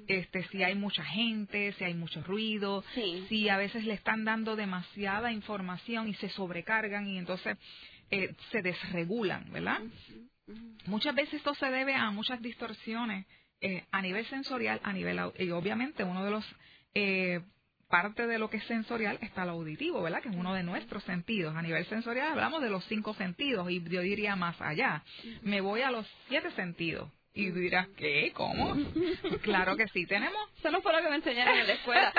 Este, 0.08 0.44
si 0.50 0.64
hay 0.64 0.76
mucha 0.76 1.04
gente, 1.04 1.74
si 1.74 1.84
hay 1.84 1.94
mucho 1.94 2.24
ruido, 2.24 2.84
si 3.28 3.50
a 3.50 3.58
veces 3.58 3.86
le 3.86 3.94
están 3.94 4.26
dando 4.26 4.56
demasiada 4.56 5.32
información 5.32 6.08
y 6.08 6.14
se 6.16 6.30
sobrecargan 6.30 7.08
y 7.08 7.18
entonces 7.18 7.58
eh, 8.12 8.34
se 8.52 8.62
desregulan, 8.62 9.52
¿verdad? 9.52 9.80
Muchas 10.86 11.14
veces 11.16 11.36
esto 11.36 11.54
se 11.56 11.68
debe 11.68 11.94
a 11.94 12.10
muchas 12.12 12.42
distorsiones 12.42 13.26
eh, 13.62 13.86
a 13.92 14.02
nivel 14.02 14.26
sensorial, 14.28 14.80
a 14.84 14.94
nivel 14.94 15.20
y 15.38 15.50
obviamente 15.52 16.04
uno 16.04 16.24
de 16.26 16.32
los 16.32 16.46
eh, 16.96 17.42
parte 17.90 18.28
de 18.28 18.40
lo 18.40 18.50
que 18.50 18.58
es 18.58 18.64
sensorial 18.66 19.18
está 19.22 19.46
lo 19.46 19.54
auditivo, 19.54 20.02
¿verdad? 20.02 20.22
Que 20.22 20.30
es 20.30 20.36
uno 20.36 20.54
de 20.54 20.64
nuestros 20.64 21.04
sentidos. 21.04 21.56
A 21.56 21.62
nivel 21.62 21.86
sensorial 21.88 22.30
hablamos 22.30 22.62
de 22.62 22.70
los 22.70 22.86
cinco 22.86 23.14
sentidos 23.16 23.70
y 23.70 23.84
yo 23.90 24.02
diría 24.02 24.36
más 24.36 24.62
allá. 24.62 25.04
Me 25.42 25.60
voy 25.60 25.82
a 25.82 25.92
los 25.92 26.08
siete 26.28 26.52
sentidos. 26.52 27.10
Y 27.34 27.52
dirás, 27.52 27.88
¿qué? 27.96 28.32
¿Cómo? 28.34 28.76
claro 29.42 29.78
que 29.78 29.88
sí, 29.90 30.06
tenemos... 30.06 30.38
Eso 30.60 30.72
no 30.72 30.82
fue 30.82 30.92
lo 30.92 31.02
que 31.02 31.10
me 31.10 31.18
enseñaron 31.18 31.58
en 31.58 31.68
la 31.68 31.74
escuela. 31.74 32.14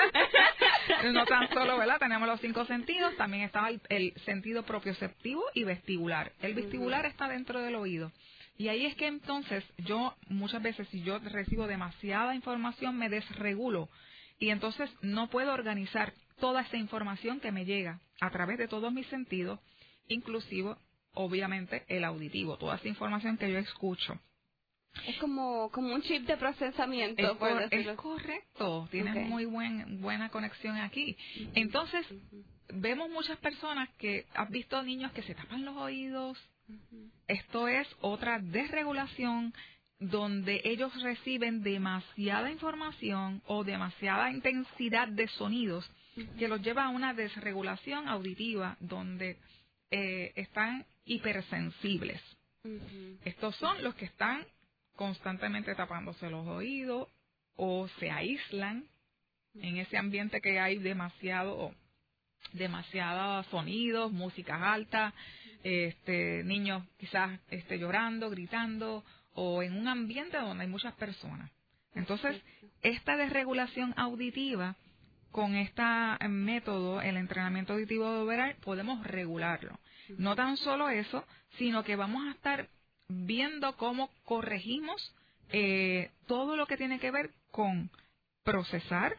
no 1.13 1.25
tan 1.25 1.49
solo, 1.49 1.77
¿verdad? 1.77 1.99
Tenemos 1.99 2.27
los 2.27 2.39
cinco 2.39 2.65
sentidos, 2.65 3.15
también 3.17 3.43
está 3.43 3.69
el, 3.89 4.13
sentido 4.25 4.63
propioceptivo 4.63 5.43
y 5.53 5.63
vestibular. 5.63 6.31
El 6.41 6.53
vestibular 6.53 7.05
está 7.05 7.27
dentro 7.27 7.61
del 7.61 7.75
oído. 7.75 8.11
Y 8.57 8.69
ahí 8.69 8.85
es 8.85 8.95
que 8.95 9.07
entonces 9.07 9.63
yo 9.77 10.15
muchas 10.27 10.61
veces 10.61 10.87
si 10.89 11.01
yo 11.03 11.19
recibo 11.19 11.67
demasiada 11.67 12.35
información 12.35 12.97
me 12.97 13.09
desregulo 13.09 13.89
y 14.41 14.49
entonces 14.49 14.89
no 15.01 15.29
puedo 15.29 15.53
organizar 15.53 16.13
toda 16.39 16.61
esa 16.61 16.75
información 16.75 17.39
que 17.39 17.51
me 17.51 17.63
llega 17.63 17.99
a 18.19 18.31
través 18.31 18.57
de 18.57 18.67
todos 18.67 18.91
mis 18.91 19.05
sentidos, 19.07 19.59
inclusive, 20.07 20.75
obviamente, 21.13 21.85
el 21.87 22.03
auditivo, 22.03 22.57
toda 22.57 22.75
esa 22.77 22.87
información 22.87 23.37
que 23.37 23.51
yo 23.51 23.59
escucho. 23.59 24.19
Es 25.05 25.15
como, 25.19 25.69
como 25.69 25.93
un 25.93 26.01
chip 26.01 26.25
de 26.25 26.35
procesamiento. 26.37 27.21
Es, 27.69 27.87
correcto, 27.95 28.87
tienes 28.89 29.27
muy 29.29 29.45
buen, 29.45 30.01
buena 30.01 30.29
conexión 30.29 30.75
aquí. 30.75 31.15
Entonces, 31.53 32.03
vemos 32.73 33.11
muchas 33.11 33.37
personas 33.37 33.89
que, 33.99 34.25
has 34.33 34.49
visto 34.49 34.81
niños 34.81 35.11
que 35.11 35.21
se 35.21 35.35
tapan 35.35 35.63
los 35.63 35.77
oídos. 35.77 36.37
Esto 37.27 37.67
es 37.67 37.87
otra 38.01 38.39
desregulación 38.39 39.53
donde 40.01 40.61
ellos 40.63 40.91
reciben 41.03 41.61
demasiada 41.61 42.49
información 42.49 43.43
o 43.45 43.63
demasiada 43.63 44.31
intensidad 44.31 45.07
de 45.07 45.27
sonidos 45.27 45.89
que 46.39 46.47
los 46.47 46.59
lleva 46.61 46.85
a 46.85 46.89
una 46.89 47.13
desregulación 47.13 48.07
auditiva 48.07 48.75
donde 48.79 49.37
eh, 49.91 50.33
están 50.35 50.87
hipersensibles. 51.05 52.19
Estos 53.23 53.55
son 53.57 53.83
los 53.83 53.93
que 53.93 54.05
están 54.05 54.45
constantemente 54.95 55.75
tapándose 55.75 56.31
los 56.31 56.47
oídos 56.47 57.07
o 57.55 57.87
se 57.99 58.09
aíslan 58.09 58.87
en 59.53 59.77
ese 59.77 59.97
ambiente 59.97 60.41
que 60.41 60.59
hay 60.59 60.79
demasiado 60.79 61.75
demasiados 62.53 63.45
sonidos, 63.47 64.11
músicas 64.11 64.59
altas, 64.63 65.13
este, 65.63 66.43
niños 66.43 66.83
quizás 66.97 67.39
este, 67.51 67.77
llorando, 67.77 68.31
gritando 68.31 69.05
o 69.33 69.63
en 69.63 69.77
un 69.77 69.87
ambiente 69.87 70.37
donde 70.37 70.63
hay 70.63 70.69
muchas 70.69 70.93
personas. 70.95 71.51
Entonces, 71.93 72.41
esta 72.81 73.17
desregulación 73.17 73.93
auditiva 73.97 74.75
con 75.31 75.55
este 75.55 75.83
método, 76.27 77.01
el 77.01 77.17
entrenamiento 77.17 77.73
auditivo 77.73 78.25
verbal, 78.25 78.55
podemos 78.61 79.05
regularlo. 79.05 79.79
No 80.17 80.35
tan 80.35 80.57
solo 80.57 80.89
eso, 80.89 81.25
sino 81.57 81.83
que 81.83 81.95
vamos 81.95 82.27
a 82.27 82.31
estar 82.31 82.69
viendo 83.07 83.75
cómo 83.77 84.09
corregimos 84.25 85.13
eh, 85.51 86.11
todo 86.27 86.55
lo 86.55 86.65
que 86.65 86.77
tiene 86.77 86.99
que 86.99 87.11
ver 87.11 87.31
con 87.51 87.89
procesar, 88.43 89.15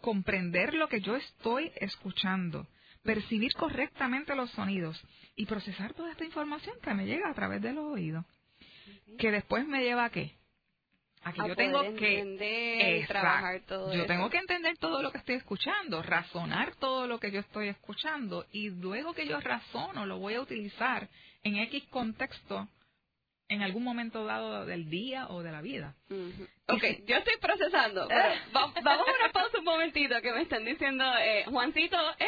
comprender 0.00 0.74
lo 0.74 0.88
que 0.88 1.00
yo 1.00 1.16
estoy 1.16 1.70
escuchando, 1.76 2.66
percibir 3.02 3.52
correctamente 3.54 4.34
los 4.34 4.50
sonidos 4.50 5.00
y 5.36 5.46
procesar 5.46 5.94
toda 5.94 6.10
esta 6.12 6.24
información 6.24 6.76
que 6.82 6.94
me 6.94 7.06
llega 7.06 7.30
a 7.30 7.34
través 7.34 7.62
de 7.62 7.72
los 7.72 7.84
oídos. 7.84 8.24
Que 9.18 9.30
después 9.30 9.66
me 9.66 9.82
lleva 9.82 10.06
a 10.06 10.10
qué? 10.10 10.32
A 11.22 11.32
que 11.32 11.46
yo 11.46 11.54
tengo 11.54 11.82
que 11.96 13.04
trabajar 13.06 13.60
todo 13.66 13.92
yo 13.92 14.06
tengo 14.06 14.30
que 14.30 14.38
entender 14.38 14.78
todo 14.78 15.02
lo 15.02 15.12
que 15.12 15.18
estoy 15.18 15.34
escuchando, 15.34 16.02
razonar 16.02 16.74
todo 16.76 17.06
lo 17.06 17.20
que 17.20 17.30
yo 17.30 17.40
estoy 17.40 17.68
escuchando 17.68 18.46
y 18.52 18.70
luego 18.70 19.12
que 19.12 19.26
yo 19.26 19.38
razono 19.38 20.06
lo 20.06 20.18
voy 20.18 20.34
a 20.34 20.40
utilizar 20.40 21.08
en 21.42 21.56
X 21.56 21.84
contexto 21.90 22.68
en 23.48 23.62
algún 23.62 23.82
momento 23.82 24.24
dado 24.24 24.64
del 24.64 24.88
día 24.88 25.26
o 25.28 25.42
de 25.42 25.50
la 25.50 25.60
vida. 25.60 25.94
Ok, 26.72 26.84
yo 27.06 27.16
estoy 27.16 27.36
procesando. 27.40 28.08
vamos 28.52 28.76
a 28.76 29.20
una 29.20 29.32
pausa 29.32 29.58
un 29.58 29.64
momentito 29.64 30.20
que 30.22 30.32
me 30.32 30.42
están 30.42 30.64
diciendo, 30.64 31.04
eh, 31.18 31.44
Juancito, 31.46 31.96
eh, 32.18 32.26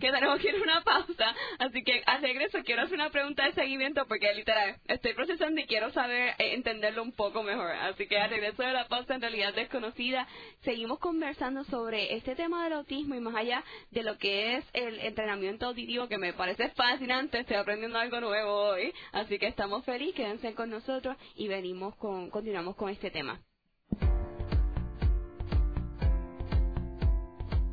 que 0.00 0.10
tenemos 0.10 0.38
que 0.40 0.48
ir 0.48 0.56
a 0.56 0.62
una 0.62 0.82
pausa. 0.82 1.34
Así 1.58 1.82
que 1.82 2.02
al 2.06 2.20
regreso 2.20 2.58
quiero 2.64 2.82
hacer 2.82 2.94
una 2.94 3.10
pregunta 3.10 3.44
de 3.44 3.52
seguimiento 3.52 4.06
porque 4.06 4.32
literal 4.34 4.76
estoy 4.86 5.14
procesando 5.14 5.60
y 5.60 5.66
quiero 5.66 5.90
saber, 5.92 6.34
eh, 6.38 6.54
entenderlo 6.54 7.02
un 7.02 7.12
poco 7.12 7.42
mejor. 7.42 7.70
Así 7.70 8.06
que 8.06 8.18
al 8.18 8.30
regreso 8.30 8.62
de 8.62 8.72
la 8.72 8.88
pausa 8.88 9.14
en 9.14 9.20
realidad 9.20 9.54
desconocida, 9.54 10.26
seguimos 10.62 10.98
conversando 10.98 11.64
sobre 11.64 12.14
este 12.14 12.34
tema 12.34 12.64
del 12.64 12.74
autismo 12.74 13.14
y 13.14 13.20
más 13.20 13.34
allá 13.34 13.64
de 13.90 14.02
lo 14.02 14.18
que 14.18 14.56
es 14.56 14.64
el 14.72 15.00
entrenamiento 15.00 15.66
auditivo 15.66 16.08
que 16.08 16.18
me 16.18 16.32
parece 16.32 16.70
fascinante. 16.70 17.40
Estoy 17.40 17.56
aprendiendo 17.56 17.98
algo 17.98 18.20
nuevo 18.20 18.52
hoy. 18.70 18.92
Así 19.12 19.38
que 19.38 19.46
estamos 19.46 19.84
felices, 19.84 20.14
quédense 20.14 20.54
con 20.54 20.70
nosotros 20.70 21.16
y 21.36 21.48
venimos 21.48 21.94
con, 21.96 22.30
continuamos 22.30 22.76
con 22.76 22.90
este 22.90 23.10
tema. 23.10 23.40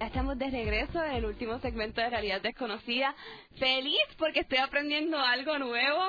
Estamos 0.00 0.36
de 0.38 0.50
regreso 0.50 1.02
en 1.02 1.12
el 1.12 1.24
último 1.24 1.58
segmento 1.60 2.02
de 2.02 2.10
Realidad 2.10 2.42
Desconocida. 2.42 3.14
Feliz 3.58 3.96
porque 4.18 4.40
estoy 4.40 4.58
aprendiendo 4.58 5.18
algo 5.18 5.58
nuevo 5.58 6.02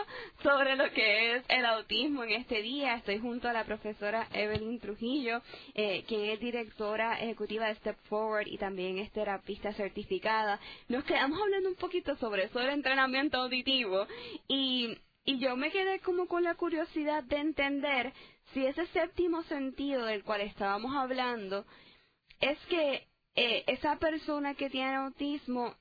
sobre 0.44 0.76
lo 0.76 0.92
que 0.92 1.36
es 1.36 1.46
el 1.48 1.66
autismo 1.66 2.26
en 2.26 2.32
este 2.32 2.62
día. 2.62 2.96
Estoy 2.96 3.20
junto 3.20 3.48
a 3.48 3.54
la 3.54 3.64
profesora 3.64 4.28
Evelyn 4.34 4.82
Trujillo, 4.82 5.42
eh, 5.74 6.04
quien 6.06 6.26
es 6.26 6.40
directora 6.42 7.18
ejecutiva 7.22 7.68
de 7.68 7.76
Step 7.76 7.98
Forward 8.10 8.48
y 8.48 8.58
también 8.58 8.98
es 8.98 9.10
terapista 9.14 9.72
certificada. 9.72 10.60
Nos 10.90 11.06
quedamos 11.06 11.40
hablando 11.42 11.70
un 11.70 11.76
poquito 11.76 12.18
sobre 12.18 12.44
eso 12.44 12.60
del 12.60 12.72
entrenamiento 12.72 13.38
auditivo 13.38 14.06
y, 14.50 14.98
y 15.24 15.40
yo 15.40 15.56
me 15.56 15.72
quedé 15.72 16.02
como 16.02 16.28
con 16.28 16.44
la 16.44 16.56
curiosidad 16.56 17.24
de 17.24 17.38
entender 17.38 18.12
si 18.54 18.66
ese 18.66 18.86
séptimo 18.88 19.44
sentido 19.44 20.06
del 20.06 20.26
cual 20.26 20.42
estábamos 20.42 20.94
hablando 20.94 21.66
es 22.42 22.60
que 22.68 23.08
eh, 23.38 23.64
esa 23.68 23.98
persona 23.98 24.56
que 24.56 24.68
tiene 24.68 24.96
autismo 24.96 25.76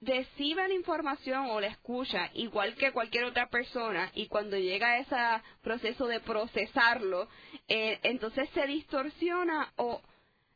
recibe 0.00 0.66
la 0.66 0.72
información 0.72 1.50
o 1.50 1.60
la 1.60 1.66
escucha 1.66 2.30
igual 2.32 2.74
que 2.74 2.90
cualquier 2.90 3.24
otra 3.24 3.48
persona 3.50 4.10
y 4.14 4.28
cuando 4.28 4.56
llega 4.56 4.88
a 4.88 4.98
ese 4.98 5.44
proceso 5.60 6.06
de 6.06 6.20
procesarlo, 6.20 7.28
eh, 7.68 8.00
entonces 8.02 8.48
se 8.54 8.66
distorsiona 8.66 9.72
o, 9.76 9.96
o 9.96 10.02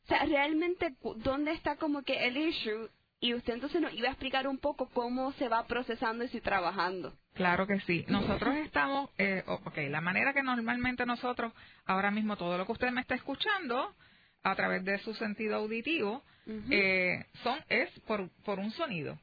sea, 0.08 0.24
realmente 0.24 0.96
dónde 1.16 1.52
está 1.52 1.76
como 1.76 2.02
que 2.02 2.26
el 2.26 2.38
issue 2.38 2.88
y 3.20 3.34
usted 3.34 3.52
entonces 3.52 3.82
nos 3.82 3.92
iba 3.92 4.08
a 4.08 4.12
explicar 4.12 4.48
un 4.48 4.56
poco 4.56 4.88
cómo 4.94 5.32
se 5.32 5.48
va 5.48 5.66
procesando 5.66 6.24
y 6.24 6.28
si 6.28 6.40
trabajando. 6.40 7.12
Claro 7.34 7.66
que 7.66 7.80
sí. 7.80 8.06
Nosotros 8.08 8.56
estamos, 8.56 9.10
eh, 9.18 9.44
ok, 9.46 9.76
la 9.90 10.00
manera 10.00 10.32
que 10.32 10.42
normalmente 10.42 11.04
nosotros, 11.04 11.52
ahora 11.84 12.10
mismo 12.10 12.36
todo 12.38 12.56
lo 12.56 12.64
que 12.64 12.72
usted 12.72 12.92
me 12.92 13.02
está 13.02 13.14
escuchando, 13.14 13.94
a 14.42 14.54
través 14.54 14.84
de 14.84 14.98
su 15.00 15.12
sentido 15.14 15.56
auditivo 15.56 16.22
eh, 16.46 17.24
son 17.42 17.58
es 17.68 17.90
por, 18.00 18.30
por 18.44 18.58
un 18.58 18.70
sonido, 18.72 19.18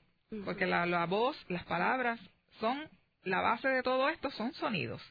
porque 0.46 0.66
la, 0.66 0.86
la, 0.86 1.06
voz, 1.06 1.38
las 1.48 1.64
palabras 1.66 2.20
son 2.60 2.90
la 3.24 3.42
base 3.42 3.70
de 3.70 3.84
todo 3.84 4.10
esto 4.10 4.30
son 4.32 4.54
sonidos. 4.54 5.02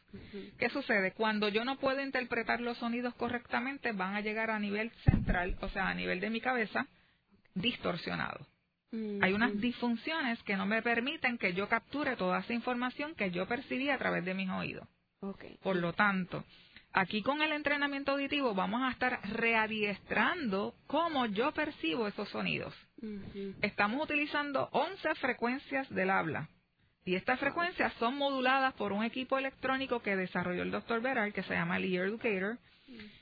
¿Qué 0.58 0.68
sucede? 0.68 1.12
Cuando 1.12 1.48
yo 1.48 1.64
no 1.64 1.78
puedo 1.78 2.02
interpretar 2.02 2.60
los 2.60 2.76
sonidos 2.78 3.14
correctamente, 3.14 3.92
van 3.92 4.14
a 4.14 4.20
llegar 4.20 4.50
a 4.50 4.58
nivel 4.58 4.90
central, 5.04 5.56
o 5.60 5.68
sea, 5.70 5.88
a 5.88 5.94
nivel 5.94 6.20
de 6.20 6.30
mi 6.30 6.40
cabeza, 6.40 6.86
distorsionado. 7.54 8.46
Hay 9.22 9.32
unas 9.32 9.58
disfunciones 9.58 10.42
que 10.42 10.54
no 10.54 10.66
me 10.66 10.82
permiten 10.82 11.38
que 11.38 11.54
yo 11.54 11.66
capture 11.66 12.14
toda 12.16 12.40
esa 12.40 12.52
información 12.52 13.14
que 13.14 13.30
yo 13.30 13.48
percibí 13.48 13.88
a 13.88 13.96
través 13.96 14.22
de 14.26 14.34
mis 14.34 14.50
oídos. 14.50 14.86
Por 15.62 15.76
lo 15.76 15.94
tanto, 15.94 16.44
Aquí 16.92 17.22
con 17.22 17.40
el 17.40 17.52
entrenamiento 17.52 18.12
auditivo 18.12 18.54
vamos 18.54 18.82
a 18.82 18.90
estar 18.90 19.20
readiestrando 19.30 20.74
cómo 20.86 21.26
yo 21.26 21.52
percibo 21.52 22.06
esos 22.06 22.28
sonidos. 22.28 22.74
Estamos 23.62 24.02
utilizando 24.02 24.68
11 24.72 25.14
frecuencias 25.14 25.88
del 25.90 26.10
habla. 26.10 26.48
Y 27.04 27.16
estas 27.16 27.40
frecuencias 27.40 27.92
son 27.94 28.16
moduladas 28.16 28.74
por 28.74 28.92
un 28.92 29.02
equipo 29.04 29.38
electrónico 29.38 30.00
que 30.02 30.16
desarrolló 30.16 30.62
el 30.62 30.70
Dr. 30.70 31.00
Berard, 31.00 31.32
que 31.32 31.42
se 31.42 31.54
llama 31.54 31.78
el 31.78 31.92
Ear 31.92 32.06
Educator. 32.06 32.58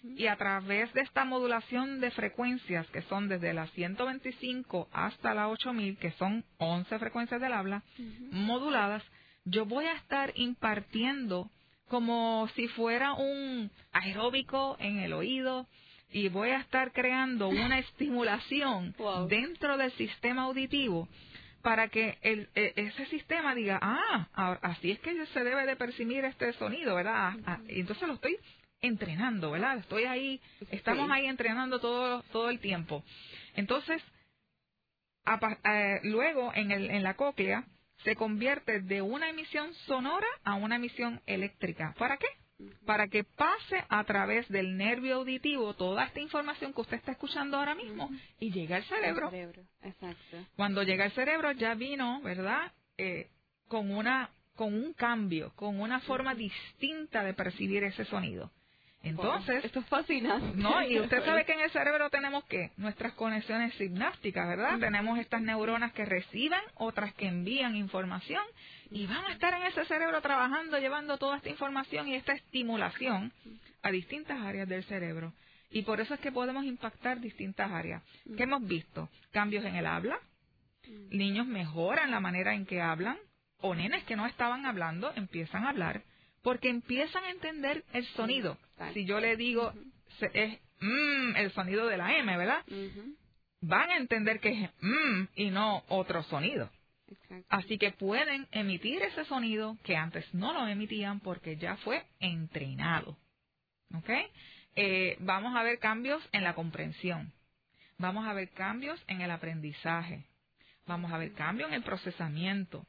Y 0.03 0.27
a 0.27 0.37
través 0.37 0.93
de 0.93 1.03
esta 1.03 1.25
modulación 1.25 2.01
de 2.01 2.11
frecuencias, 2.11 2.87
que 2.89 3.03
son 3.03 3.29
desde 3.29 3.55
las 3.55 3.71
125 3.71 4.89
hasta 4.93 5.33
las 5.33 5.47
8000, 5.47 5.97
que 5.97 6.11
son 6.13 6.45
11 6.59 6.99
frecuencias 6.99 7.41
del 7.41 7.53
habla, 7.53 7.85
moduladas, 8.33 9.05
yo 9.45 9.65
voy 9.65 9.87
a 9.87 9.95
estar 9.95 10.33
impartiendo 10.35 11.49
como 11.91 12.49
si 12.55 12.69
fuera 12.69 13.15
un 13.15 13.71
aeróbico 13.93 14.77
en 14.79 15.01
el 15.01 15.13
oído 15.13 15.67
y 16.13 16.29
voy 16.29 16.51
a 16.51 16.61
estar 16.61 16.93
creando 16.93 17.49
una 17.49 17.79
estimulación 17.81 18.95
dentro 19.29 19.77
del 19.77 19.93
sistema 19.93 20.43
auditivo 20.43 21.09
para 21.63 21.89
que 21.89 22.17
el, 22.23 22.49
e, 22.55 22.73
ese 22.77 23.07
sistema 23.07 23.55
diga, 23.55 23.79
ah, 23.83 24.29
así 24.63 24.93
es 24.93 25.01
que 25.01 25.27
se 25.27 25.45
debe 25.45 25.67
de 25.67 25.77
percibir 25.77 26.25
este 26.25 26.53
sonido, 26.55 26.95
¿verdad? 26.95 27.15
Ah, 27.17 27.37
ah, 27.45 27.61
entonces 27.69 28.09
lo 28.09 28.15
estoy 28.15 28.39
entrenando, 28.81 29.51
¿verdad? 29.51 29.79
Estoy 29.79 30.05
ahí, 30.05 30.41
estamos 30.71 31.11
ahí 31.11 31.27
entrenando 31.27 31.81
todo, 31.81 32.23
todo 32.33 32.49
el 32.51 32.61
tiempo. 32.61 33.05
Entonces, 33.55 34.01
eh, 35.65 36.01
luego 36.05 36.53
en, 36.55 36.71
el, 36.71 36.89
en 36.91 37.03
la 37.03 37.15
cóclea, 37.15 37.65
se 38.05 38.17
convierte 38.17 38.81
de 38.81 39.03
una 39.03 39.29
emisión 39.29 39.73
sonora 39.87 40.27
a 40.45 40.55
una 40.55 40.77
emisión 40.77 41.21
eléctrica. 41.27 41.95
¿Para 41.99 42.17
qué? 42.17 42.27
Para 42.85 43.09
que 43.09 43.25
pase 43.25 43.85
a 43.89 44.05
través 44.05 44.49
del 44.49 44.77
nervio 44.77 45.17
auditivo 45.17 45.75
toda 45.75 46.05
esta 46.05 46.21
información 46.21 46.75
que 46.75 46.83
usted 46.83 46.99
está 46.99 47.13
escuchando 47.13 47.57
ahora 47.57 47.75
mismo 47.75 48.11
y 48.39 48.53
llegue 48.53 48.75
al 48.75 48.85
cerebro. 48.85 49.31
Cuando 50.57 50.83
llega 50.83 51.05
al 51.05 51.13
cerebro 51.13 51.53
ya 51.53 51.75
vino, 51.75 52.21
¿verdad? 52.23 52.73
Eh, 52.99 53.31
con 53.69 53.91
una 53.91 54.31
con 54.57 54.75
un 54.75 54.93
cambio, 54.93 55.53
con 55.55 55.81
una 55.81 56.01
forma 56.01 56.35
distinta 56.35 57.25
de 57.25 57.33
percibir 57.33 57.83
ese 57.83 58.05
sonido. 58.05 58.53
Entonces, 59.03 59.65
esto 59.65 59.81
es 59.81 59.87
fascinante. 59.87 60.57
No, 60.57 60.83
y 60.87 61.01
usted 61.01 61.25
sabe 61.25 61.45
que 61.45 61.53
en 61.53 61.61
el 61.61 61.71
cerebro 61.71 62.11
tenemos 62.11 62.45
que 62.45 62.71
nuestras 62.77 63.13
conexiones 63.15 63.75
sinápticas, 63.75 64.47
¿verdad? 64.47 64.79
Tenemos 64.79 65.19
estas 65.19 65.41
neuronas 65.41 65.93
que 65.93 66.05
reciben, 66.05 66.61
otras 66.75 67.15
que 67.15 67.27
envían 67.27 67.77
información 67.77 68.43
y 68.91 69.07
van 69.07 69.25
a 69.25 69.33
estar 69.33 69.55
en 69.55 69.63
ese 69.63 69.85
cerebro 69.87 70.21
trabajando, 70.21 70.79
llevando 70.79 71.17
toda 71.17 71.39
esta 71.39 71.49
información 71.49 72.09
y 72.09 72.15
esta 72.15 72.33
estimulación 72.33 73.33
a 73.83 73.91
distintas 73.91 74.39
áreas 74.41 74.69
del 74.69 74.85
cerebro. 74.85 75.33
Y 75.71 75.83
por 75.83 76.01
eso 76.01 76.15
es 76.15 76.21
que 76.21 76.33
podemos 76.33 76.65
impactar 76.65 77.21
distintas 77.21 77.71
áreas. 77.71 78.03
¿Qué 78.37 78.43
hemos 78.43 78.67
visto? 78.67 79.09
Cambios 79.31 79.65
en 79.65 79.77
el 79.77 79.87
habla. 79.87 80.19
Niños 81.11 81.47
mejoran 81.47 82.11
la 82.11 82.21
manera 82.21 82.55
en 82.55 82.67
que 82.67 82.83
hablan 82.83 83.17
o 83.61 83.75
nenes 83.75 84.05
que 84.05 84.17
no 84.17 84.27
estaban 84.27 84.67
hablando 84.67 85.13
empiezan 85.15 85.65
a 85.65 85.71
hablar 85.71 86.03
porque 86.43 86.69
empiezan 86.69 87.25
a 87.25 87.31
entender 87.31 87.85
el 87.93 88.05
sonido. 88.09 88.59
Si 88.95 89.05
yo 89.05 89.21
le 89.21 89.37
digo, 89.37 89.73
es 90.33 90.59
mm, 90.81 91.37
el 91.37 91.53
sonido 91.53 91.87
de 91.87 91.97
la 91.97 92.17
M, 92.19 92.37
¿verdad? 92.37 92.65
Van 93.63 93.91
a 93.91 93.97
entender 93.97 94.41
que 94.41 94.65
es 94.65 94.71
mm 94.81 95.25
y 95.35 95.51
no 95.51 95.85
otro 95.89 96.23
sonido. 96.25 96.71
Así 97.49 97.79
que 97.79 97.91
pueden 97.93 98.47
emitir 98.53 99.03
ese 99.03 99.25
sonido 99.25 99.77
que 99.83 99.97
antes 99.97 100.33
no 100.33 100.53
lo 100.53 100.67
emitían 100.67 101.21
porque 101.21 101.57
ya 101.57 101.77
fue 101.79 102.05
entrenado. 102.21 103.17
¿Ok? 103.95 104.11
Eh, 104.77 105.17
vamos 105.21 105.57
a 105.57 105.63
ver 105.63 105.79
cambios 105.79 106.23
en 106.33 106.45
la 106.45 106.55
comprensión. 106.55 107.33
Vamos 107.99 108.27
a 108.27 108.33
ver 108.33 108.51
cambios 108.51 109.03
en 109.09 109.21
el 109.21 109.31
aprendizaje. 109.31 110.25
Vamos 110.87 111.13
a 111.13 111.19
ver 111.19 111.33
cambios 111.33 111.69
en 111.69 111.75
el 111.75 111.83
procesamiento. 111.83 112.87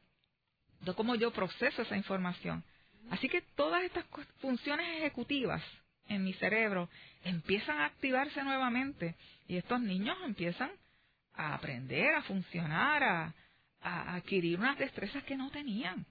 Cómo 0.96 1.14
yo 1.16 1.32
proceso 1.32 1.82
esa 1.82 1.96
información. 1.96 2.64
Así 3.10 3.28
que 3.28 3.42
todas 3.56 3.82
estas 3.84 4.04
funciones 4.40 4.86
ejecutivas 4.98 5.62
en 6.08 6.24
mi 6.24 6.32
cerebro 6.34 6.88
empiezan 7.24 7.78
a 7.78 7.86
activarse 7.86 8.42
nuevamente 8.42 9.14
y 9.48 9.56
estos 9.56 9.80
niños 9.80 10.16
empiezan 10.24 10.70
a 11.34 11.54
aprender, 11.54 12.14
a 12.14 12.22
funcionar, 12.22 13.02
a, 13.02 13.34
adquirir 13.80 14.58
unas 14.58 14.78
destrezas 14.78 15.24
que 15.24 15.36
no 15.36 15.50
tenían. 15.50 16.06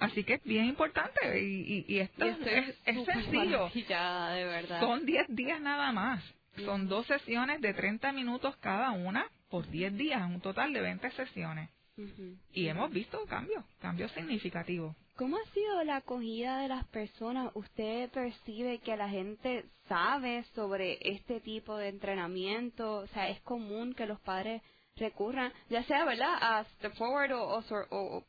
Así 0.00 0.24
que 0.24 0.34
es 0.34 0.42
bien 0.42 0.64
importante 0.64 1.40
y, 1.40 1.98
esto, 1.98 2.24
es, 2.24 2.76
sencillo. 2.84 3.70
De 3.72 4.44
verdad. 4.44 4.80
Son 4.80 5.06
10 5.06 5.26
días 5.28 5.60
nada 5.60 5.92
más. 5.92 6.24
Son 6.64 6.88
dos 6.88 7.06
sesiones 7.06 7.60
de 7.60 7.72
30 7.72 8.10
minutos 8.12 8.56
cada 8.56 8.90
una 8.90 9.26
por 9.48 9.68
10 9.68 9.96
días, 9.96 10.22
un 10.22 10.40
total 10.40 10.72
de 10.72 10.80
20 10.80 11.10
sesiones. 11.12 11.70
Y 12.52 12.66
hemos 12.66 12.90
visto 12.90 13.24
cambios, 13.26 13.64
cambios 13.80 14.10
significativos. 14.12 14.96
¿Cómo 15.20 15.36
ha 15.36 15.44
sido 15.52 15.84
la 15.84 15.96
acogida 15.96 16.62
de 16.62 16.68
las 16.68 16.86
personas? 16.86 17.50
¿Usted 17.52 18.08
percibe 18.08 18.78
que 18.78 18.96
la 18.96 19.10
gente 19.10 19.66
sabe 19.86 20.44
sobre 20.54 20.96
este 21.02 21.40
tipo 21.40 21.76
de 21.76 21.88
entrenamiento? 21.88 23.00
O 23.00 23.06
sea, 23.08 23.28
¿es 23.28 23.38
común 23.42 23.92
que 23.92 24.06
los 24.06 24.18
padres 24.20 24.62
recurran, 24.96 25.52
ya 25.68 25.82
sea, 25.84 26.06
¿verdad?, 26.06 26.38
a 26.40 26.64
Step 26.76 26.94
Forward 26.94 27.32
o, 27.34 28.24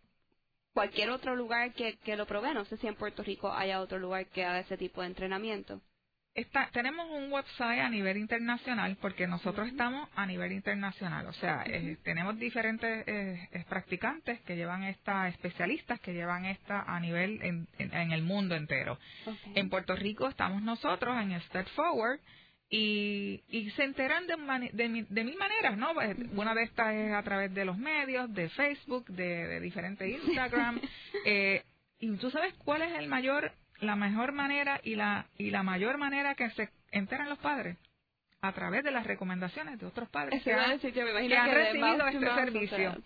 cualquier 0.74 1.12
otro 1.12 1.34
lugar 1.34 1.74
que, 1.76 1.98
que 2.00 2.18
lo 2.18 2.26
provea. 2.26 2.54
No 2.54 2.66
sé 2.66 2.76
si 2.76 2.88
en 2.88 2.96
Puerto 2.96 3.24
Rico 3.24 3.50
haya 3.50 3.80
otro 3.80 3.98
lugar 3.98 4.26
que 4.26 4.44
haga 4.44 4.60
ese 4.60 4.76
tipo 4.76 5.00
de 5.00 5.08
entrenamiento 5.08 5.80
tenemos 6.72 7.10
un 7.10 7.32
website 7.32 7.80
a 7.80 7.90
nivel 7.90 8.18
internacional 8.18 8.98
porque 9.02 9.28
nosotros 9.28 9.68
estamos 9.68 10.08
a 10.16 10.26
nivel 10.26 10.54
internacional, 10.54 11.28
o 11.28 11.34
sea, 11.34 11.64
eh, 11.66 11.98
tenemos 12.04 12.40
diferentes 12.40 13.04
eh, 13.06 13.66
practicantes 13.68 14.40
que 14.42 14.56
llevan 14.56 14.84
esta, 14.84 15.28
especialistas 15.28 16.00
que 16.00 16.14
llevan 16.14 16.46
esta 16.46 16.82
a 16.84 17.00
nivel 17.00 17.42
en, 17.42 17.68
en, 17.78 18.12
el 18.12 18.24
mundo 18.24 18.56
entero. 18.56 18.98
En 19.56 19.70
Puerto 19.70 19.96
Rico 19.96 20.28
estamos 20.28 20.62
nosotros 20.62 21.18
en 21.22 21.40
Step 21.42 21.68
Forward 21.76 22.20
y, 22.70 23.44
y 23.50 23.70
se 23.72 23.84
enteran 23.84 24.26
de, 24.28 24.36
de, 24.72 25.06
de, 25.10 25.24
mil 25.26 25.38
maneras, 25.38 25.78
¿no? 25.78 25.94
Pues, 25.94 26.16
una 26.34 26.56
de 26.56 26.64
estas 26.64 26.94
es 26.96 27.14
a 27.14 27.22
través 27.22 27.54
de 27.54 27.66
los 27.66 27.78
medios, 27.78 28.34
de 28.34 28.48
Facebook, 28.50 29.08
de, 29.08 29.48
de 29.48 29.60
diferentes 29.60 30.08
Instagram. 30.26 30.80
eh, 31.26 31.64
y 32.00 32.16
tú 32.16 32.32
sabes 32.32 32.54
cuál 32.56 32.82
es 32.82 32.98
el 32.98 33.10
mayor 33.10 33.52
la 33.82 33.96
mejor 33.96 34.32
manera 34.32 34.80
y 34.84 34.96
la, 34.96 35.26
y 35.38 35.50
la 35.50 35.64
mayor 35.64 35.98
manera 35.98 36.36
que 36.36 36.50
se 36.52 36.70
enteran 36.92 37.30
los 37.30 37.40
padres 37.40 37.78
a 38.42 38.54
través 38.54 38.84
de 38.84 38.92
las 38.92 39.06
recomendaciones 39.06 39.80
de 39.80 39.86
otros 39.86 40.10
padres 40.10 40.42
que, 40.44 40.54
han, 40.54 40.80
recibido 40.80 42.08
este 42.08 42.26
servicio. 42.26 42.98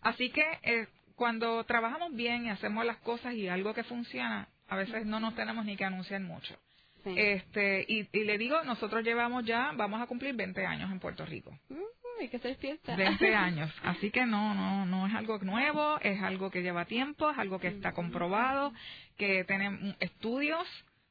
Así 0.00 0.30
que 0.30 0.44
eh, 0.62 0.86
cuando 1.14 1.62
trabajamos 1.64 2.14
bien 2.14 2.46
y 2.46 2.50
hacemos 2.50 2.84
las 2.84 2.96
cosas 2.98 3.34
y 3.34 3.48
algo 3.48 3.74
que 3.74 3.84
funciona, 3.84 4.48
a 4.68 4.76
veces 4.76 5.06
no 5.06 5.20
nos 5.20 5.34
tenemos 5.34 5.64
ni 5.64 5.76
que 5.76 5.84
anunciar 5.84 6.20
mucho. 6.22 6.56
Este, 7.04 7.84
y, 7.88 8.04
le 8.24 8.36
digo, 8.36 8.62
nosotros 8.64 9.04
llevamos 9.04 9.44
ya, 9.44 9.72
vamos 9.74 10.02
a 10.02 10.06
cumplir 10.06 10.34
20 10.34 10.66
años 10.66 10.90
en 10.90 11.00
Puerto 11.00 11.24
Rico. 11.24 11.50
Mm, 11.68 11.74
hay 12.20 12.28
que 12.28 12.36
hacer 12.36 12.56
fiesta. 12.56 12.96
20 12.96 13.34
años. 13.34 13.72
Así 13.82 14.10
que 14.10 14.26
no, 14.26 14.54
no, 14.54 14.86
no 14.86 15.06
es 15.06 15.14
algo 15.14 15.38
nuevo, 15.38 15.98
es 16.00 16.20
algo 16.22 16.50
que 16.50 16.62
lleva 16.62 16.84
tiempo, 16.84 17.30
es 17.30 17.38
algo 17.38 17.58
que 17.58 17.68
está 17.68 17.92
comprobado, 17.92 18.72
que 19.16 19.44
tenemos 19.44 19.96
estudios 20.00 20.66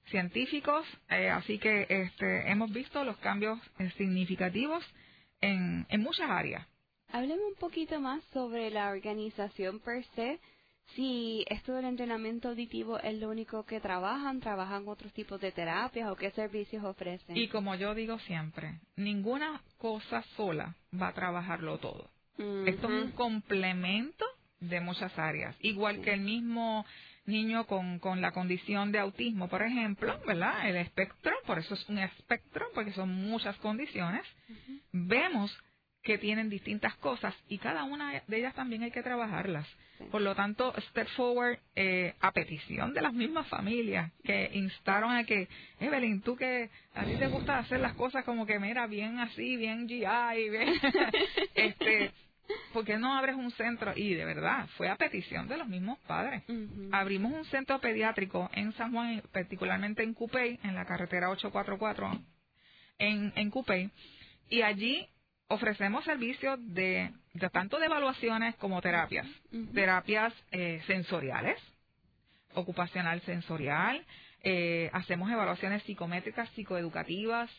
científicos, 0.09 0.85
eh, 1.09 1.29
así 1.29 1.59
que 1.59 1.85
este, 1.87 2.49
hemos 2.49 2.71
visto 2.71 3.03
los 3.03 3.17
cambios 3.17 3.59
eh, 3.77 3.91
significativos 3.97 4.83
en, 5.41 5.85
en 5.89 6.01
muchas 6.01 6.29
áreas. 6.29 6.65
Hablemos 7.11 7.45
un 7.47 7.59
poquito 7.59 7.99
más 7.99 8.23
sobre 8.33 8.69
la 8.69 8.89
organización 8.89 9.79
per 9.79 10.03
se 10.15 10.39
si 10.95 11.45
esto 11.49 11.73
del 11.73 11.85
entrenamiento 11.85 12.49
auditivo 12.49 12.99
es 12.99 13.19
lo 13.19 13.29
único 13.29 13.65
que 13.65 13.79
trabajan, 13.79 14.39
trabajan 14.39 14.87
otros 14.87 15.13
tipos 15.13 15.39
de 15.39 15.51
terapias 15.51 16.09
o 16.09 16.15
qué 16.15 16.31
servicios 16.31 16.83
ofrecen. 16.83 17.37
Y 17.37 17.47
como 17.47 17.75
yo 17.75 17.93
digo 17.95 18.19
siempre, 18.19 18.79
ninguna 18.95 19.61
cosa 19.77 20.23
sola 20.35 20.75
va 20.99 21.09
a 21.09 21.13
trabajarlo 21.13 21.77
todo. 21.77 22.09
Esto 22.65 22.87
es 22.87 23.03
un 23.03 23.11
complemento 23.11 24.25
de 24.61 24.79
muchas 24.79 25.17
áreas, 25.17 25.55
igual 25.59 26.01
que 26.01 26.13
el 26.13 26.21
mismo 26.21 26.85
niño 27.25 27.65
con, 27.67 27.99
con 27.99 28.21
la 28.21 28.31
condición 28.31 28.91
de 28.91 28.99
autismo, 28.99 29.47
por 29.49 29.61
ejemplo, 29.61 30.19
¿verdad? 30.25 30.67
El 30.67 30.77
espectro, 30.77 31.31
por 31.45 31.59
eso 31.59 31.73
es 31.73 31.89
un 31.89 31.99
espectro, 31.99 32.65
porque 32.73 32.91
son 32.93 33.09
muchas 33.13 33.55
condiciones. 33.57 34.25
Vemos 34.91 35.55
que 36.03 36.17
tienen 36.17 36.49
distintas 36.49 36.95
cosas 36.95 37.35
y 37.49 37.57
cada 37.57 37.83
una 37.83 38.23
de 38.25 38.37
ellas 38.37 38.55
también 38.55 38.83
hay 38.83 38.91
que 38.91 39.03
trabajarlas. 39.03 39.67
Por 40.11 40.21
lo 40.21 40.33
tanto, 40.33 40.73
Step 40.89 41.09
Forward, 41.09 41.59
eh, 41.75 42.15
a 42.21 42.31
petición 42.31 42.93
de 42.93 43.01
las 43.01 43.13
mismas 43.13 43.47
familias 43.47 44.11
que 44.23 44.49
instaron 44.53 45.11
a 45.11 45.25
que, 45.25 45.49
Evelyn, 45.79 46.21
tú 46.21 46.37
que 46.37 46.69
a 46.95 47.03
ti 47.03 47.15
te 47.17 47.27
gusta 47.27 47.59
hacer 47.59 47.81
las 47.81 47.93
cosas 47.95 48.23
como 48.23 48.45
que, 48.45 48.59
mira, 48.59 48.87
bien 48.87 49.19
así, 49.19 49.57
bien 49.57 49.89
GI, 49.89 50.49
bien, 50.49 50.73
este, 51.53 52.11
¿por 52.71 52.85
qué 52.85 52.97
no 52.97 53.13
abres 53.13 53.35
un 53.35 53.51
centro? 53.51 53.91
Y 53.93 54.13
de 54.13 54.23
verdad, 54.23 54.69
fue 54.77 54.87
a 54.87 54.95
petición 54.95 55.49
de 55.49 55.57
los 55.57 55.67
mismos 55.67 55.99
padres. 56.07 56.43
Abrimos 56.93 57.33
un 57.33 57.43
centro 57.45 57.79
pediátrico 57.79 58.49
en 58.53 58.71
San 58.73 58.93
Juan, 58.93 59.21
particularmente 59.33 60.01
en 60.01 60.13
Cupey, 60.13 60.59
en 60.63 60.75
la 60.75 60.85
carretera 60.85 61.29
844, 61.29 62.21
en, 62.99 63.33
en 63.35 63.49
Cupey, 63.49 63.91
y 64.49 64.61
allí 64.61 65.09
ofrecemos 65.49 66.05
servicios 66.05 66.59
de, 66.73 67.11
tanto 67.51 67.79
de 67.79 67.87
evaluaciones 67.87 68.55
como 68.55 68.81
terapias. 68.81 69.27
Terapias 69.73 70.33
eh, 70.51 70.81
sensoriales, 70.87 71.59
ocupacional 72.53 73.19
sensorial, 73.21 74.05
eh, 74.43 74.89
hacemos 74.93 75.29
evaluaciones 75.29 75.83
psicométricas, 75.83 76.49
psicoeducativas, 76.51 77.49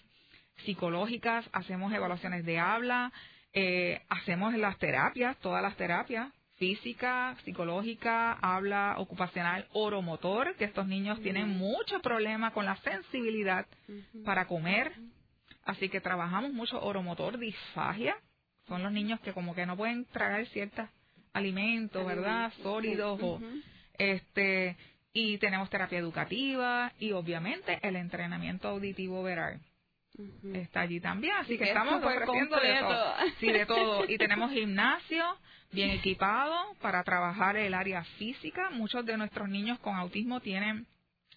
psicológicas, 0.65 1.49
hacemos 1.53 1.93
evaluaciones 1.93 2.45
de 2.45 2.59
habla, 2.59 3.13
eh, 3.53 4.01
hacemos 4.09 4.55
las 4.55 4.79
terapias, 4.79 5.37
todas 5.39 5.63
las 5.63 5.77
terapias, 5.77 6.33
física, 6.57 7.37
psicológica, 7.45 8.35
habla 8.35 8.95
ocupacional, 8.99 9.67
oromotor, 9.73 10.55
que 10.57 10.65
estos 10.65 10.87
niños 10.87 11.21
tienen 11.23 11.49
mucho 11.49 12.01
problema 12.03 12.53
con 12.53 12.67
la 12.67 12.77
sensibilidad 12.77 13.67
para 14.25 14.47
comer, 14.47 14.93
Así 15.65 15.89
que 15.89 16.01
trabajamos 16.01 16.53
mucho 16.53 16.83
oromotor, 16.83 17.39
disfagia. 17.39 18.17
Son 18.67 18.83
los 18.83 18.93
niños 18.93 19.21
que 19.21 19.33
como 19.33 19.55
que 19.55 19.67
no 19.67 19.77
pueden 19.77 20.05
tragar 20.07 20.47
ciertos 20.47 20.89
alimentos, 21.33 22.05
¿verdad? 22.07 22.53
Sólidos 22.63 23.21
o 23.23 23.41
este 23.99 24.77
y 25.13 25.39
tenemos 25.39 25.69
terapia 25.71 25.99
educativa 25.99 26.93
y 26.99 27.13
obviamente 27.13 27.79
el 27.83 27.97
entrenamiento 27.97 28.69
auditivo 28.69 29.23
veral. 29.23 29.61
Está 30.53 30.83
allí 30.83 31.01
también, 31.01 31.35
así 31.37 31.57
que, 31.57 31.65
estamos 31.65 32.03
ofreciendo 32.03 32.57
de 32.61 32.79
todo. 32.81 33.15
Sí, 33.39 33.53
de 33.53 33.67
todo. 33.67 34.05
Y 34.09 34.19
tenemos 34.19 34.53
gimnasio 34.53 35.25
bien 35.73 35.91
equipado 35.99 36.55
para 36.81 37.03
trabajar 37.05 37.57
el 37.57 37.75
área 37.75 38.05
física. 38.19 38.71
Muchos 38.71 39.07
de 39.07 39.17
nuestros 39.17 39.49
niños 39.49 39.79
con 39.79 39.97
autismo 39.97 40.41
tienen 40.41 40.87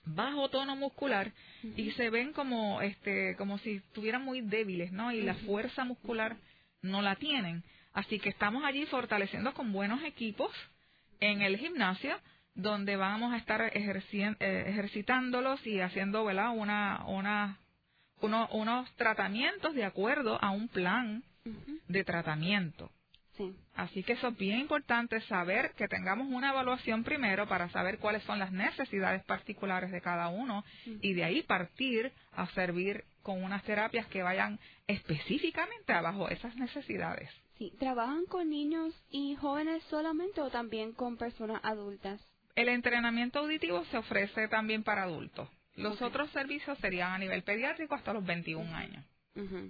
bajo 0.06 0.49
tono 0.49 0.76
muscular 0.76 1.32
y 1.76 1.91
se 1.91 2.10
ven 2.10 2.34
como 2.34 2.82
este 2.82 3.36
como 3.38 3.58
si 3.60 3.76
estuvieran 3.76 4.24
muy 4.24 4.41
débiles, 4.41 4.91
¿no? 4.91 5.12
Y 5.12 5.22
la 5.22 5.36
fuerza 5.36 5.86
muscular 5.86 6.36
no 6.82 7.01
la 7.01 7.16
tienen. 7.16 7.64
Así 7.93 8.20
que 8.20 8.30
estamos 8.30 8.64
allí 8.66 8.86
fortaleciendo 8.88 9.54
con 9.54 9.72
buenos 9.72 10.04
equipos 10.04 10.51
en 11.20 11.41
el 11.41 11.58
gimnasio 11.58 12.20
donde 12.56 12.95
vamos 12.95 13.34
a 13.34 13.38
estar 13.38 13.62
eh, 13.62 14.66
ejercitándolos 14.68 15.66
y 15.66 15.80
haciendo, 15.80 16.24
¿verdad? 16.24 16.51
Una, 16.56 17.04
una, 17.08 17.58
unos 18.22 18.91
tratamientos 18.95 19.74
de 19.74 19.86
acuerdo 19.86 20.38
a 20.41 20.51
un 20.51 20.68
plan 20.68 21.24
de 21.88 22.04
tratamiento. 22.04 22.91
Así 23.76 24.04
que 24.04 24.14
eso 24.14 24.28
es 24.28 24.38
bien 24.38 24.60
importante 24.60 25.20
saber 25.22 25.72
que 25.76 25.88
tengamos 25.88 26.28
una 26.28 26.52
evaluación 26.52 27.04
primero 27.04 27.48
para 27.48 27.70
saber 27.70 27.98
cuáles 27.98 28.24
son 28.24 28.40
las 28.40 28.52
necesidades 28.52 29.24
particulares 29.24 29.92
de 29.92 30.02
cada 30.02 30.28
uno 30.28 30.64
y 30.86 31.14
de 31.14 31.24
ahí 31.24 31.42
partir 31.42 32.12
a 32.34 32.48
servir 32.48 33.04
con 33.24 33.42
unas 33.44 33.64
terapias 33.64 34.06
que 34.08 34.22
vayan 34.22 34.60
específicamente 34.88 35.94
abajo 35.94 36.30
esas 36.30 36.56
necesidades. 36.56 37.30
Sí, 37.58 37.74
¿trabajan 37.80 38.26
con 38.26 38.50
niños 38.50 38.94
y 39.10 39.36
jóvenes 39.36 39.84
solamente 39.90 40.42
o 40.42 40.50
también 40.50 40.94
con 40.94 41.18
personas 41.18 41.60
adultas? 41.64 42.22
El 42.56 42.70
entrenamiento 42.70 43.40
auditivo 43.40 43.84
se 43.86 43.98
ofrece 43.98 44.48
también 44.48 44.84
para 44.84 45.04
adultos. 45.04 45.50
Los 45.76 46.02
otros 46.04 46.30
servicios 46.32 46.78
serían 46.80 47.14
a 47.14 47.18
nivel 47.18 47.42
pediátrico 47.42 47.96
hasta 47.96 48.14
los 48.14 48.24
21 48.24 48.76
años 48.76 49.04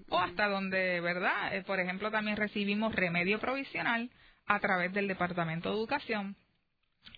o 0.09 0.20
hasta 0.20 0.47
donde, 0.47 0.99
¿verdad? 0.99 1.55
Eh, 1.55 1.64
por 1.64 1.80
ejemplo, 1.80 2.11
también 2.11 2.38
recibimos 2.38 2.93
remedio 2.93 3.39
provisional 3.39 4.09
a 4.45 4.59
través 4.59 4.93
del 4.93 5.07
Departamento 5.07 5.70
de 5.70 5.76
Educación. 5.76 6.36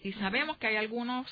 Y 0.03 0.13
sabemos 0.13 0.57
que 0.57 0.67
hay 0.67 0.75
algunos 0.75 1.27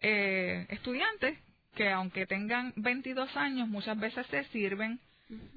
eh, 0.00 0.66
estudiantes 0.68 1.38
que 1.74 1.90
aunque 1.90 2.26
tengan 2.26 2.72
22 2.76 3.34
años, 3.36 3.68
muchas 3.68 3.98
veces 3.98 4.26
se 4.26 4.44
sirven 4.44 5.00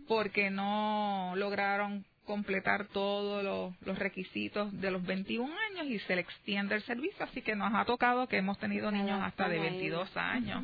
porque 0.07 0.49
no 0.49 1.33
lograron 1.35 2.05
completar 2.25 2.87
todos 2.87 3.43
los, 3.85 3.97
requisitos 3.97 4.71
de 4.79 4.91
los 4.91 5.03
21 5.03 5.53
años 5.71 5.87
y 5.87 5.99
se 5.99 6.15
le 6.15 6.21
extiende 6.21 6.75
el 6.75 6.83
servicio, 6.83 7.25
así 7.25 7.41
que 7.41 7.55
nos 7.55 7.73
ha 7.73 7.85
tocado 7.85 8.27
que 8.27 8.37
hemos 8.37 8.57
tenido 8.57 8.91
niños 8.91 9.21
hasta 9.21 9.47
de 9.49 9.59
22 9.59 10.15
años. 10.17 10.63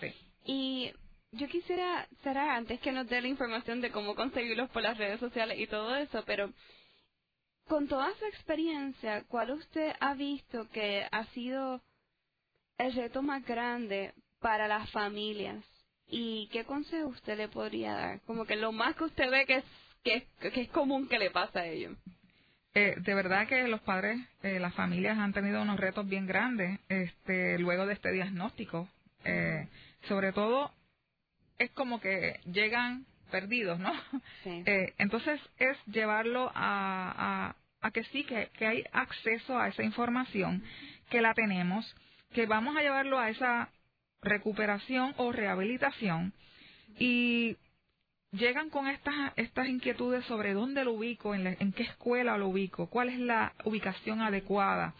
Sí. 0.00 0.14
Y 0.46 0.92
yo 1.32 1.46
quisiera, 1.48 2.06
Sara, 2.22 2.56
antes 2.56 2.80
que 2.80 2.92
nos 2.92 3.08
dé 3.08 3.20
la 3.20 3.28
información 3.28 3.80
de 3.80 3.90
cómo 3.90 4.14
conseguirlos 4.14 4.70
por 4.70 4.82
las 4.82 4.98
redes 4.98 5.20
sociales 5.20 5.58
y 5.58 5.66
todo 5.66 5.94
eso, 5.96 6.22
pero 6.26 6.52
con 7.66 7.86
toda 7.86 8.10
su 8.18 8.24
experiencia, 8.24 9.24
¿cuál 9.28 9.50
usted 9.50 9.92
ha 10.00 10.14
visto 10.14 10.68
que 10.70 11.06
ha 11.10 11.24
sido 11.26 11.82
el 12.78 12.94
reto 12.94 13.22
más 13.22 13.44
grande 13.44 14.14
para 14.40 14.68
las 14.68 14.90
familias? 14.90 15.62
¿Y 16.06 16.48
qué 16.48 16.64
consejo 16.64 17.08
usted 17.08 17.36
le 17.36 17.48
podría 17.48 17.92
dar? 17.92 18.20
Como 18.22 18.46
que 18.46 18.56
lo 18.56 18.72
más 18.72 18.96
que 18.96 19.04
usted 19.04 19.30
ve 19.30 19.44
que 19.44 19.56
es 19.56 19.64
que, 20.02 20.26
es 20.62 20.68
común 20.70 21.08
que 21.08 21.18
le 21.18 21.30
pasa 21.30 21.60
a 21.60 21.66
ellos. 21.66 21.96
Eh, 22.74 22.94
de 22.98 23.14
verdad 23.14 23.46
que 23.48 23.66
los 23.68 23.80
padres, 23.80 24.18
eh, 24.42 24.58
las 24.60 24.74
familias 24.74 25.18
han 25.18 25.32
tenido 25.32 25.60
unos 25.60 25.78
retos 25.78 26.08
bien 26.08 26.26
grandes 26.26 26.80
este, 26.88 27.58
luego 27.58 27.86
de 27.86 27.94
este 27.94 28.12
diagnóstico. 28.12 28.88
Eh, 29.24 29.68
sobre 30.08 30.32
todo, 30.32 30.72
es 31.58 31.70
como 31.72 32.00
que 32.00 32.40
llegan 32.44 33.06
perdidos, 33.30 33.78
¿no? 33.78 33.92
entonces 34.98 35.40
es 35.58 35.76
llevarlo 35.86 36.50
a, 36.54 37.54
a, 37.80 37.90
que 37.90 38.04
sí, 38.04 38.24
que, 38.24 38.50
que 38.58 38.66
hay 38.66 38.84
acceso 38.92 39.58
a 39.58 39.68
esa 39.68 39.82
información, 39.82 40.62
que 41.10 41.20
la 41.20 41.34
tenemos, 41.34 41.94
que 42.32 42.46
vamos 42.46 42.76
a 42.76 42.82
llevarlo 42.82 43.18
a 43.18 43.30
esa 43.30 43.70
recuperación 44.22 45.14
o 45.16 45.32
rehabilitación 45.32 46.32
y 46.98 47.56
llegan 48.32 48.70
con 48.70 48.88
estas, 48.88 49.32
estas 49.36 49.68
inquietudes 49.68 50.24
sobre 50.26 50.52
dónde 50.52 50.84
lo 50.84 50.92
ubico, 50.92 51.34
en, 51.34 51.46
en 51.46 51.72
qué 51.72 51.84
escuela 51.84 52.36
lo 52.36 52.48
ubico, 52.48 52.88
cuál 52.88 53.08
es 53.08 53.18
la 53.18 53.54
ubicación 53.64 54.20
adecuada, 54.20 54.94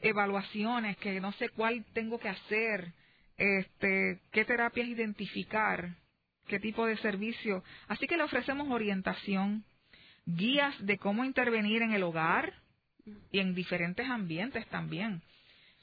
evaluaciones 0.00 0.96
que 0.98 1.20
no 1.20 1.32
sé 1.32 1.48
cuál 1.50 1.84
tengo 1.92 2.18
que 2.18 2.28
hacer, 2.28 2.92
este, 3.38 4.20
qué 4.32 4.44
terapias 4.44 4.88
identificar, 4.88 5.94
qué 6.46 6.58
tipo 6.58 6.84
de 6.86 6.96
servicio. 6.98 7.62
Así 7.86 8.06
que 8.06 8.16
le 8.16 8.24
ofrecemos 8.24 8.68
orientación, 8.70 9.64
guías 10.26 10.74
de 10.84 10.98
cómo 10.98 11.24
intervenir 11.24 11.82
en 11.82 11.92
el 11.92 12.02
hogar 12.02 12.52
y 13.30 13.38
en 13.38 13.54
diferentes 13.54 14.06
ambientes 14.08 14.66
también. 14.66 15.22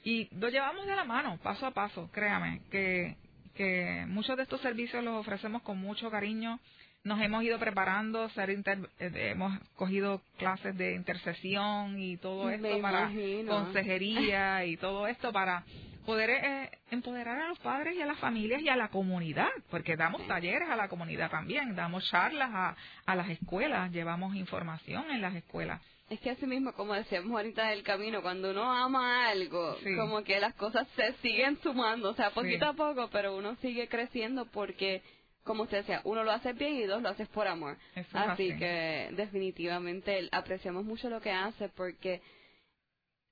Y 0.04 0.28
lo 0.36 0.48
llevamos 0.50 0.86
de 0.86 0.94
la 0.94 1.04
mano, 1.04 1.38
paso 1.42 1.66
a 1.66 1.72
paso, 1.72 2.08
créame, 2.12 2.60
que, 2.70 3.16
que 3.54 4.04
muchos 4.06 4.36
de 4.36 4.44
estos 4.44 4.60
servicios 4.60 5.02
los 5.02 5.14
ofrecemos 5.14 5.62
con 5.62 5.78
mucho 5.78 6.10
cariño. 6.10 6.60
Nos 7.02 7.20
hemos 7.20 7.42
ido 7.42 7.58
preparando, 7.58 8.28
ser 8.30 8.50
eh, 8.50 8.62
hemos 8.98 9.58
cogido 9.76 10.20
clases 10.38 10.76
de 10.76 10.94
intercesión 10.94 12.00
y 12.00 12.16
todo 12.16 12.50
esto 12.50 12.80
para 12.80 13.10
consejería 13.48 14.64
y 14.64 14.76
todo 14.76 15.06
esto 15.06 15.32
para 15.32 15.64
poder 16.06 16.30
eh, 16.30 16.70
empoderar 16.90 17.38
a 17.38 17.48
los 17.48 17.58
padres 17.58 17.94
y 17.96 18.00
a 18.00 18.06
las 18.06 18.18
familias 18.18 18.62
y 18.62 18.68
a 18.68 18.76
la 18.76 18.88
comunidad, 18.88 19.50
porque 19.70 19.96
damos 19.96 20.26
talleres 20.26 20.68
a 20.70 20.76
la 20.76 20.88
comunidad 20.88 21.30
también, 21.30 21.76
damos 21.76 22.08
charlas 22.08 22.50
a, 22.52 22.76
a 23.04 23.14
las 23.14 23.28
escuelas, 23.28 23.92
llevamos 23.92 24.34
información 24.34 25.10
en 25.10 25.20
las 25.20 25.34
escuelas. 25.34 25.82
Es 26.08 26.20
que 26.20 26.30
así 26.30 26.46
mismo, 26.46 26.72
como 26.72 26.94
decíamos 26.94 27.32
ahorita 27.32 27.68
del 27.70 27.82
camino, 27.82 28.22
cuando 28.22 28.52
uno 28.52 28.70
ama 28.70 29.28
algo, 29.28 29.76
como 29.96 30.22
que 30.22 30.38
las 30.38 30.54
cosas 30.54 30.86
se 30.94 31.12
siguen 31.14 31.58
sumando, 31.62 32.10
o 32.10 32.14
sea, 32.14 32.30
poquito 32.30 32.66
a 32.66 32.74
poco, 32.74 33.08
pero 33.10 33.36
uno 33.36 33.56
sigue 33.56 33.88
creciendo 33.88 34.46
porque, 34.46 35.02
como 35.42 35.64
usted 35.64 35.78
decía, 35.78 36.02
uno 36.04 36.22
lo 36.22 36.30
hace 36.30 36.52
bien 36.52 36.76
y 36.76 36.84
dos 36.84 37.02
lo 37.02 37.08
haces 37.08 37.28
por 37.28 37.48
amor. 37.48 37.76
así, 38.12 38.56
que 38.56 39.08
definitivamente 39.16 40.28
apreciamos 40.30 40.84
mucho 40.84 41.10
lo 41.10 41.20
que 41.20 41.32
hace 41.32 41.68
porque 41.70 42.22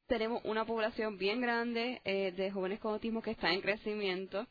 tenemos 0.06 0.42
una 0.44 0.64
población 0.64 1.18
bien 1.18 1.40
grande 1.40 2.00
eh, 2.04 2.32
de 2.32 2.50
jóvenes 2.50 2.80
con 2.80 2.92
autismo 2.92 3.22
que 3.22 3.32
está 3.32 3.52
en 3.52 3.60
crecimiento 3.60 4.46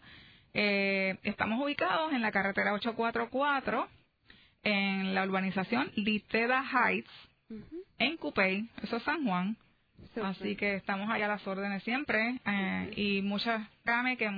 Eh, 0.54 1.18
estamos 1.24 1.62
ubicados 1.62 2.14
en 2.14 2.22
la 2.22 2.32
carretera 2.32 2.72
844 2.72 3.86
en 4.62 5.14
la 5.14 5.24
urbanización 5.24 5.92
Liteda 5.94 6.64
Heights, 6.64 7.10
en 7.98 8.16
Cupey, 8.16 8.70
eso 8.82 8.96
es 8.96 9.02
San 9.02 9.26
Juan. 9.26 9.58
Así 10.22 10.56
que 10.56 10.76
estamos 10.76 11.10
allá 11.10 11.24
a 11.26 11.28
las 11.28 11.46
órdenes 11.46 11.82
siempre 11.82 12.40
eh, 12.46 12.92
y 12.96 13.22
muchas, 13.22 13.66
créame 13.84 14.16
que 14.16 14.30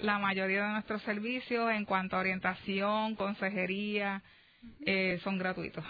la 0.00 0.18
mayoría 0.18 0.64
de 0.64 0.72
nuestros 0.74 1.02
servicios 1.02 1.70
en 1.72 1.84
cuanto 1.84 2.16
a 2.16 2.20
orientación, 2.20 3.16
consejería, 3.16 4.22
eh, 4.86 5.18
son 5.24 5.38
gratuitos. 5.38 5.84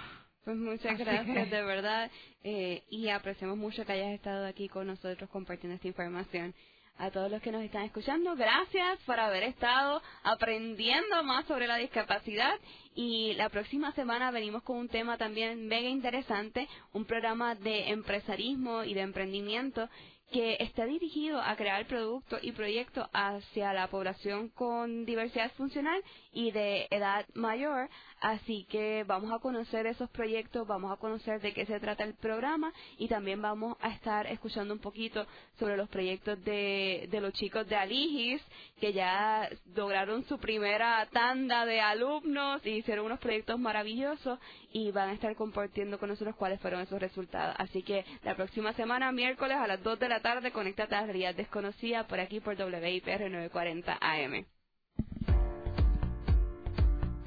Pues 0.45 0.57
muchas 0.57 0.99
gracias, 0.99 1.51
de 1.51 1.63
verdad, 1.63 2.11
eh, 2.43 2.83
y 2.89 3.09
apreciamos 3.09 3.59
mucho 3.59 3.85
que 3.85 3.93
hayas 3.93 4.15
estado 4.15 4.47
aquí 4.47 4.69
con 4.69 4.87
nosotros 4.87 5.29
compartiendo 5.29 5.75
esta 5.75 5.89
información 5.89 6.55
a 6.99 7.11
todos 7.11 7.31
los 7.31 7.41
que 7.41 7.53
nos 7.53 7.63
están 7.63 7.85
escuchando. 7.85 8.35
Gracias 8.37 8.99
por 9.07 9.19
haber 9.19 9.45
estado 9.45 10.03
aprendiendo 10.25 11.23
más 11.23 11.47
sobre 11.47 11.67
la 11.67 11.77
discapacidad 11.77 12.55
y 12.95 13.35
la 13.35 13.49
próxima 13.49 13.93
semana 13.93 14.31
venimos 14.31 14.63
con 14.65 14.77
un 14.77 14.89
tema 14.89 15.17
también 15.17 15.67
mega 15.69 15.89
interesante, 15.89 16.69
un 16.93 17.05
programa 17.05 17.55
de 17.55 17.91
empresarismo 17.91 18.85
y 18.85 18.95
de 18.95 19.03
emprendimiento 19.03 19.89
que 20.33 20.57
está 20.61 20.85
dirigido 20.85 21.41
a 21.41 21.57
crear 21.57 21.87
productos 21.87 22.41
y 22.43 22.53
proyectos 22.53 23.09
hacia 23.13 23.73
la 23.73 23.89
población 23.89 24.51
con 24.51 25.07
diversidad 25.07 25.51
funcional 25.53 26.03
y 26.33 26.51
de 26.51 26.87
edad 26.91 27.27
mayor. 27.35 27.89
Así 28.21 28.67
que 28.69 29.05
vamos 29.07 29.33
a 29.33 29.39
conocer 29.39 29.87
esos 29.87 30.11
proyectos, 30.11 30.67
vamos 30.67 30.93
a 30.93 30.97
conocer 30.97 31.41
de 31.41 31.55
qué 31.55 31.65
se 31.67 31.79
trata 31.81 32.05
el 32.05 32.15
programa 32.15 32.73
y 32.99 33.09
también 33.09 33.41
vamos 33.41 33.77
a 33.81 33.91
estar 33.91 34.27
escuchando 34.27 34.75
un 34.75 34.81
poquito 34.81 35.25
sobre 35.59 35.77
los 35.77 35.89
proyectos 35.89 36.43
de, 36.45 37.09
de 37.11 37.21
los 37.21 37.33
chicos 37.35 37.67
de 37.69 37.77
Aligis 37.77 38.43
que 38.81 38.93
ya 38.93 39.49
lograron 39.75 40.25
su 40.25 40.39
primera 40.39 41.09
tanda 41.13 41.65
de 41.65 41.81
alumnos 41.81 42.65
y 42.67 42.71
hicieron 42.71 43.07
unos 43.07 43.21
proyectos 43.21 43.59
maravillosos 43.59 44.39
y 44.73 44.91
van 44.91 45.11
a 45.11 45.13
estar 45.15 45.35
compartiendo 45.37 45.99
con 45.99 46.09
nosotros 46.09 46.37
cuáles 46.37 46.61
fueron 46.61 46.81
esos 46.81 47.01
resultados. 47.01 47.55
Así 47.59 47.83
que 47.83 48.05
la 48.25 48.35
próxima 48.35 48.73
semana, 48.75 49.13
miércoles 49.13 49.57
a 49.57 49.67
las 49.67 49.83
2 49.83 49.99
de 49.99 50.09
la 50.09 50.18
tarde, 50.21 50.51
conéctate 50.51 50.95
a 50.95 51.05
realidad 51.05 51.35
desconocida 51.35 52.07
por 52.07 52.21
aquí 52.21 52.41
por 52.41 52.55
WIPR 52.55 53.31
940 53.31 53.99
AM. 54.01 54.47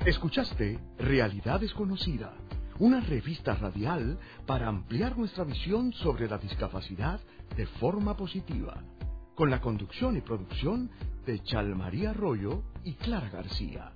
Escuchaste 0.05 0.79
Realidad 0.97 1.59
Desconocida, 1.59 2.33
una 2.79 3.01
revista 3.01 3.53
radial 3.53 4.17
para 4.47 4.67
ampliar 4.67 5.15
nuestra 5.15 5.43
visión 5.43 5.93
sobre 5.93 6.27
la 6.27 6.39
discapacidad 6.39 7.19
de 7.55 7.67
forma 7.67 8.17
positiva, 8.17 8.83
con 9.35 9.51
la 9.51 9.61
conducción 9.61 10.17
y 10.17 10.21
producción 10.21 10.89
de 11.25 11.39
Chalmaría 11.43 12.09
Arroyo 12.09 12.63
y 12.83 12.95
Clara 12.95 13.29
García. 13.29 13.91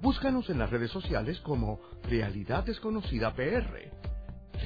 Búscanos 0.00 0.50
en 0.50 0.58
las 0.58 0.70
redes 0.70 0.90
sociales 0.90 1.40
como 1.40 1.80
Realidad 2.02 2.64
Desconocida 2.64 3.32
PR. 3.34 3.92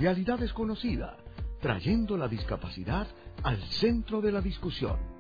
Realidad 0.01 0.39
Desconocida, 0.39 1.19
trayendo 1.61 2.17
la 2.17 2.29
discapacidad 2.29 3.07
al 3.43 3.63
centro 3.65 4.21
de 4.21 4.33
la 4.33 4.41
discusión. 4.41 5.18